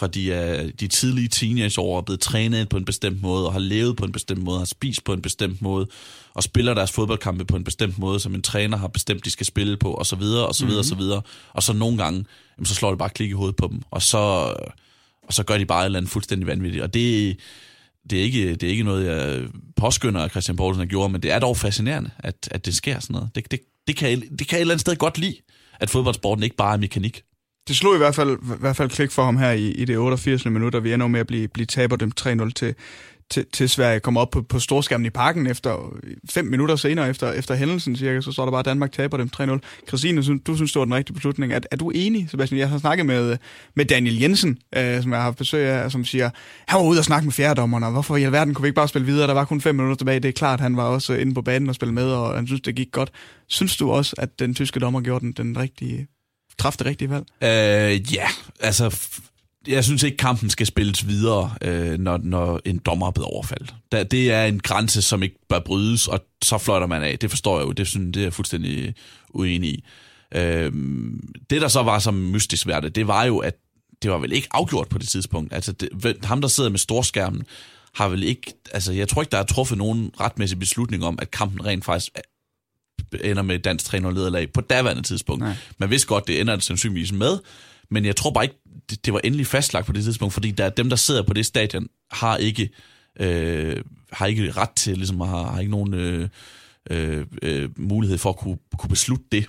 [0.00, 3.60] fra de, er, de tidlige teenageår er blevet trænet på en bestemt måde, og har
[3.60, 5.86] levet på en bestemt måde, har spist på en bestemt måde,
[6.34, 9.46] og spiller deres fodboldkampe på en bestemt måde, som en træner har bestemt, de skal
[9.46, 10.92] spille på, og så videre, og så videre, mm-hmm.
[10.92, 11.22] og så videre.
[11.52, 12.24] Og så nogle gange,
[12.58, 14.54] jamen, så slår det bare klik i hovedet på dem, og så,
[15.26, 16.82] og så gør de bare et eller andet fuldstændig vanvittigt.
[16.82, 17.36] Og det,
[18.10, 21.22] det, er ikke, det er ikke noget, jeg påskynder, at Christian Poulsen har gjort, men
[21.22, 23.30] det er dog fascinerende, at, at det sker sådan noget.
[23.34, 25.36] Det, det, det, kan, det kan et eller andet sted godt lide,
[25.80, 27.22] at fodboldsporten ikke bare er mekanik.
[27.68, 29.98] Det slog i hvert fald, i hvert fald klik for ham her i, i det
[29.98, 30.44] 88.
[30.44, 32.74] minut, og vi ender med at blive, blive taber dem 3-0 til,
[33.30, 37.08] til, til Sverige kommer op på, på storskærmen i parken efter øh, fem minutter senere
[37.08, 39.58] efter, efter hændelsen cirka, så står der bare, at Danmark taber dem 3-0.
[39.88, 41.52] Christine, du synes, det var den rigtige beslutning.
[41.52, 42.58] Er, er du enig, Sebastian?
[42.58, 43.36] Jeg har snakket med, øh,
[43.74, 46.30] med Daniel Jensen, øh, som jeg har haft besøg af, som siger,
[46.68, 48.88] han var ude og snakke med fjerdommerne, og hvorfor i alverden kunne vi ikke bare
[48.88, 49.28] spille videre?
[49.28, 50.20] Der var kun fem minutter tilbage.
[50.20, 52.60] Det er klart, han var også inde på banen og spille med, og han synes,
[52.60, 53.10] det gik godt.
[53.48, 56.06] Synes du også, at den tyske dommer gjorde den, den rigtige,
[56.58, 57.24] træffede det rigtige valg?
[57.42, 58.26] Øh, ja,
[58.60, 58.90] altså
[59.68, 63.74] jeg synes ikke, kampen skal spilles videre, øh, når, når en dommer er blevet overfaldt.
[63.92, 67.18] Da, det er en grænse, som ikke bør brydes, og så fløjter man af.
[67.18, 67.72] Det forstår jeg jo.
[67.72, 68.94] Det, synes, det er jeg fuldstændig
[69.30, 69.84] uenig i.
[70.34, 70.72] Øh,
[71.50, 73.54] det, der så var som mystisk værd, det var jo, at
[74.02, 75.52] det var vel ikke afgjort på det tidspunkt.
[75.52, 77.42] Altså, det, ham, der sidder med storskærmen,
[77.94, 78.52] har vel ikke...
[78.72, 82.10] Altså, jeg tror ikke, der er truffet nogen retmæssig beslutning om, at kampen rent faktisk
[83.24, 85.44] ender med dansk 3 lederlag på daværende tidspunkt.
[85.44, 85.54] Nej.
[85.78, 87.38] Man vidste godt, det ender det sandsynligvis med,
[87.90, 88.58] men jeg tror bare ikke,
[88.90, 91.46] det, det var endelig fastlagt på det tidspunkt, fordi der, dem, der sidder på det
[91.46, 92.70] stadion, har ikke,
[93.20, 93.76] øh,
[94.12, 96.28] har ikke ret til, ligesom har, har ikke nogen øh,
[96.90, 99.46] øh, øh, mulighed for at kunne, kunne beslutte det.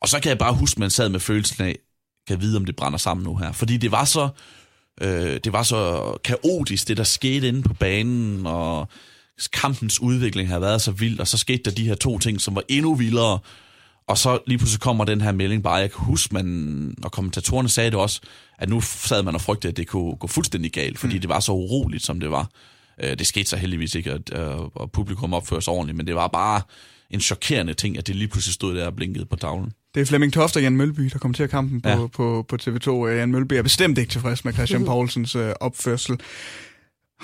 [0.00, 1.78] Og så kan jeg bare huske, at man sad med følelsen af,
[2.28, 3.52] kan vide, om det brænder sammen nu her.
[3.52, 4.28] Fordi det var så,
[5.00, 8.88] øh, det var så kaotisk, det der skete inde på banen, og
[9.52, 12.54] kampens udvikling havde været så vild, og så skete der de her to ting, som
[12.54, 13.38] var endnu vildere,
[14.08, 17.68] og så lige pludselig kommer den her melding bare, jeg kan huske, man, og kommentatorerne
[17.68, 18.20] sagde det også,
[18.58, 21.20] at nu sad man og frygtede, at det kunne gå fuldstændig galt, fordi mm.
[21.20, 22.48] det var så uroligt, som det var.
[23.02, 24.30] Øh, det skete så heldigvis ikke, at,
[24.74, 26.60] og publikum opførte sig ordentligt, men det var bare
[27.10, 29.72] en chokerende ting, at det lige pludselig stod der og blinkede på tavlen.
[29.94, 32.00] Det er Flemming Toft og Jan Mølby, der kommer til at kampen på, Ja.
[32.00, 32.06] ja.
[32.06, 33.06] på, på TV2.
[33.06, 36.20] Jan Mølby er bestemt ikke tilfreds med Christian Poulsens øh, opførsel.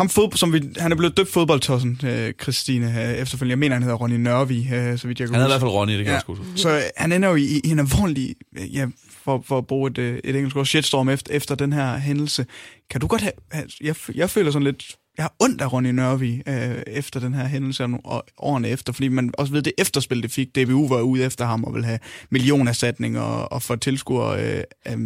[0.00, 3.50] Ham fod, som vi, han er blevet døbt fodboldtossen, øh, Christine, øh, efterfølgende.
[3.52, 5.60] Jeg mener, han hedder Ronny Nørvi, øh, så vidt jeg kan Han er i hvert
[5.60, 6.12] fald Ronny, det kan Ja.
[6.12, 6.44] jeg huske.
[6.56, 8.86] Så øh, han ender jo i, i en alvorlig, øh, ja,
[9.24, 12.46] for, for at bruge et, øh, et engelsk ord, shitstorm efter, efter den her hændelse.
[12.90, 13.32] Kan du godt have,
[13.80, 17.46] jeg, jeg føler sådan lidt, jeg har ondt af Ronny Nørvi øh, efter den her
[17.48, 21.24] hændelse og, årene efter, fordi man også ved, det efterspil, det fik, DBU var ude
[21.24, 21.98] efter ham og ville have
[22.30, 24.62] millionerstatning og, og få tilskuer øh,
[24.92, 24.98] øh,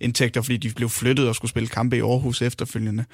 [0.00, 3.04] indtægter, fordi de blev flyttet og skulle spille kampe i Aarhus efterfølgende.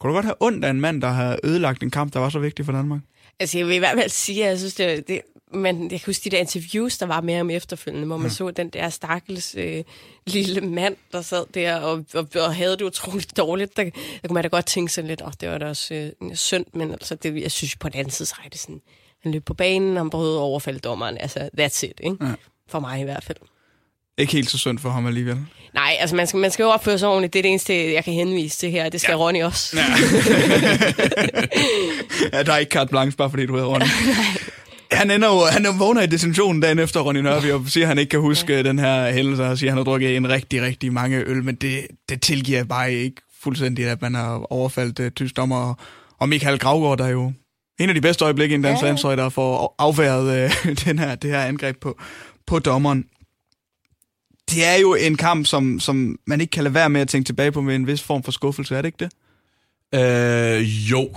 [0.00, 2.28] Kunne du godt have ondt af en mand, der har ødelagt en kamp, der var
[2.28, 3.00] så vigtig for Danmark?
[3.40, 5.20] Altså, jeg vil i hvert fald sige, at jeg synes, det, det
[5.52, 8.50] men jeg kan huske de der interviews, der var med ham efterfølgende, hvor man så
[8.50, 9.84] den der stakkels øh,
[10.26, 13.76] lille mand, der sad der og, og, og havde det utroligt dårligt.
[13.76, 15.94] Der, der kunne man da godt tænke sig lidt, og oh, det var da også
[15.94, 18.80] øh, synd, men altså, det, jeg synes på den anden side, så er det sådan,
[19.22, 21.18] han løb på banen, han prøvede at overfalde dommeren.
[21.18, 22.16] Altså, that's it, ikke?
[22.20, 22.34] Ja.
[22.68, 23.38] For mig i hvert fald.
[24.18, 25.36] Ikke helt så synd for ham alligevel.
[25.74, 27.32] Nej, altså man skal, man skal jo opføre sig ordentligt.
[27.32, 28.88] Det er det eneste, jeg kan henvise til her.
[28.88, 29.18] Det skal ja.
[29.18, 29.76] Ronny også.
[29.76, 29.84] Ja.
[32.32, 33.86] Ja, der er ikke carte blanche, bare fordi du hedder Ronny.
[34.92, 37.98] Han ender jo, han vågner i detentionen dagen efter Ronny Nørby og siger, at han
[37.98, 38.62] ikke kan huske ja.
[38.62, 41.54] den her hændelse, og siger, at han har drukket en rigtig, rigtig mange øl, men
[41.54, 45.74] det, det tilgiver bare ikke fuldstændig, at man har overfaldt uh, tysk dommer,
[46.20, 47.32] og, Michael Gravgaard, der er jo
[47.80, 48.86] en af de bedste øjeblikke i en dansk Ja.
[48.86, 51.98] landshold, der får afværet uh, den her, det her angreb på,
[52.46, 53.04] på dommeren.
[54.50, 57.26] Det er jo en kamp, som, som man ikke kan lade være med at tænke
[57.26, 59.12] tilbage på med en vis form for skuffelse, er det ikke det?
[59.94, 61.16] Øh, jo.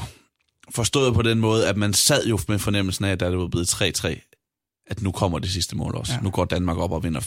[0.69, 3.47] Forstået på den måde, at man sad jo med fornemmelsen af, at da det var
[3.47, 6.13] blevet 3-3, at nu kommer det sidste mål også.
[6.13, 6.19] Ja.
[6.19, 7.21] Nu går Danmark op og vinder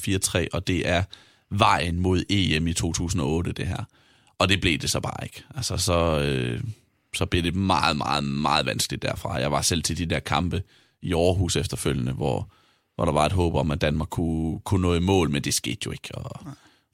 [0.45, 1.03] 4-3, og det er
[1.51, 3.85] vejen mod EM i 2008, det her.
[4.39, 5.43] Og det blev det så bare ikke.
[5.57, 6.61] Altså, så, øh,
[7.15, 9.35] så blev det meget, meget, meget vanskeligt derfra.
[9.35, 10.63] Jeg var selv til de der kampe
[11.03, 12.51] i Aarhus efterfølgende, hvor,
[12.97, 15.55] hvor der var et håb om, at Danmark kunne, kunne nå i mål, men det
[15.55, 16.15] skete jo ikke.
[16.15, 16.47] Og,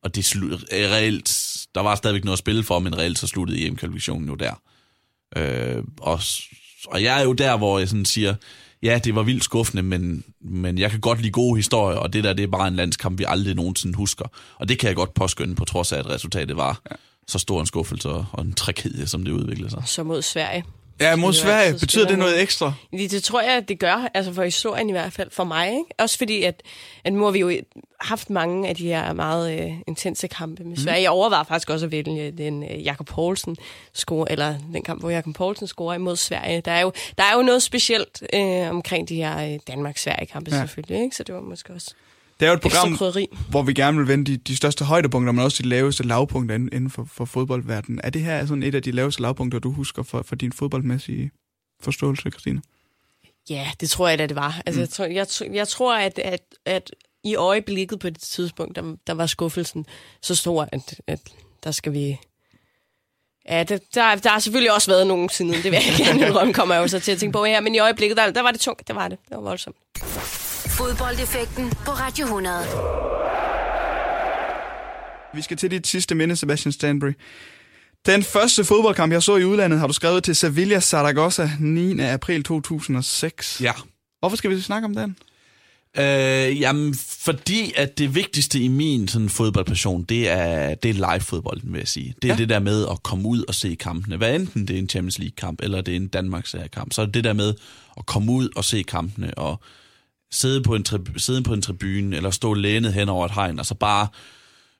[0.02, 3.26] og det slut, øh, reelt, der var stadigvæk noget at spille for, men reelt så
[3.26, 4.54] sluttede EM-kvalifikationen jo der.
[5.36, 6.20] Øh, og,
[6.86, 8.34] og jeg er jo der, hvor jeg sådan siger,
[8.82, 12.24] ja, det var vildt skuffende, men, men jeg kan godt lide gode historier, og det
[12.24, 14.24] der, det er bare en landskamp, vi aldrig nogensinde husker.
[14.58, 16.96] Og det kan jeg godt påskynde, på trods af, at resultatet var ja.
[17.28, 19.82] så stor en skuffelse og, og en tragedie, som det udviklede sig.
[19.86, 20.64] Så mod Sverige.
[21.00, 21.72] Ja, mod er Sverige.
[21.80, 22.72] Betyder det noget ekstra?
[22.92, 25.68] Det, det tror jeg, det gør, altså for historien i hvert fald, for mig.
[25.68, 25.84] Ikke?
[25.98, 26.62] Også fordi, at,
[27.04, 27.52] at nu har vi jo
[28.00, 31.02] haft mange af de her meget øh, intense kampe med Sverige.
[31.02, 33.56] Jeg overvejede faktisk også at vælge den øh, Jakob Poulsen
[33.92, 36.60] score, eller den kamp, hvor Jakob Poulsen scorer imod Sverige.
[36.60, 40.50] Der er jo, der er jo noget specielt øh, omkring de her øh, Danmark-Sverige-kampe.
[40.50, 40.60] Ja.
[40.60, 41.16] selvfølgelig, ikke?
[41.16, 41.94] så det var måske også
[42.40, 42.98] Det er jo et program,
[43.50, 46.68] hvor vi gerne vil vende de, de største højdepunkter, men også de laveste lavpunkter inden,
[46.72, 48.00] inden for, for fodboldverdenen.
[48.04, 51.30] Er det her sådan et af de laveste lavpunkter, du husker for, for din fodboldmæssige
[51.80, 52.62] forståelse, Christine?
[53.50, 54.62] Ja, det tror jeg da, det var.
[54.66, 54.82] Altså, mm.
[54.82, 54.88] jeg,
[55.28, 56.90] tror, jeg, jeg tror, at, at, at
[57.24, 59.86] i øjeblikket på det tidspunkt, der, der var skuffelsen
[60.22, 61.20] så stor, at, at
[61.64, 62.18] der skal vi...
[63.48, 66.54] Ja, det, der, der har selvfølgelig også været nogen siden, det vil jeg gerne indrømme,
[66.54, 68.50] kommer jeg jo så til at tænke på her, men i øjeblikket, der, der var
[68.50, 69.18] det tungt, det var det.
[69.28, 69.76] Det var voldsomt.
[70.80, 72.56] Fodboldeffekten på Radio 100.
[75.34, 77.12] Vi skal til dit sidste minde, Sebastian Stanbury.
[78.06, 82.00] Den første fodboldkamp, jeg så i udlandet, har du skrevet til Sevilla Zaragoza 9.
[82.00, 83.60] april 2006.
[83.60, 83.72] Ja.
[84.18, 85.16] Hvorfor skal vi snakke om den?
[85.98, 91.72] Øh, jamen, fordi at det vigtigste i min sådan, fodboldpassion, det er, det er live-fodbolden,
[91.72, 92.14] vil jeg sige.
[92.22, 92.34] Det er ja.
[92.34, 92.38] Ja.
[92.38, 94.16] det der med at komme ud og se kampene.
[94.16, 97.06] Hvad enten det er en Champions League-kamp, eller det er en Danmarks kamp så er
[97.06, 97.54] det det der med
[97.96, 99.60] at komme ud og se kampene, og
[100.32, 103.58] sidde på en, tri- sidde på en tribune, eller stå lænet hen over et hegn,
[103.58, 104.08] og så bare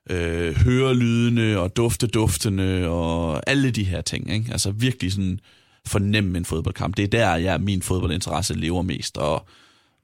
[0.09, 4.33] øh, høre lydene, og dufte duftene, og alle de her ting.
[4.33, 4.51] Ikke?
[4.51, 5.39] Altså virkelig sådan
[5.85, 6.97] fornemme en fodboldkamp.
[6.97, 9.47] Det er der, jeg, min fodboldinteresse lever mest, og,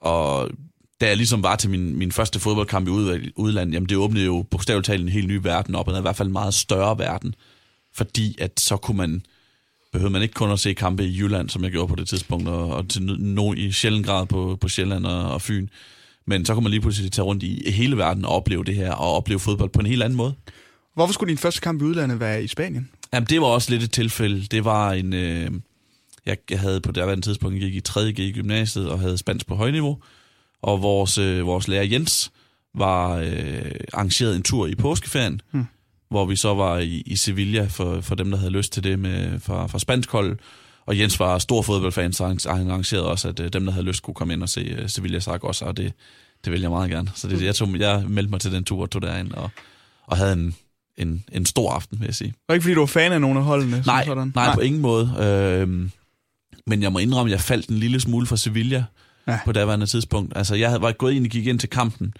[0.01, 0.49] og
[1.01, 2.91] da jeg ligesom var til min, min første fodboldkamp i
[3.35, 6.15] udlandet, jamen det åbnede jo bogstaveligt talt en helt ny verden op, og i hvert
[6.15, 7.35] fald en meget større verden,
[7.95, 9.21] fordi at så kunne man,
[9.91, 12.47] behøvede man ikke kun at se kampe i Jylland, som jeg gjorde på det tidspunkt,
[12.47, 15.67] og, og til no, i sjældent grad på, på Sjælland og, og Fyn,
[16.25, 18.91] men så kunne man lige pludselig tage rundt i hele verden og opleve det her,
[18.91, 20.33] og opleve fodbold på en helt anden måde.
[20.93, 22.89] Hvorfor skulle din første kamp i udlandet være i Spanien?
[23.13, 24.45] Jamen, det var også lidt et tilfælde.
[24.45, 25.13] Det var en...
[25.13, 25.51] Øh,
[26.25, 29.17] jeg, jeg havde på det her tidspunkt jeg gik i 3.G i gymnasiet og havde
[29.17, 29.97] spansk på højniveau.
[30.61, 32.31] Og vores, øh, vores lærer Jens
[32.75, 35.65] var øh, arrangeret en tur i påskeferien, hmm.
[36.09, 38.99] Hvor vi så var i, i Sevilla for, for dem, der havde lyst til det
[38.99, 40.37] med, fra, fra spansk hold.
[40.85, 44.03] Og Jens var stor fodboldfan, så han arrangerede også, at øh, dem, der havde lyst,
[44.03, 45.93] kunne komme ind og se øh, Sevilla Zaragoza, og det,
[46.45, 47.09] det ville jeg meget gerne.
[47.15, 49.49] Så det, jeg, tog, jeg meldte mig til den tur og tog derind, og,
[50.07, 50.55] og havde en,
[50.97, 52.33] en, en stor aften, vil jeg sige.
[52.49, 53.83] Og ikke fordi du var fan af nogen af holdene?
[53.85, 54.31] Nej, sådan.
[54.35, 55.13] nej, på ingen måde.
[55.19, 55.91] Øhm,
[56.67, 58.83] men jeg må indrømme, at jeg faldt en lille smule for Sevilla
[59.27, 59.31] Ja.
[59.31, 59.39] ja.
[59.45, 60.33] på daværende tidspunkt.
[60.37, 62.13] Altså, jeg havde- var gået ind og gik ind til kampen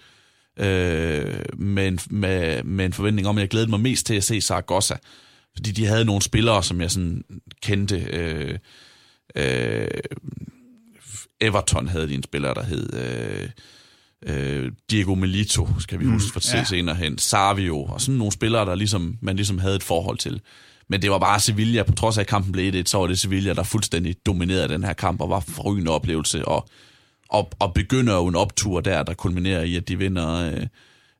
[0.58, 4.24] øh, med, en, med, med en forventning om, at jeg glædede mig mest til at
[4.24, 4.96] se Zaragoza.
[5.54, 7.24] Fordi de havde nogle spillere, som jeg sådan
[7.62, 7.96] kendte.
[7.96, 8.58] Øh,
[9.36, 9.88] øh,
[11.40, 13.48] Everton havde de en spiller, der hed øh,
[14.26, 16.64] øh, Diego Melito, skal vi mm, huske for ja.
[16.64, 17.18] senere hen.
[17.18, 20.40] Savio, og sådan nogle spillere, der ligesom, man ligesom havde et forhold til.
[20.88, 23.18] Men det var bare Sevilla, på trods af at kampen blev 1 så var det
[23.18, 26.68] Sevilla, der fuldstændig dominerede den her kamp, og var forrygende oplevelse, og,
[27.30, 30.66] og, og begynder jo en optur der, der kulminerer i, at de vinder øh,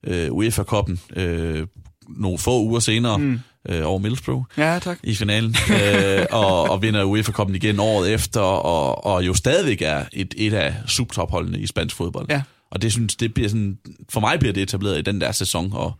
[0.06, 1.66] øh, UEFA-koppen øh,
[2.08, 3.40] nogle få uger senere mm.
[3.68, 4.98] øh, over Middlesbrough ja, tak.
[5.02, 10.04] i finalen, øh, og, og vinder UEFA-koppen igen året efter, og, og jo stadigvæk er
[10.12, 12.26] et, et af subtopholdene i spansk fodbold.
[12.30, 12.42] Ja.
[12.70, 13.78] Og det synes, det bliver sådan,
[14.08, 15.92] for mig bliver det etableret i den der sæson, og,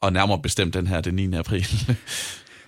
[0.00, 1.34] og nærmere bestemt den her, den 9.
[1.34, 1.66] april.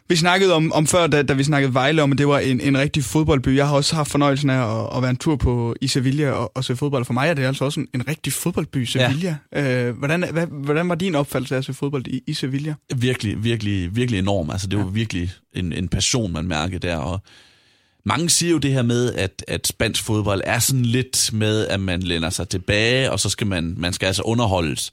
[0.08, 2.60] Vi snakkede om, om før, da, da vi snakkede Vejle, om at det var en,
[2.60, 3.56] en rigtig fodboldby.
[3.56, 6.52] Jeg har også haft fornøjelsen af at, at være en tur på, i Sevilla og,
[6.54, 7.04] og se fodbold.
[7.04, 9.36] For mig er det altså også en, en rigtig fodboldby, Sevilla.
[9.52, 9.86] Ja.
[9.88, 12.74] Øh, hvordan, hvad, hvordan var din opfattelse af at se fodbold i, i Sevilla?
[12.96, 14.50] Virkelig, virkelig, virkelig enorm.
[14.50, 14.90] Altså, det var ja.
[14.90, 16.96] virkelig en, en passion, man mærkede der.
[16.96, 17.20] Og
[18.04, 21.80] mange siger jo det her med, at, at spansk fodbold er sådan lidt med, at
[21.80, 24.90] man lænder sig tilbage, og så skal man, man skal altså underholdes,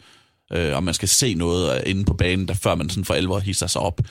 [0.54, 3.40] øh, og man skal se noget inde på banen, der før man sådan for alvor
[3.40, 4.02] hisser sig op.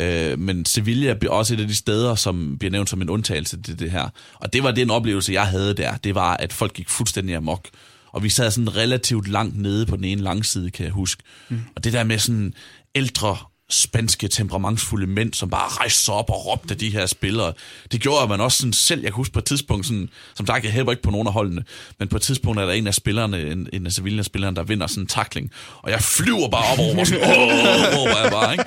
[0.00, 3.62] Øh, men Sevilla er også et af de steder, som bliver nævnt som en undtagelse
[3.62, 4.08] til det her.
[4.34, 5.96] Og det var den oplevelse, jeg havde der.
[5.96, 7.68] Det var, at folk gik fuldstændig amok.
[8.12, 11.22] Og vi sad sådan relativt langt nede på den ene langside, kan jeg huske.
[11.48, 11.60] Mm.
[11.76, 12.54] Og det der med sådan
[12.94, 13.36] ældre
[13.70, 17.52] spanske, temperamentsfulde mænd, som bare rejste sig op og råbte de her spillere.
[17.92, 20.46] Det gjorde, at man også sådan selv, jeg kan huske på et tidspunkt, sådan, som
[20.46, 21.64] sagt, jeg hæber ikke på nogen af holdene,
[21.98, 24.86] men på et tidspunkt er der en af spillerne, en, en af Sevilla-spillerne, der vinder
[24.86, 25.50] sådan en takling,
[25.82, 28.64] og jeg flyver bare op over, og sådan, åh, råber jeg bare, ikke?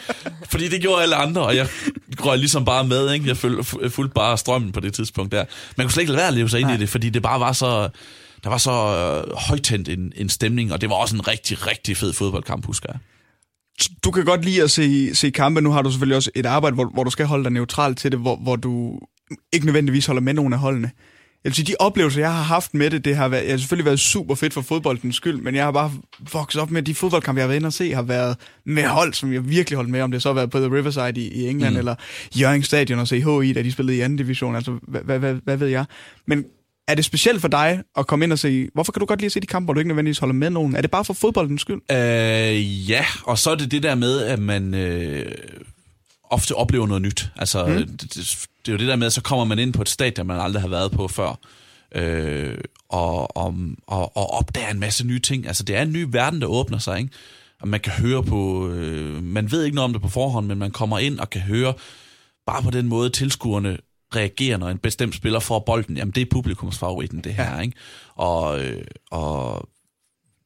[0.50, 1.68] Fordi det gjorde alle andre, og jeg
[2.20, 3.28] røg ligesom bare med, ikke?
[3.28, 3.38] Jeg
[3.92, 5.46] fulgte bare strømmen på det tidspunkt der.
[5.78, 6.76] Man kunne slet ikke lade være at leve sig ind Nej.
[6.76, 7.90] i det, fordi det bare var så,
[8.44, 11.98] der var så øh, højtændt en, en stemning, og det var også en rigtig, rigtig
[11.98, 13.00] fed fodboldkamp, husker jeg
[14.04, 15.62] du kan godt lide at se, se kampe.
[15.62, 18.12] Nu har du selvfølgelig også et arbejde, hvor, hvor du skal holde dig neutral til
[18.12, 19.00] det, hvor, hvor du
[19.54, 20.92] ikke nødvendigvis holder med nogle af holdene.
[21.44, 23.58] Jeg vil sige, de oplevelser, jeg har haft med det, det har, været, jeg har
[23.58, 25.92] selvfølgelig været super fedt for fodboldens skyld, men jeg har bare
[26.34, 29.14] vokset op med, de fodboldkampe, jeg har været inde og se, har været med hold,
[29.14, 31.48] som jeg virkelig holdt med, om det så har været på The Riverside i, i
[31.50, 31.80] England, mm.
[31.80, 31.96] eller
[32.36, 35.58] Jørgen Stadion og CHI, da de spillede i anden division, altså hvad, hvad, hvad, hvad
[35.58, 35.86] ved jeg.
[36.28, 36.46] Men
[36.88, 39.26] er det specielt for dig at komme ind og se, hvorfor kan du godt lide
[39.26, 40.76] at se de kampe, hvor du ikke nødvendigvis holder med nogen?
[40.76, 41.82] Er det bare for fodboldens skyld?
[41.92, 45.32] Øh, ja, og så er det det der med, at man øh,
[46.30, 47.30] ofte oplever noget nyt.
[47.36, 47.74] Altså, mm.
[47.74, 48.16] det, det,
[48.66, 50.40] det er jo det der med, at så kommer man ind på et stadion, man
[50.40, 51.40] aldrig har været på før.
[51.96, 52.58] Øh,
[52.90, 53.56] og, og,
[53.88, 55.48] og, og opdager en masse nye ting.
[55.48, 57.10] Altså, det er en ny verden, der åbner sig, ikke?
[57.62, 58.70] Og man kan høre på...
[58.70, 61.42] Øh, man ved ikke noget om det på forhånd, men man kommer ind og kan
[61.42, 61.74] høre
[62.46, 63.78] bare på den måde tilskuerne
[64.16, 67.62] reagerer, når en bestemt spiller får bolden, jamen det er publikumsfavoritten, det her, ja.
[67.62, 67.74] ikke?
[68.16, 69.70] Og, øh, og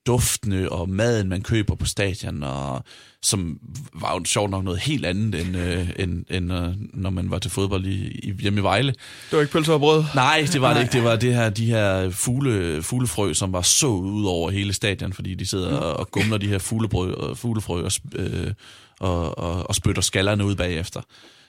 [0.08, 2.84] duftene og maden, man køber på stadion, og
[3.22, 3.60] som
[3.94, 7.40] var jo sjovt nok noget helt andet, end, øh, end, end øh, når man var
[7.40, 8.92] til fodbold i, i, hjemme i Vejle.
[8.92, 10.04] Det var ikke pølser og brød?
[10.16, 10.92] Nej, det var det ikke.
[10.94, 15.14] Det var det her, de her fugle, fuglefrø, som var så ud over hele stadion,
[15.14, 18.54] fordi de sidder og, og gumler de her fuglebrød, og fuglefrø og, øh,
[19.00, 21.02] og, og, og spytter skallerne ud bagefter.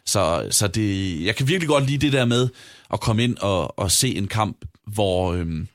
[0.07, 2.49] Så, så det, jeg kan virkelig godt lide det der med
[2.93, 5.69] at komme ind og, og se en kamp, hvor, øhm,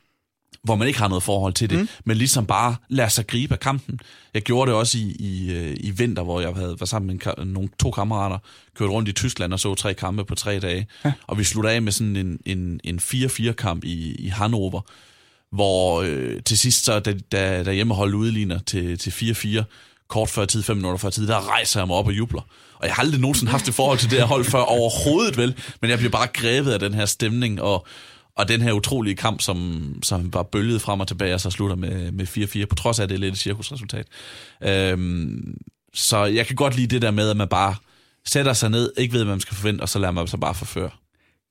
[0.64, 1.88] hvor man ikke har noget forhold til det, mm.
[2.06, 4.00] men ligesom bare lade sig gribe af kampen.
[4.34, 7.36] Jeg gjorde det også i, i, øh, i vinter, hvor jeg havde været sammen med
[7.38, 8.38] en, nogle to kammerater,
[8.76, 10.88] kørt rundt i Tyskland og så tre kampe på tre dage.
[11.06, 11.14] Ja.
[11.28, 14.82] Og vi sluttede af med sådan en, en, en 4-4-kamp i, i Hannover,
[15.52, 19.64] hvor øh, til sidst, så, da, da, da hjemmeholdet udligner til, til 4-4,
[20.08, 22.42] kort før tid, fem minutter før tid, der rejser jeg mig op og jubler.
[22.82, 25.56] Og jeg har aldrig nogensinde haft det forhold til det her hold før overhovedet vel,
[25.82, 27.88] men jeg bliver bare grebet af den her stemning, og,
[28.36, 31.76] og den her utrolige kamp, som, som var bølget frem og tilbage, og så slutter
[31.76, 32.28] med, med
[32.64, 34.08] 4-4, på trods af, at det er lidt et cirkusresultat.
[34.64, 35.58] Øhm,
[35.94, 37.76] så jeg kan godt lide det der med, at man bare
[38.26, 40.56] sætter sig ned, ikke ved, hvad man skal forvente, og så lader man sig bare
[40.56, 40.90] forføre.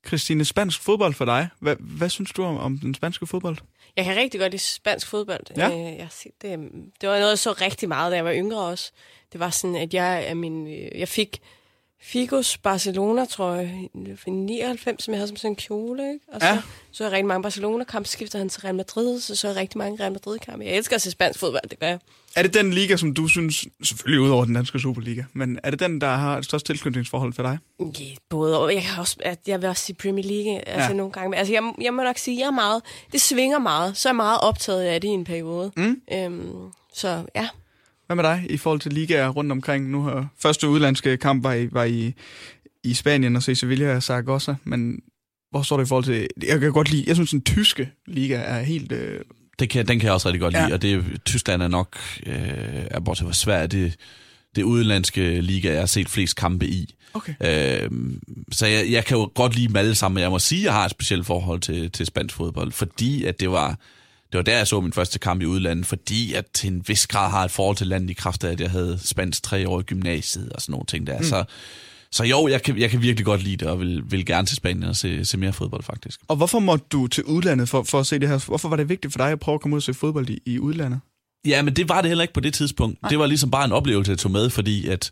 [0.06, 1.48] Christine, spansk fodbold for dig.
[1.60, 3.56] Hvad, hvad synes du om, om den spanske fodbold?
[3.96, 5.40] Jeg kan rigtig godt lide spansk fodbold.
[5.56, 5.68] Ja.
[5.70, 6.08] Øh, jeg,
[6.42, 6.58] det,
[7.00, 8.92] det var noget, jeg så rigtig meget, da jeg var yngre også.
[9.32, 11.40] Det var sådan, at jeg, at min, øh, jeg fik
[12.02, 13.88] Figos Barcelona, tror jeg,
[14.26, 16.24] i 99, som jeg havde som sådan en kjole, ikke?
[16.28, 16.62] Og så ja.
[16.92, 19.78] så jeg rigtig mange Barcelona-kampe, så skiftede han til Real Madrid, så så jeg rigtig
[19.78, 20.64] mange Real Madrid-kampe.
[20.64, 21.98] Jeg elsker at se spansk fodbold, det gør jeg.
[22.36, 25.70] Er det den liga, som du synes, selvfølgelig ud over den danske Superliga, men er
[25.70, 27.58] det den, der har et størst tilknytningsforhold for dig?
[27.80, 28.74] Ja, både og.
[28.74, 30.96] Jeg, kan også, jeg vil også sige Premier League altså ja.
[30.96, 31.36] nogle gange.
[31.36, 32.82] Altså, jeg, jeg må nok sige, jeg er meget,
[33.12, 35.72] det svinger meget, så er jeg meget optaget af det i en periode.
[35.76, 36.00] Mm.
[36.12, 37.48] Øhm, så ja.
[38.10, 39.90] Hvad med dig i forhold til ligaer rundt omkring?
[39.90, 42.12] Nu har første udlandske kamp var i, var i,
[42.84, 45.00] i Spanien og se Sevilla og Zaragoza, men
[45.50, 46.26] hvor står det i forhold til...
[46.42, 47.04] Jeg kan godt lide...
[47.06, 48.92] Jeg synes, den tyske liga er helt...
[48.92, 49.20] Øh,
[49.58, 50.72] det kan, den kan jeg også rigtig godt lide, Ja.
[50.74, 52.34] og det, Tyskland er nok, øh,
[52.90, 53.96] er bortset fra Sverige, det,
[54.56, 56.94] det udenlandske liga, jeg har set flest kampe i.
[57.14, 57.34] Okay.
[57.84, 57.90] Øh,
[58.52, 60.64] så jeg, jeg kan jo godt lide dem alle sammen, men jeg må sige, at
[60.64, 63.78] jeg har et specielt forhold til, til spansk fodbold, fordi at det var,
[64.32, 67.06] det var der, jeg så min første kamp i udlandet, fordi at til en vis
[67.06, 69.80] grad har et forhold til landet i kraft af, at jeg havde spansk tre år
[69.80, 71.18] i gymnasiet og sådan nogle ting der.
[71.18, 71.24] Mm.
[71.24, 71.44] Så,
[72.12, 74.56] så jo, jeg kan, jeg kan virkelig godt lide det, og vil, vil gerne til
[74.56, 76.20] Spanien og se, se mere fodbold faktisk.
[76.28, 78.44] Og hvorfor måtte du til udlandet for, for at se det her?
[78.46, 80.38] Hvorfor var det vigtigt for dig at prøve at komme ud og se fodbold i,
[80.46, 81.00] i udlandet?
[81.46, 83.02] Ja, men det var det heller ikke på det tidspunkt.
[83.02, 83.08] Nej.
[83.08, 85.10] Det var ligesom bare en oplevelse, jeg tog med, fordi at,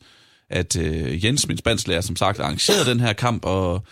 [0.51, 3.85] at øh, Jens, min spansklærer, som sagt, arrangerede den her kamp, og,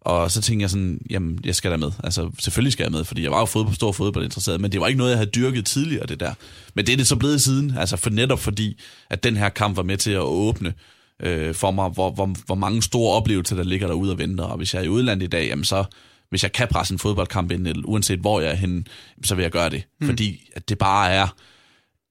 [0.00, 1.92] og så tænkte jeg sådan, jamen, jeg skal da med.
[2.04, 4.86] Altså, selvfølgelig skal jeg med, fordi jeg var jo fodbold, stor fodboldinteresseret, men det var
[4.86, 6.34] ikke noget, jeg havde dyrket tidligere, det der.
[6.74, 9.76] Men det er det så blevet siden, altså for netop fordi, at den her kamp
[9.76, 10.74] var med til at åbne
[11.22, 14.44] øh, for mig, hvor, hvor, hvor mange store oplevelser, der ligger derude og venter.
[14.44, 15.84] Og hvis jeg er i udlandet i dag, jamen så,
[16.30, 18.84] hvis jeg kan presse en fodboldkamp ind, eller uanset hvor jeg er henne,
[19.24, 19.82] så vil jeg gøre det.
[20.00, 20.06] Mm.
[20.06, 21.28] Fordi at det bare er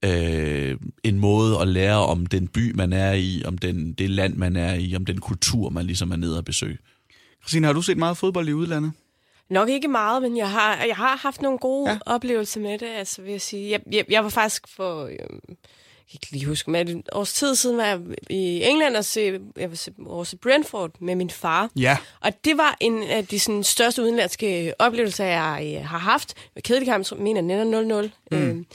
[0.05, 4.35] øh, en måde at lære om den by, man er i, om den, det land,
[4.35, 6.77] man er i, om den kultur, man ligesom er nede og besøge.
[7.41, 8.91] Christine, har du set meget fodbold i udlandet?
[9.49, 11.97] Nok ikke meget, men jeg har, jeg har haft nogle gode ja.
[12.05, 13.71] oplevelser med det, altså vil jeg sige.
[13.71, 15.11] Jeg, jeg, jeg var faktisk for, øh,
[16.13, 17.99] jeg kan ikke lige huske, men et års tid siden var jeg
[18.29, 21.69] i England og se, jeg var se, over til Brentford med min far.
[21.75, 21.97] Ja.
[22.21, 26.33] Og det var en af de sådan, største udenlandske oplevelser, jeg øh, har haft.
[26.63, 28.09] Kedelig kamp, jeg mener, den ender 0-0.
[28.31, 28.37] Mm.
[28.37, 28.65] Øh,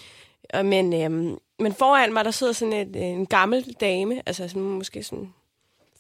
[0.55, 4.63] og men, øh, men foran mig, der sidder sådan et, en gammel dame, altså sådan,
[4.63, 5.33] måske sådan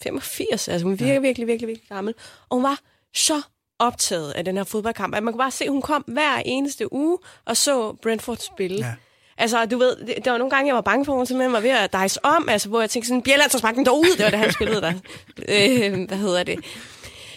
[0.02, 1.20] 85, altså hun virker ja.
[1.20, 2.14] virkelig, virkelig, virkelig gammel.
[2.48, 2.78] Og hun var
[3.14, 3.42] så
[3.78, 6.92] optaget af den her fodboldkamp, at man kunne bare se, at hun kom hver eneste
[6.92, 8.86] uge og så Brentford spille.
[8.86, 8.94] Ja.
[9.38, 11.52] Altså, du ved, det, der var nogle gange, jeg var bange for, at hun simpelthen
[11.52, 14.16] var ved at dejse om, altså, hvor jeg tænkte sådan, Bjelland, så spark den derud,
[14.16, 14.92] det var da han spillede der.
[15.48, 16.58] øh, hvad hedder det?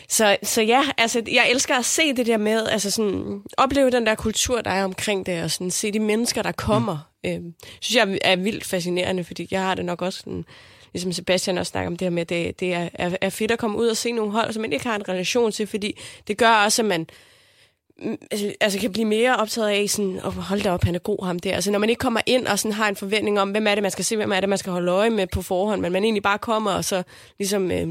[0.09, 4.05] Så, så ja, altså, jeg elsker at se det der med, altså sådan, opleve den
[4.05, 6.97] der kultur, der er omkring det, og sådan, se de mennesker, der kommer.
[7.23, 7.29] Mm.
[7.29, 7.39] Øh,
[7.81, 10.45] synes jeg er vildt fascinerende, fordi jeg har det nok også sådan,
[10.93, 13.51] ligesom Sebastian også snakker om det her med, at det, det er, er, er fedt
[13.51, 15.99] at komme ud og se nogle hold, som man ikke har en relation til, fordi
[16.27, 17.07] det gør også, at man
[18.01, 20.99] mm, altså, altså kan blive mere optaget af sådan, oh, hold da op, han er
[20.99, 21.55] god ham der.
[21.55, 23.81] Altså når man ikke kommer ind og sådan har en forventning om, hvem er det,
[23.81, 26.03] man skal se, hvem er det, man skal holde øje med på forhånd, men man
[26.03, 27.03] egentlig bare kommer og så
[27.39, 27.88] ligesom øh,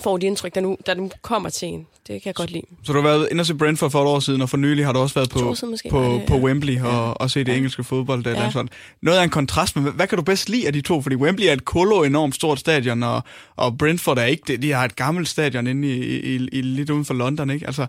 [0.00, 1.86] får de indtryk, der nu, der nu kommer til en.
[2.06, 2.62] Det kan jeg godt lide.
[2.82, 4.84] Så du har været inde og se Brentford for et år siden, og for nylig
[4.86, 6.36] har du også været på, måske på, det, på.
[6.38, 6.98] Wembley og, Ja.
[6.98, 7.56] og se det Ja.
[7.56, 8.24] engelske fodbold.
[8.24, 8.50] Der, Ja.
[8.50, 8.68] sådan.
[9.02, 11.02] Noget af en kontrast, men hvad, kan du bedst lide af de to?
[11.02, 13.22] Fordi Wembley er et kolo enormt stort stadion, og,
[13.56, 14.62] og Brentford er ikke det.
[14.62, 17.66] De har et gammelt stadion inde i, i, i, i lidt uden for London, ikke?
[17.66, 17.86] Altså,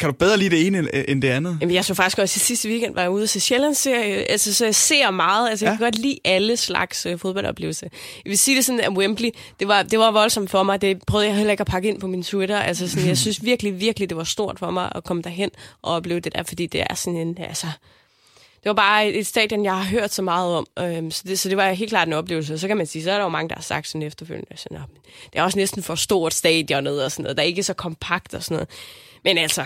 [0.00, 1.58] kan du bedre lide det ene end- end det andet?
[1.60, 4.64] Jamen, jeg så faktisk også i sidste weekend, var jeg ude til Sjællandsserie, altså, så
[4.64, 5.76] jeg ser meget, altså, jeg Ja.
[5.76, 7.86] kan godt lide alle slags øh, fodboldoplevelser.
[8.24, 9.30] Jeg vil sige det sådan, at Wembley,
[9.60, 12.00] det var, det var voldsomt for mig, det prøvede jeg heller ikke at pakke ind
[12.00, 15.04] på min Twitter, altså sådan, jeg synes virkelig, virkelig, det var stort for mig at
[15.04, 15.50] komme derhen
[15.82, 17.66] og opleve det der, fordi det er sådan en, altså,
[18.62, 21.48] det var bare et stadion, jeg har hørt så meget om, øhm, så, det, så
[21.48, 22.54] det var helt klart en oplevelse.
[22.54, 24.56] Og så kan man sige, så er der jo mange, der har sagt sådan efterfølgende,
[24.56, 25.02] sådan, "Nå, men
[25.32, 28.34] det er også næsten for stort stadionet og sådan noget, der er ikke så kompakt
[28.34, 28.68] og sådan noget.
[29.24, 29.64] Men altså,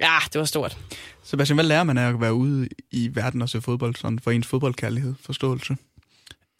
[0.00, 0.78] ja, det var stort.
[1.22, 4.30] Sebastian, hvad lærer man af at være ude i verden og se fodbold, sådan for
[4.30, 5.76] ens fodboldkærlighed, forståelse?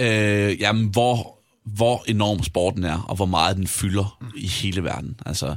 [0.01, 5.21] Øh, jamen, hvor, hvor enorm sporten er, og hvor meget den fylder i hele verden.
[5.27, 5.57] Altså,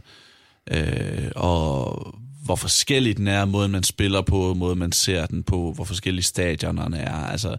[0.72, 2.15] øh, og
[2.45, 6.23] hvor forskellig den er, måden man spiller på, måden man ser den på, hvor forskellige
[6.23, 7.15] stadionerne er.
[7.15, 7.57] Altså,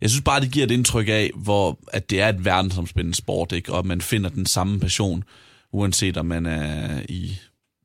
[0.00, 3.52] jeg synes bare, det giver et indtryk af, hvor, at det er et verdensomspændende sport,
[3.52, 3.72] ikke?
[3.72, 5.24] og man finder den samme passion,
[5.72, 7.38] uanset om man er i,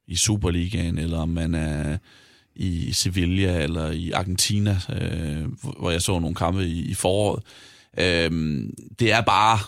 [0.08, 1.98] i Superligaen, eller om man er
[2.56, 5.46] i Sevilla, eller i Argentina, øh,
[5.80, 7.44] hvor jeg så nogle kampe i, i foråret.
[7.98, 9.60] Øhm, det er bare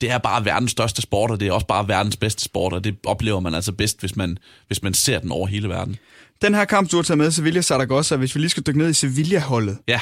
[0.00, 2.84] det er bare verdens største sport, og det er også bare verdens bedste sport, og
[2.84, 5.96] det oplever man altså bedst, hvis man, hvis man ser den over hele verden.
[6.42, 8.90] Den her kamp, du har taget med, Sevilla Zaragoza, hvis vi lige skal dykke ned
[8.90, 9.78] i Sevilla-holdet.
[9.88, 10.00] Ja,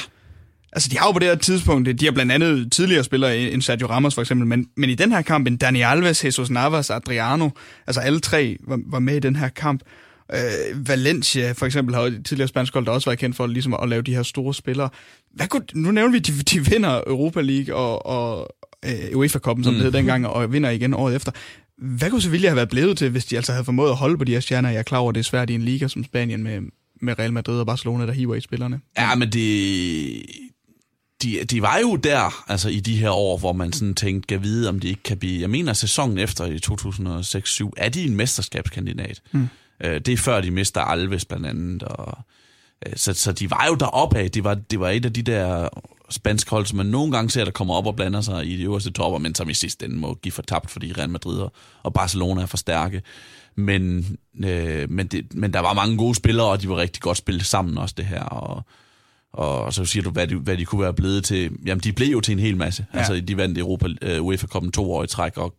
[0.73, 3.61] Altså, de har jo på det her tidspunkt, de har blandt andet tidligere spillere end
[3.61, 6.89] Sergio Ramos for eksempel, men, men i den her kamp, en Dani Alves, Jesus Navas,
[6.89, 7.49] Adriano,
[7.87, 9.81] altså alle tre var, var med i den her kamp.
[10.33, 13.73] Øh, Valencia for eksempel har jo tidligere spansk hold, der også været kendt for ligesom
[13.73, 14.89] at lave de her store spillere.
[15.33, 19.63] Hvad kunne, nu nævner vi, at de, de vinder Europa League og, og øh, UEFA-koppen,
[19.63, 19.77] som mm.
[19.77, 21.31] det hed dengang, og vinder igen året efter.
[21.77, 24.23] Hvad kunne Sevilla have været blevet til, hvis de altså havde formået at holde på
[24.23, 24.69] de her stjerner?
[24.69, 26.61] Jeg er klar over, at det er svært i en liga som Spanien med,
[27.01, 28.79] med Real Madrid og Barcelona, der hiver i spillerne.
[28.97, 30.21] ja men det,
[31.23, 34.43] de, de var jo der, altså i de her år, hvor man sådan tænkte, kan
[34.43, 35.41] vide, om de ikke kan blive...
[35.41, 36.59] Jeg mener, sæsonen efter i
[37.67, 39.21] 2006-7, er de en mesterskabskandidat.
[39.31, 39.47] Mm.
[39.83, 42.17] Øh, det er før, de mister Alves blandt andet, og...
[42.87, 44.31] øh, Så, så de var jo deroppe af.
[44.31, 45.69] Det var, det var et af de der
[46.09, 48.63] spanske hold, som man nogle gange ser, der kommer op og blander sig i de
[48.63, 51.51] øverste topper, men som i sidste ende må give for tabt, fordi Real Madrid og-
[51.83, 53.01] og Barcelona er for stærke.
[53.55, 54.05] Men,
[54.43, 57.45] øh, men, det, men der var mange gode spillere, og de var rigtig godt spillet
[57.45, 58.23] sammen også det her.
[58.23, 58.63] Og,
[59.37, 61.51] og så siger du, hvad de, hvad de kunne være blevet til.
[61.65, 62.85] Jamen, de blev jo til en hel masse.
[62.93, 62.97] Ja.
[62.97, 63.87] Altså, de vandt Europa,
[64.17, 65.55] uh, UEFA Cup'en to år i træk, og,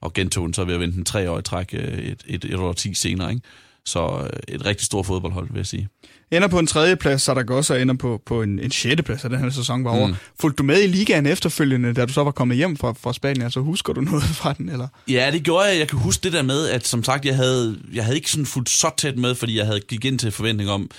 [0.00, 2.44] og gentog den så ved at vinde den tre år i træk uh, et, et,
[2.44, 3.30] et år ti senere.
[3.30, 3.42] Ikke?
[3.84, 5.88] Så uh, et rigtig stort fodboldhold, vil jeg sige.
[6.32, 9.02] Ender på en tredje plads, så der går også ender på, på en, en sjette
[9.02, 10.06] plads, af den her sæson var over.
[10.06, 10.14] Mm.
[10.40, 13.42] Fulgte du med i ligaen efterfølgende, da du så var kommet hjem fra, fra Spanien?
[13.42, 14.68] Altså husker du noget fra den?
[14.68, 14.88] Eller?
[15.08, 15.78] Ja, det gjorde jeg.
[15.78, 18.46] Jeg kan huske det der med, at som sagt, jeg havde, jeg havde ikke sådan
[18.46, 20.90] fuldt så tæt med, fordi jeg havde gik ind til forventning om,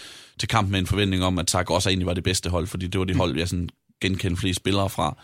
[0.41, 2.99] til kampen med en forventning om, at også egentlig var det bedste hold, fordi det
[2.99, 3.69] var det hold, jeg sådan
[4.01, 5.17] genkendte flere spillere fra.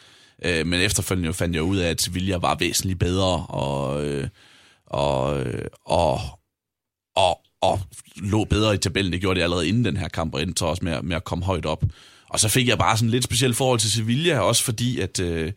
[0.45, 4.27] Øh, men efterfølgende fandt jeg ud af, at Sevilla var væsentligt bedre, og, øh,
[4.85, 6.19] og, øh, og,
[7.15, 7.79] og, og
[8.15, 9.13] lå bedre i tabellen.
[9.13, 11.23] Det gjorde det allerede inden den her kamp, og endte så også med, med at
[11.23, 11.83] komme højt op.
[12.29, 15.19] Og så fik jeg bare sådan lidt specielt forhold til Sevilla, også fordi, at...
[15.19, 15.51] Øh,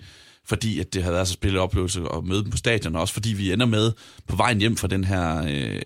[0.51, 3.15] fordi at det havde været så spillet oplevelse at møde dem på stadion, og også
[3.15, 3.93] fordi vi ender med
[4.29, 5.83] på vejen hjem fra den her øh,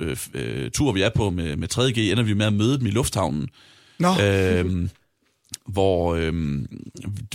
[0.00, 2.86] øh, øh, tur, vi er på med, med 3G, ender vi med at møde dem
[2.86, 3.48] i lufthavnen.
[3.98, 4.20] Nå.
[4.22, 4.88] Øh,
[5.66, 6.62] hvor, øh,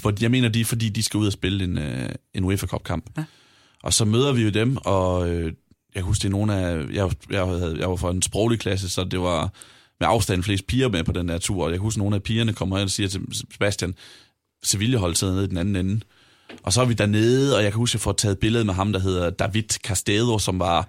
[0.01, 3.09] hvor jeg mener, de fordi de skal ud og spille en, øh, en UEFA Cup-kamp.
[3.17, 3.23] Ja.
[3.83, 5.53] Og så møder vi jo dem, og øh,
[5.95, 6.85] jeg husker, det er nogle af...
[6.93, 9.41] Jeg, jeg, havde, jeg var fra en sproglig klasse, så det var
[9.99, 12.53] med afstand flest piger med på den der tur, og jeg husker, nogle af pigerne
[12.53, 13.95] kommer hen og siger til Sebastian,
[14.63, 16.01] Sevilla holdt sidder nede i den anden ende.
[16.63, 18.73] Og så er vi dernede, og jeg kan huske, at jeg får taget billede med
[18.73, 20.87] ham, der hedder David Castedo, som var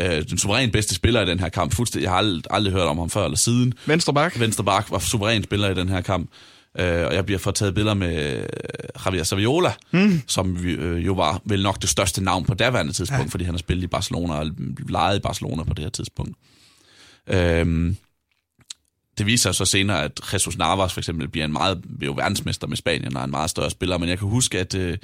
[0.00, 1.74] øh, den suverænt bedste spiller i den her kamp.
[1.74, 3.74] Fuldstændig, jeg har aldrig, aldrig hørt om ham før eller siden.
[3.86, 4.40] Venstre bak.
[4.40, 6.30] Venstre bak var suverænt spiller i den her kamp.
[6.78, 8.44] Øh, og jeg bliver fået taget billeder med
[9.04, 10.22] Javier Saviola, mm.
[10.26, 13.30] som øh, jo var vel nok det største navn på daværende tidspunkt, ja.
[13.30, 14.46] fordi han har spillet i Barcelona og
[14.88, 16.36] lejet i Barcelona på det her tidspunkt.
[17.26, 17.94] Øh,
[19.18, 22.16] det viser sig så senere, at Jesus Navas for eksempel bliver en meget, bliver jo
[22.16, 24.98] verdensmester med Spanien og en meget større spiller, men jeg kan huske, at, øh,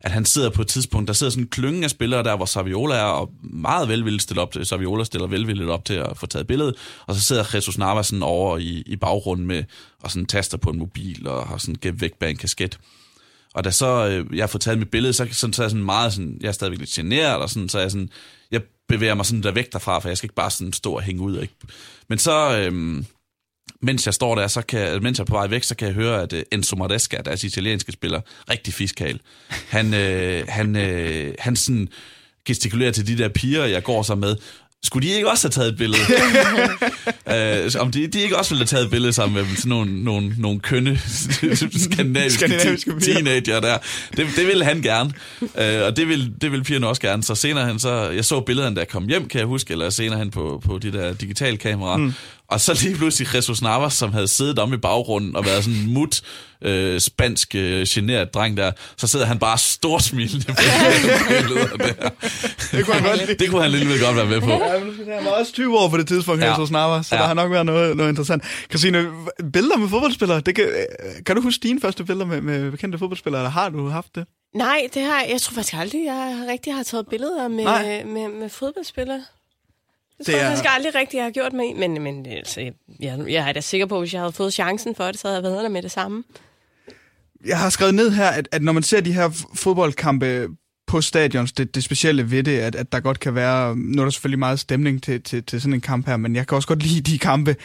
[0.00, 2.46] at han sidder på et tidspunkt, der sidder sådan en klynge af spillere der, hvor
[2.46, 6.26] Saviola er, og meget velvilligt stiller op til, Saviola stiller velvilligt op til at få
[6.26, 6.74] taget billedet,
[7.06, 9.64] og så sidder Jesus Navas sådan over i, i baggrunden med,
[10.02, 12.78] og sådan taster på en mobil, og har sådan gemt væk bag en kasket.
[13.54, 15.84] Og da så øh, jeg får taget mit billede, så, sådan, så er jeg sådan
[15.84, 18.10] meget sådan, jeg er stadigvæk lidt generet, og sådan, så er jeg sådan,
[18.50, 21.02] jeg bevæger mig sådan der væk derfra, for jeg skal ikke bare sådan stå og
[21.02, 21.38] hænge ud.
[21.40, 21.54] Ikke?
[22.08, 23.02] Men så, øh,
[23.82, 25.94] mens jeg står der, så kan, mens jeg er på vej væk, så kan jeg
[25.94, 29.20] høre, at uh, Enzo Maresca, deres italienske spiller, rigtig fiskal,
[29.68, 31.88] han, øh, han, øh, han sådan
[32.46, 34.36] gestikulerer til de der piger, jeg går så med,
[34.82, 36.02] skulle de ikke også have taget et billede?
[37.76, 40.04] uh, om de, de ikke også ville have taget et billede sammen med sådan nogle,
[40.04, 43.78] nogle, nogle kønne skandinaviske, skandinaviske teenager der.
[44.16, 47.22] Det, det ville han gerne, uh, og det vil, det vil pigerne også gerne.
[47.22, 50.18] Så senere han så, jeg så billederne, der kom hjem, kan jeg huske, eller senere
[50.18, 52.12] han på, på de der digitale kameraer, mm.
[52.50, 55.78] Og så lige pludselig Jesus Navas, som havde siddet om i baggrunden og været sådan
[55.78, 56.22] en mut,
[56.62, 60.52] øh, spansk, øh, generet dreng der, så sidder han bare storsmilende på
[61.78, 62.08] der.
[62.72, 63.34] Det kunne han godt lide.
[63.38, 64.50] Det kunne han lidt godt være med på.
[64.50, 66.50] Ja, han var også 20 år på det tidspunkt, ja.
[66.50, 67.20] Jesus Navas, så ja.
[67.20, 68.44] der har nok været noget, noget interessant.
[68.70, 69.06] Christine,
[69.52, 70.68] billeder med fodboldspillere, det kan,
[71.26, 74.26] kan du huske dine første billeder med, med bekendte fodboldspillere, eller har du haft det?
[74.54, 77.64] Nej, det har jeg tror faktisk aldrig, jeg rigtig har taget billeder med,
[78.04, 79.22] med, med fodboldspillere.
[80.18, 82.60] Det, tror jeg faktisk aldrig rigtigt, jeg har gjort mig men, men altså,
[83.00, 85.28] jeg, jeg er da sikker på, at hvis jeg havde fået chancen for det, så
[85.28, 86.24] havde jeg været der med det samme.
[87.46, 90.48] Jeg har skrevet ned her, at, at når man ser de her fodboldkampe
[90.86, 94.04] på stadions, det, det specielle ved det, at, at der godt kan være, nu er
[94.04, 96.68] der selvfølgelig meget stemning til, til, til sådan en kamp her, men jeg kan også
[96.68, 97.56] godt lide de kampe,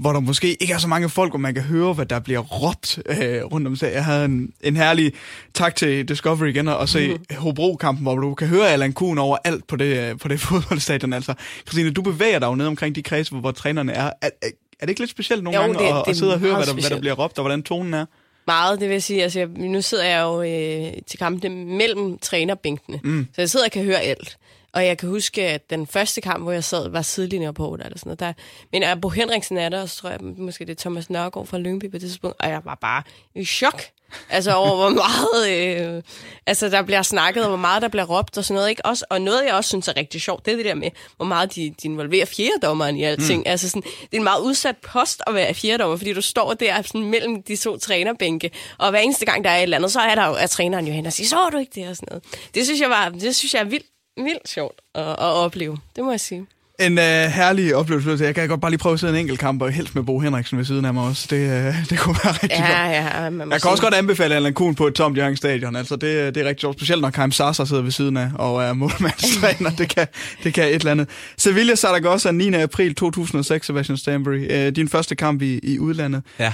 [0.00, 2.40] hvor der måske ikke er så mange folk, hvor man kan høre, hvad der bliver
[2.40, 3.92] råbt øh, rundt om sig.
[3.92, 5.12] Jeg havde en, en herlig
[5.54, 7.36] tak til Discovery igen og se mm.
[7.36, 11.12] Hobro-kampen, hvor du kan høre Allan Kuhn over alt på det, på det fodboldstadion.
[11.12, 11.34] Altså,
[11.68, 14.10] Christine, du bevæger dig jo ned omkring de kredse, hvor, hvor trænerne er.
[14.22, 14.50] Er, er,
[14.80, 16.56] er det ikke lidt specielt nogle jo, gange det, at, det at sidde og høre,
[16.56, 18.06] hvad der, hvad der bliver råbt, og hvordan tonen er?
[18.46, 19.22] Meget, det vil sige.
[19.22, 23.26] Altså, jeg, nu sidder jeg jo øh, til kampene mellem trænerbænkene, mm.
[23.34, 24.38] så jeg sidder og kan høre alt.
[24.72, 27.98] Og jeg kan huske, at den første kamp, hvor jeg sad, var sidelinjer på eller
[27.98, 28.20] sådan noget.
[28.20, 28.32] Der,
[28.72, 31.46] men er Bo Henriksen er der, og så tror jeg, måske det er Thomas Nørgaard
[31.46, 33.02] fra Lyngby på det tidspunkt, og jeg var bare
[33.34, 33.82] i chok.
[34.30, 36.02] Altså over, hvor meget øh,
[36.46, 38.70] altså, der bliver snakket, og hvor meget der bliver råbt og sådan noget.
[38.70, 38.86] Ikke?
[38.86, 41.26] Også, og noget, jeg også synes er rigtig sjovt, det er det der med, hvor
[41.26, 43.38] meget de, de involverer fjerdommeren i alting.
[43.38, 43.44] Mm.
[43.46, 46.82] Altså, sådan, det er en meget udsat post at være fjerdommer, fordi du står der
[46.82, 50.00] sådan, mellem de to trænerbænke, og hver eneste gang, der er et eller andet, så
[50.00, 52.06] er der jo, at træneren jo hen og siger, så du ikke det og sådan
[52.10, 52.24] noget.
[52.54, 53.86] Det synes jeg, var, det synes jeg er vildt
[54.24, 55.78] vildt sjovt at, at opleve.
[55.96, 56.46] Det må jeg sige.
[56.80, 58.24] En uh, herlig oplevelse.
[58.24, 60.18] Jeg kan godt bare lige prøve at sidde en enkelt kamp, og helst med Bo
[60.18, 61.26] Henriksen ved siden af mig også.
[61.30, 63.70] Det, uh, det kunne være rigtig ja, Ja, jeg kan sige.
[63.70, 65.76] også godt anbefale Allan Kuhn på et tomt Jørgen Stadion.
[65.76, 66.76] Altså, det, det er rigtig sjovt.
[66.76, 69.70] Specielt når Kaim Sasa sidder ved siden af og er målmandstræner.
[69.78, 70.06] det, kan,
[70.44, 71.08] det kan et eller andet.
[71.38, 72.54] Sevilla Zaragoza 9.
[72.54, 74.66] april 2006, Sebastian Stanbury.
[74.68, 76.22] Uh, din første kamp i, i udlandet.
[76.38, 76.52] Ja.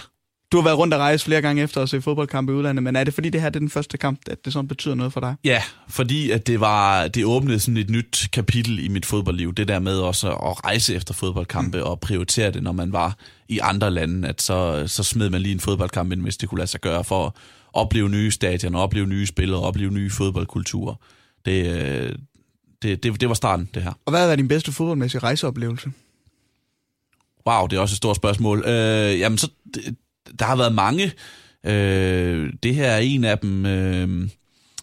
[0.53, 2.97] Du har været rundt og rejse flere gange efter at se fodboldkampe i udlandet, men
[2.97, 5.13] er det fordi det her det er den første kamp, at det sådan betyder noget
[5.13, 5.35] for dig?
[5.45, 9.55] Ja, fordi at det var det åbnede sådan et nyt kapitel i mit fodboldliv.
[9.55, 11.85] Det der med også at rejse efter fodboldkampe mm.
[11.85, 13.17] og prioritere det, når man var
[13.49, 16.59] i andre lande, at så, så smed man lige en fodboldkamp ind, hvis det kunne
[16.59, 17.33] lade sig gøre for at
[17.73, 20.95] opleve nye stadioner, opleve nye spillere, opleve nye fodboldkulturer.
[21.47, 22.15] Det, øh,
[22.83, 23.93] det, det, det var starten, det her.
[24.05, 25.91] Og hvad har været din bedste fodboldmæssige rejseoplevelse?
[27.49, 28.65] Wow, det er også et stort spørgsmål.
[28.67, 29.51] Øh, jamen, så,
[30.39, 31.13] der har været mange.
[31.67, 33.67] Øh, det her er en af dem.
[33.67, 34.29] Øh,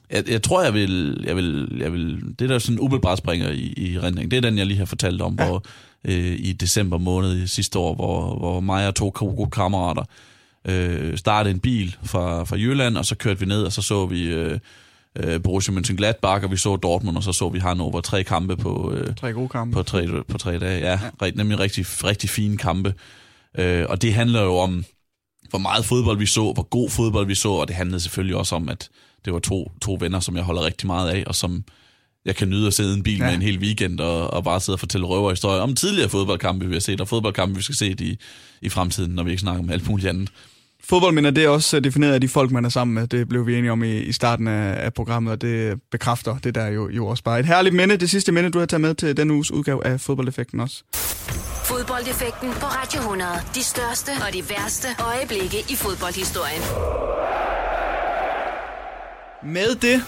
[0.10, 2.22] jeg, jeg tror, jeg vil, jeg vil, jeg vil...
[2.40, 5.22] Det der sådan umiddelbart springer i, i rendring, det er den, jeg lige har fortalt
[5.22, 5.46] om, ja.
[5.46, 5.64] hvor
[6.06, 10.04] øh, i december måned sidste år, hvor, hvor mig og to gode kammerater
[10.68, 14.06] øh, startede en bil fra, fra Jylland, og så kørte vi ned, og så så
[14.06, 14.24] vi...
[14.24, 14.60] Øh,
[15.16, 18.02] øh, Borussia Mönchengladbach, og vi så Dortmund, og så så vi Hannover.
[18.02, 19.74] Tre kampe på, øh, tre gode kampe.
[19.74, 20.80] på, tre, på tre dage.
[20.80, 21.32] Ja, ja.
[21.36, 22.94] nemlig rigtig, rigtig fine kampe.
[23.58, 24.86] Øh, og det handler jo om,
[25.54, 28.56] hvor meget fodbold vi så, hvor god fodbold vi så, og det handlede selvfølgelig også
[28.56, 28.90] om, at
[29.26, 31.64] det var to, to venner, som jeg holder rigtig meget af, og som
[32.26, 33.26] jeg kan nyde at sidde i en bil ja.
[33.26, 36.74] med en hel weekend og, og bare sidde og fortælle røverhistorier om tidligere fodboldkampe, vi
[36.74, 38.18] har set, og fodboldkampe, vi skal se i,
[38.62, 40.30] i fremtiden, når vi ikke snakker om alt muligt andet.
[40.90, 43.08] Fodboldminder, det er også defineret af de folk, man er sammen med.
[43.08, 46.56] Det blev vi enige om i, i starten af, af programmet, og det bekræfter det
[46.56, 47.40] der jo, jo også bare.
[47.40, 50.02] Et herligt minde, det sidste minde, du har taget med til den uges udgave af
[50.02, 50.84] Fodboldeffekten også.
[51.64, 53.32] Fodboldeffekten på Radio 100.
[53.56, 56.62] De største og de værste øjeblikke i fodboldhistorien.
[59.44, 60.04] Med det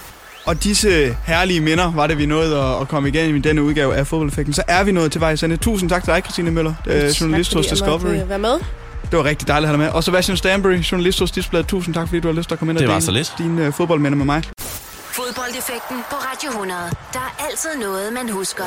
[0.45, 3.95] og disse herlige minder var det, vi nåede at, at komme igennem i denne udgave
[3.95, 4.53] af Fodboldeffekten.
[4.53, 5.57] Så er vi nået til vejs ende.
[5.57, 6.73] Tusind tak til dig, Christine Møller,
[7.21, 8.15] journalist hos Discovery.
[8.15, 8.84] Tak være med.
[9.11, 9.95] Det var rigtig dejligt at have dig med.
[9.95, 11.63] Og Sebastian Stanbury, journalist hos Display.
[11.63, 13.33] Tusind tak, fordi du har lyst til at komme ind og dele så lidt.
[13.37, 14.43] dine uh, fodboldminder med mig.
[15.19, 16.81] Fodboldeffekten på Radio 100.
[17.13, 18.63] Der er altid noget, man husker.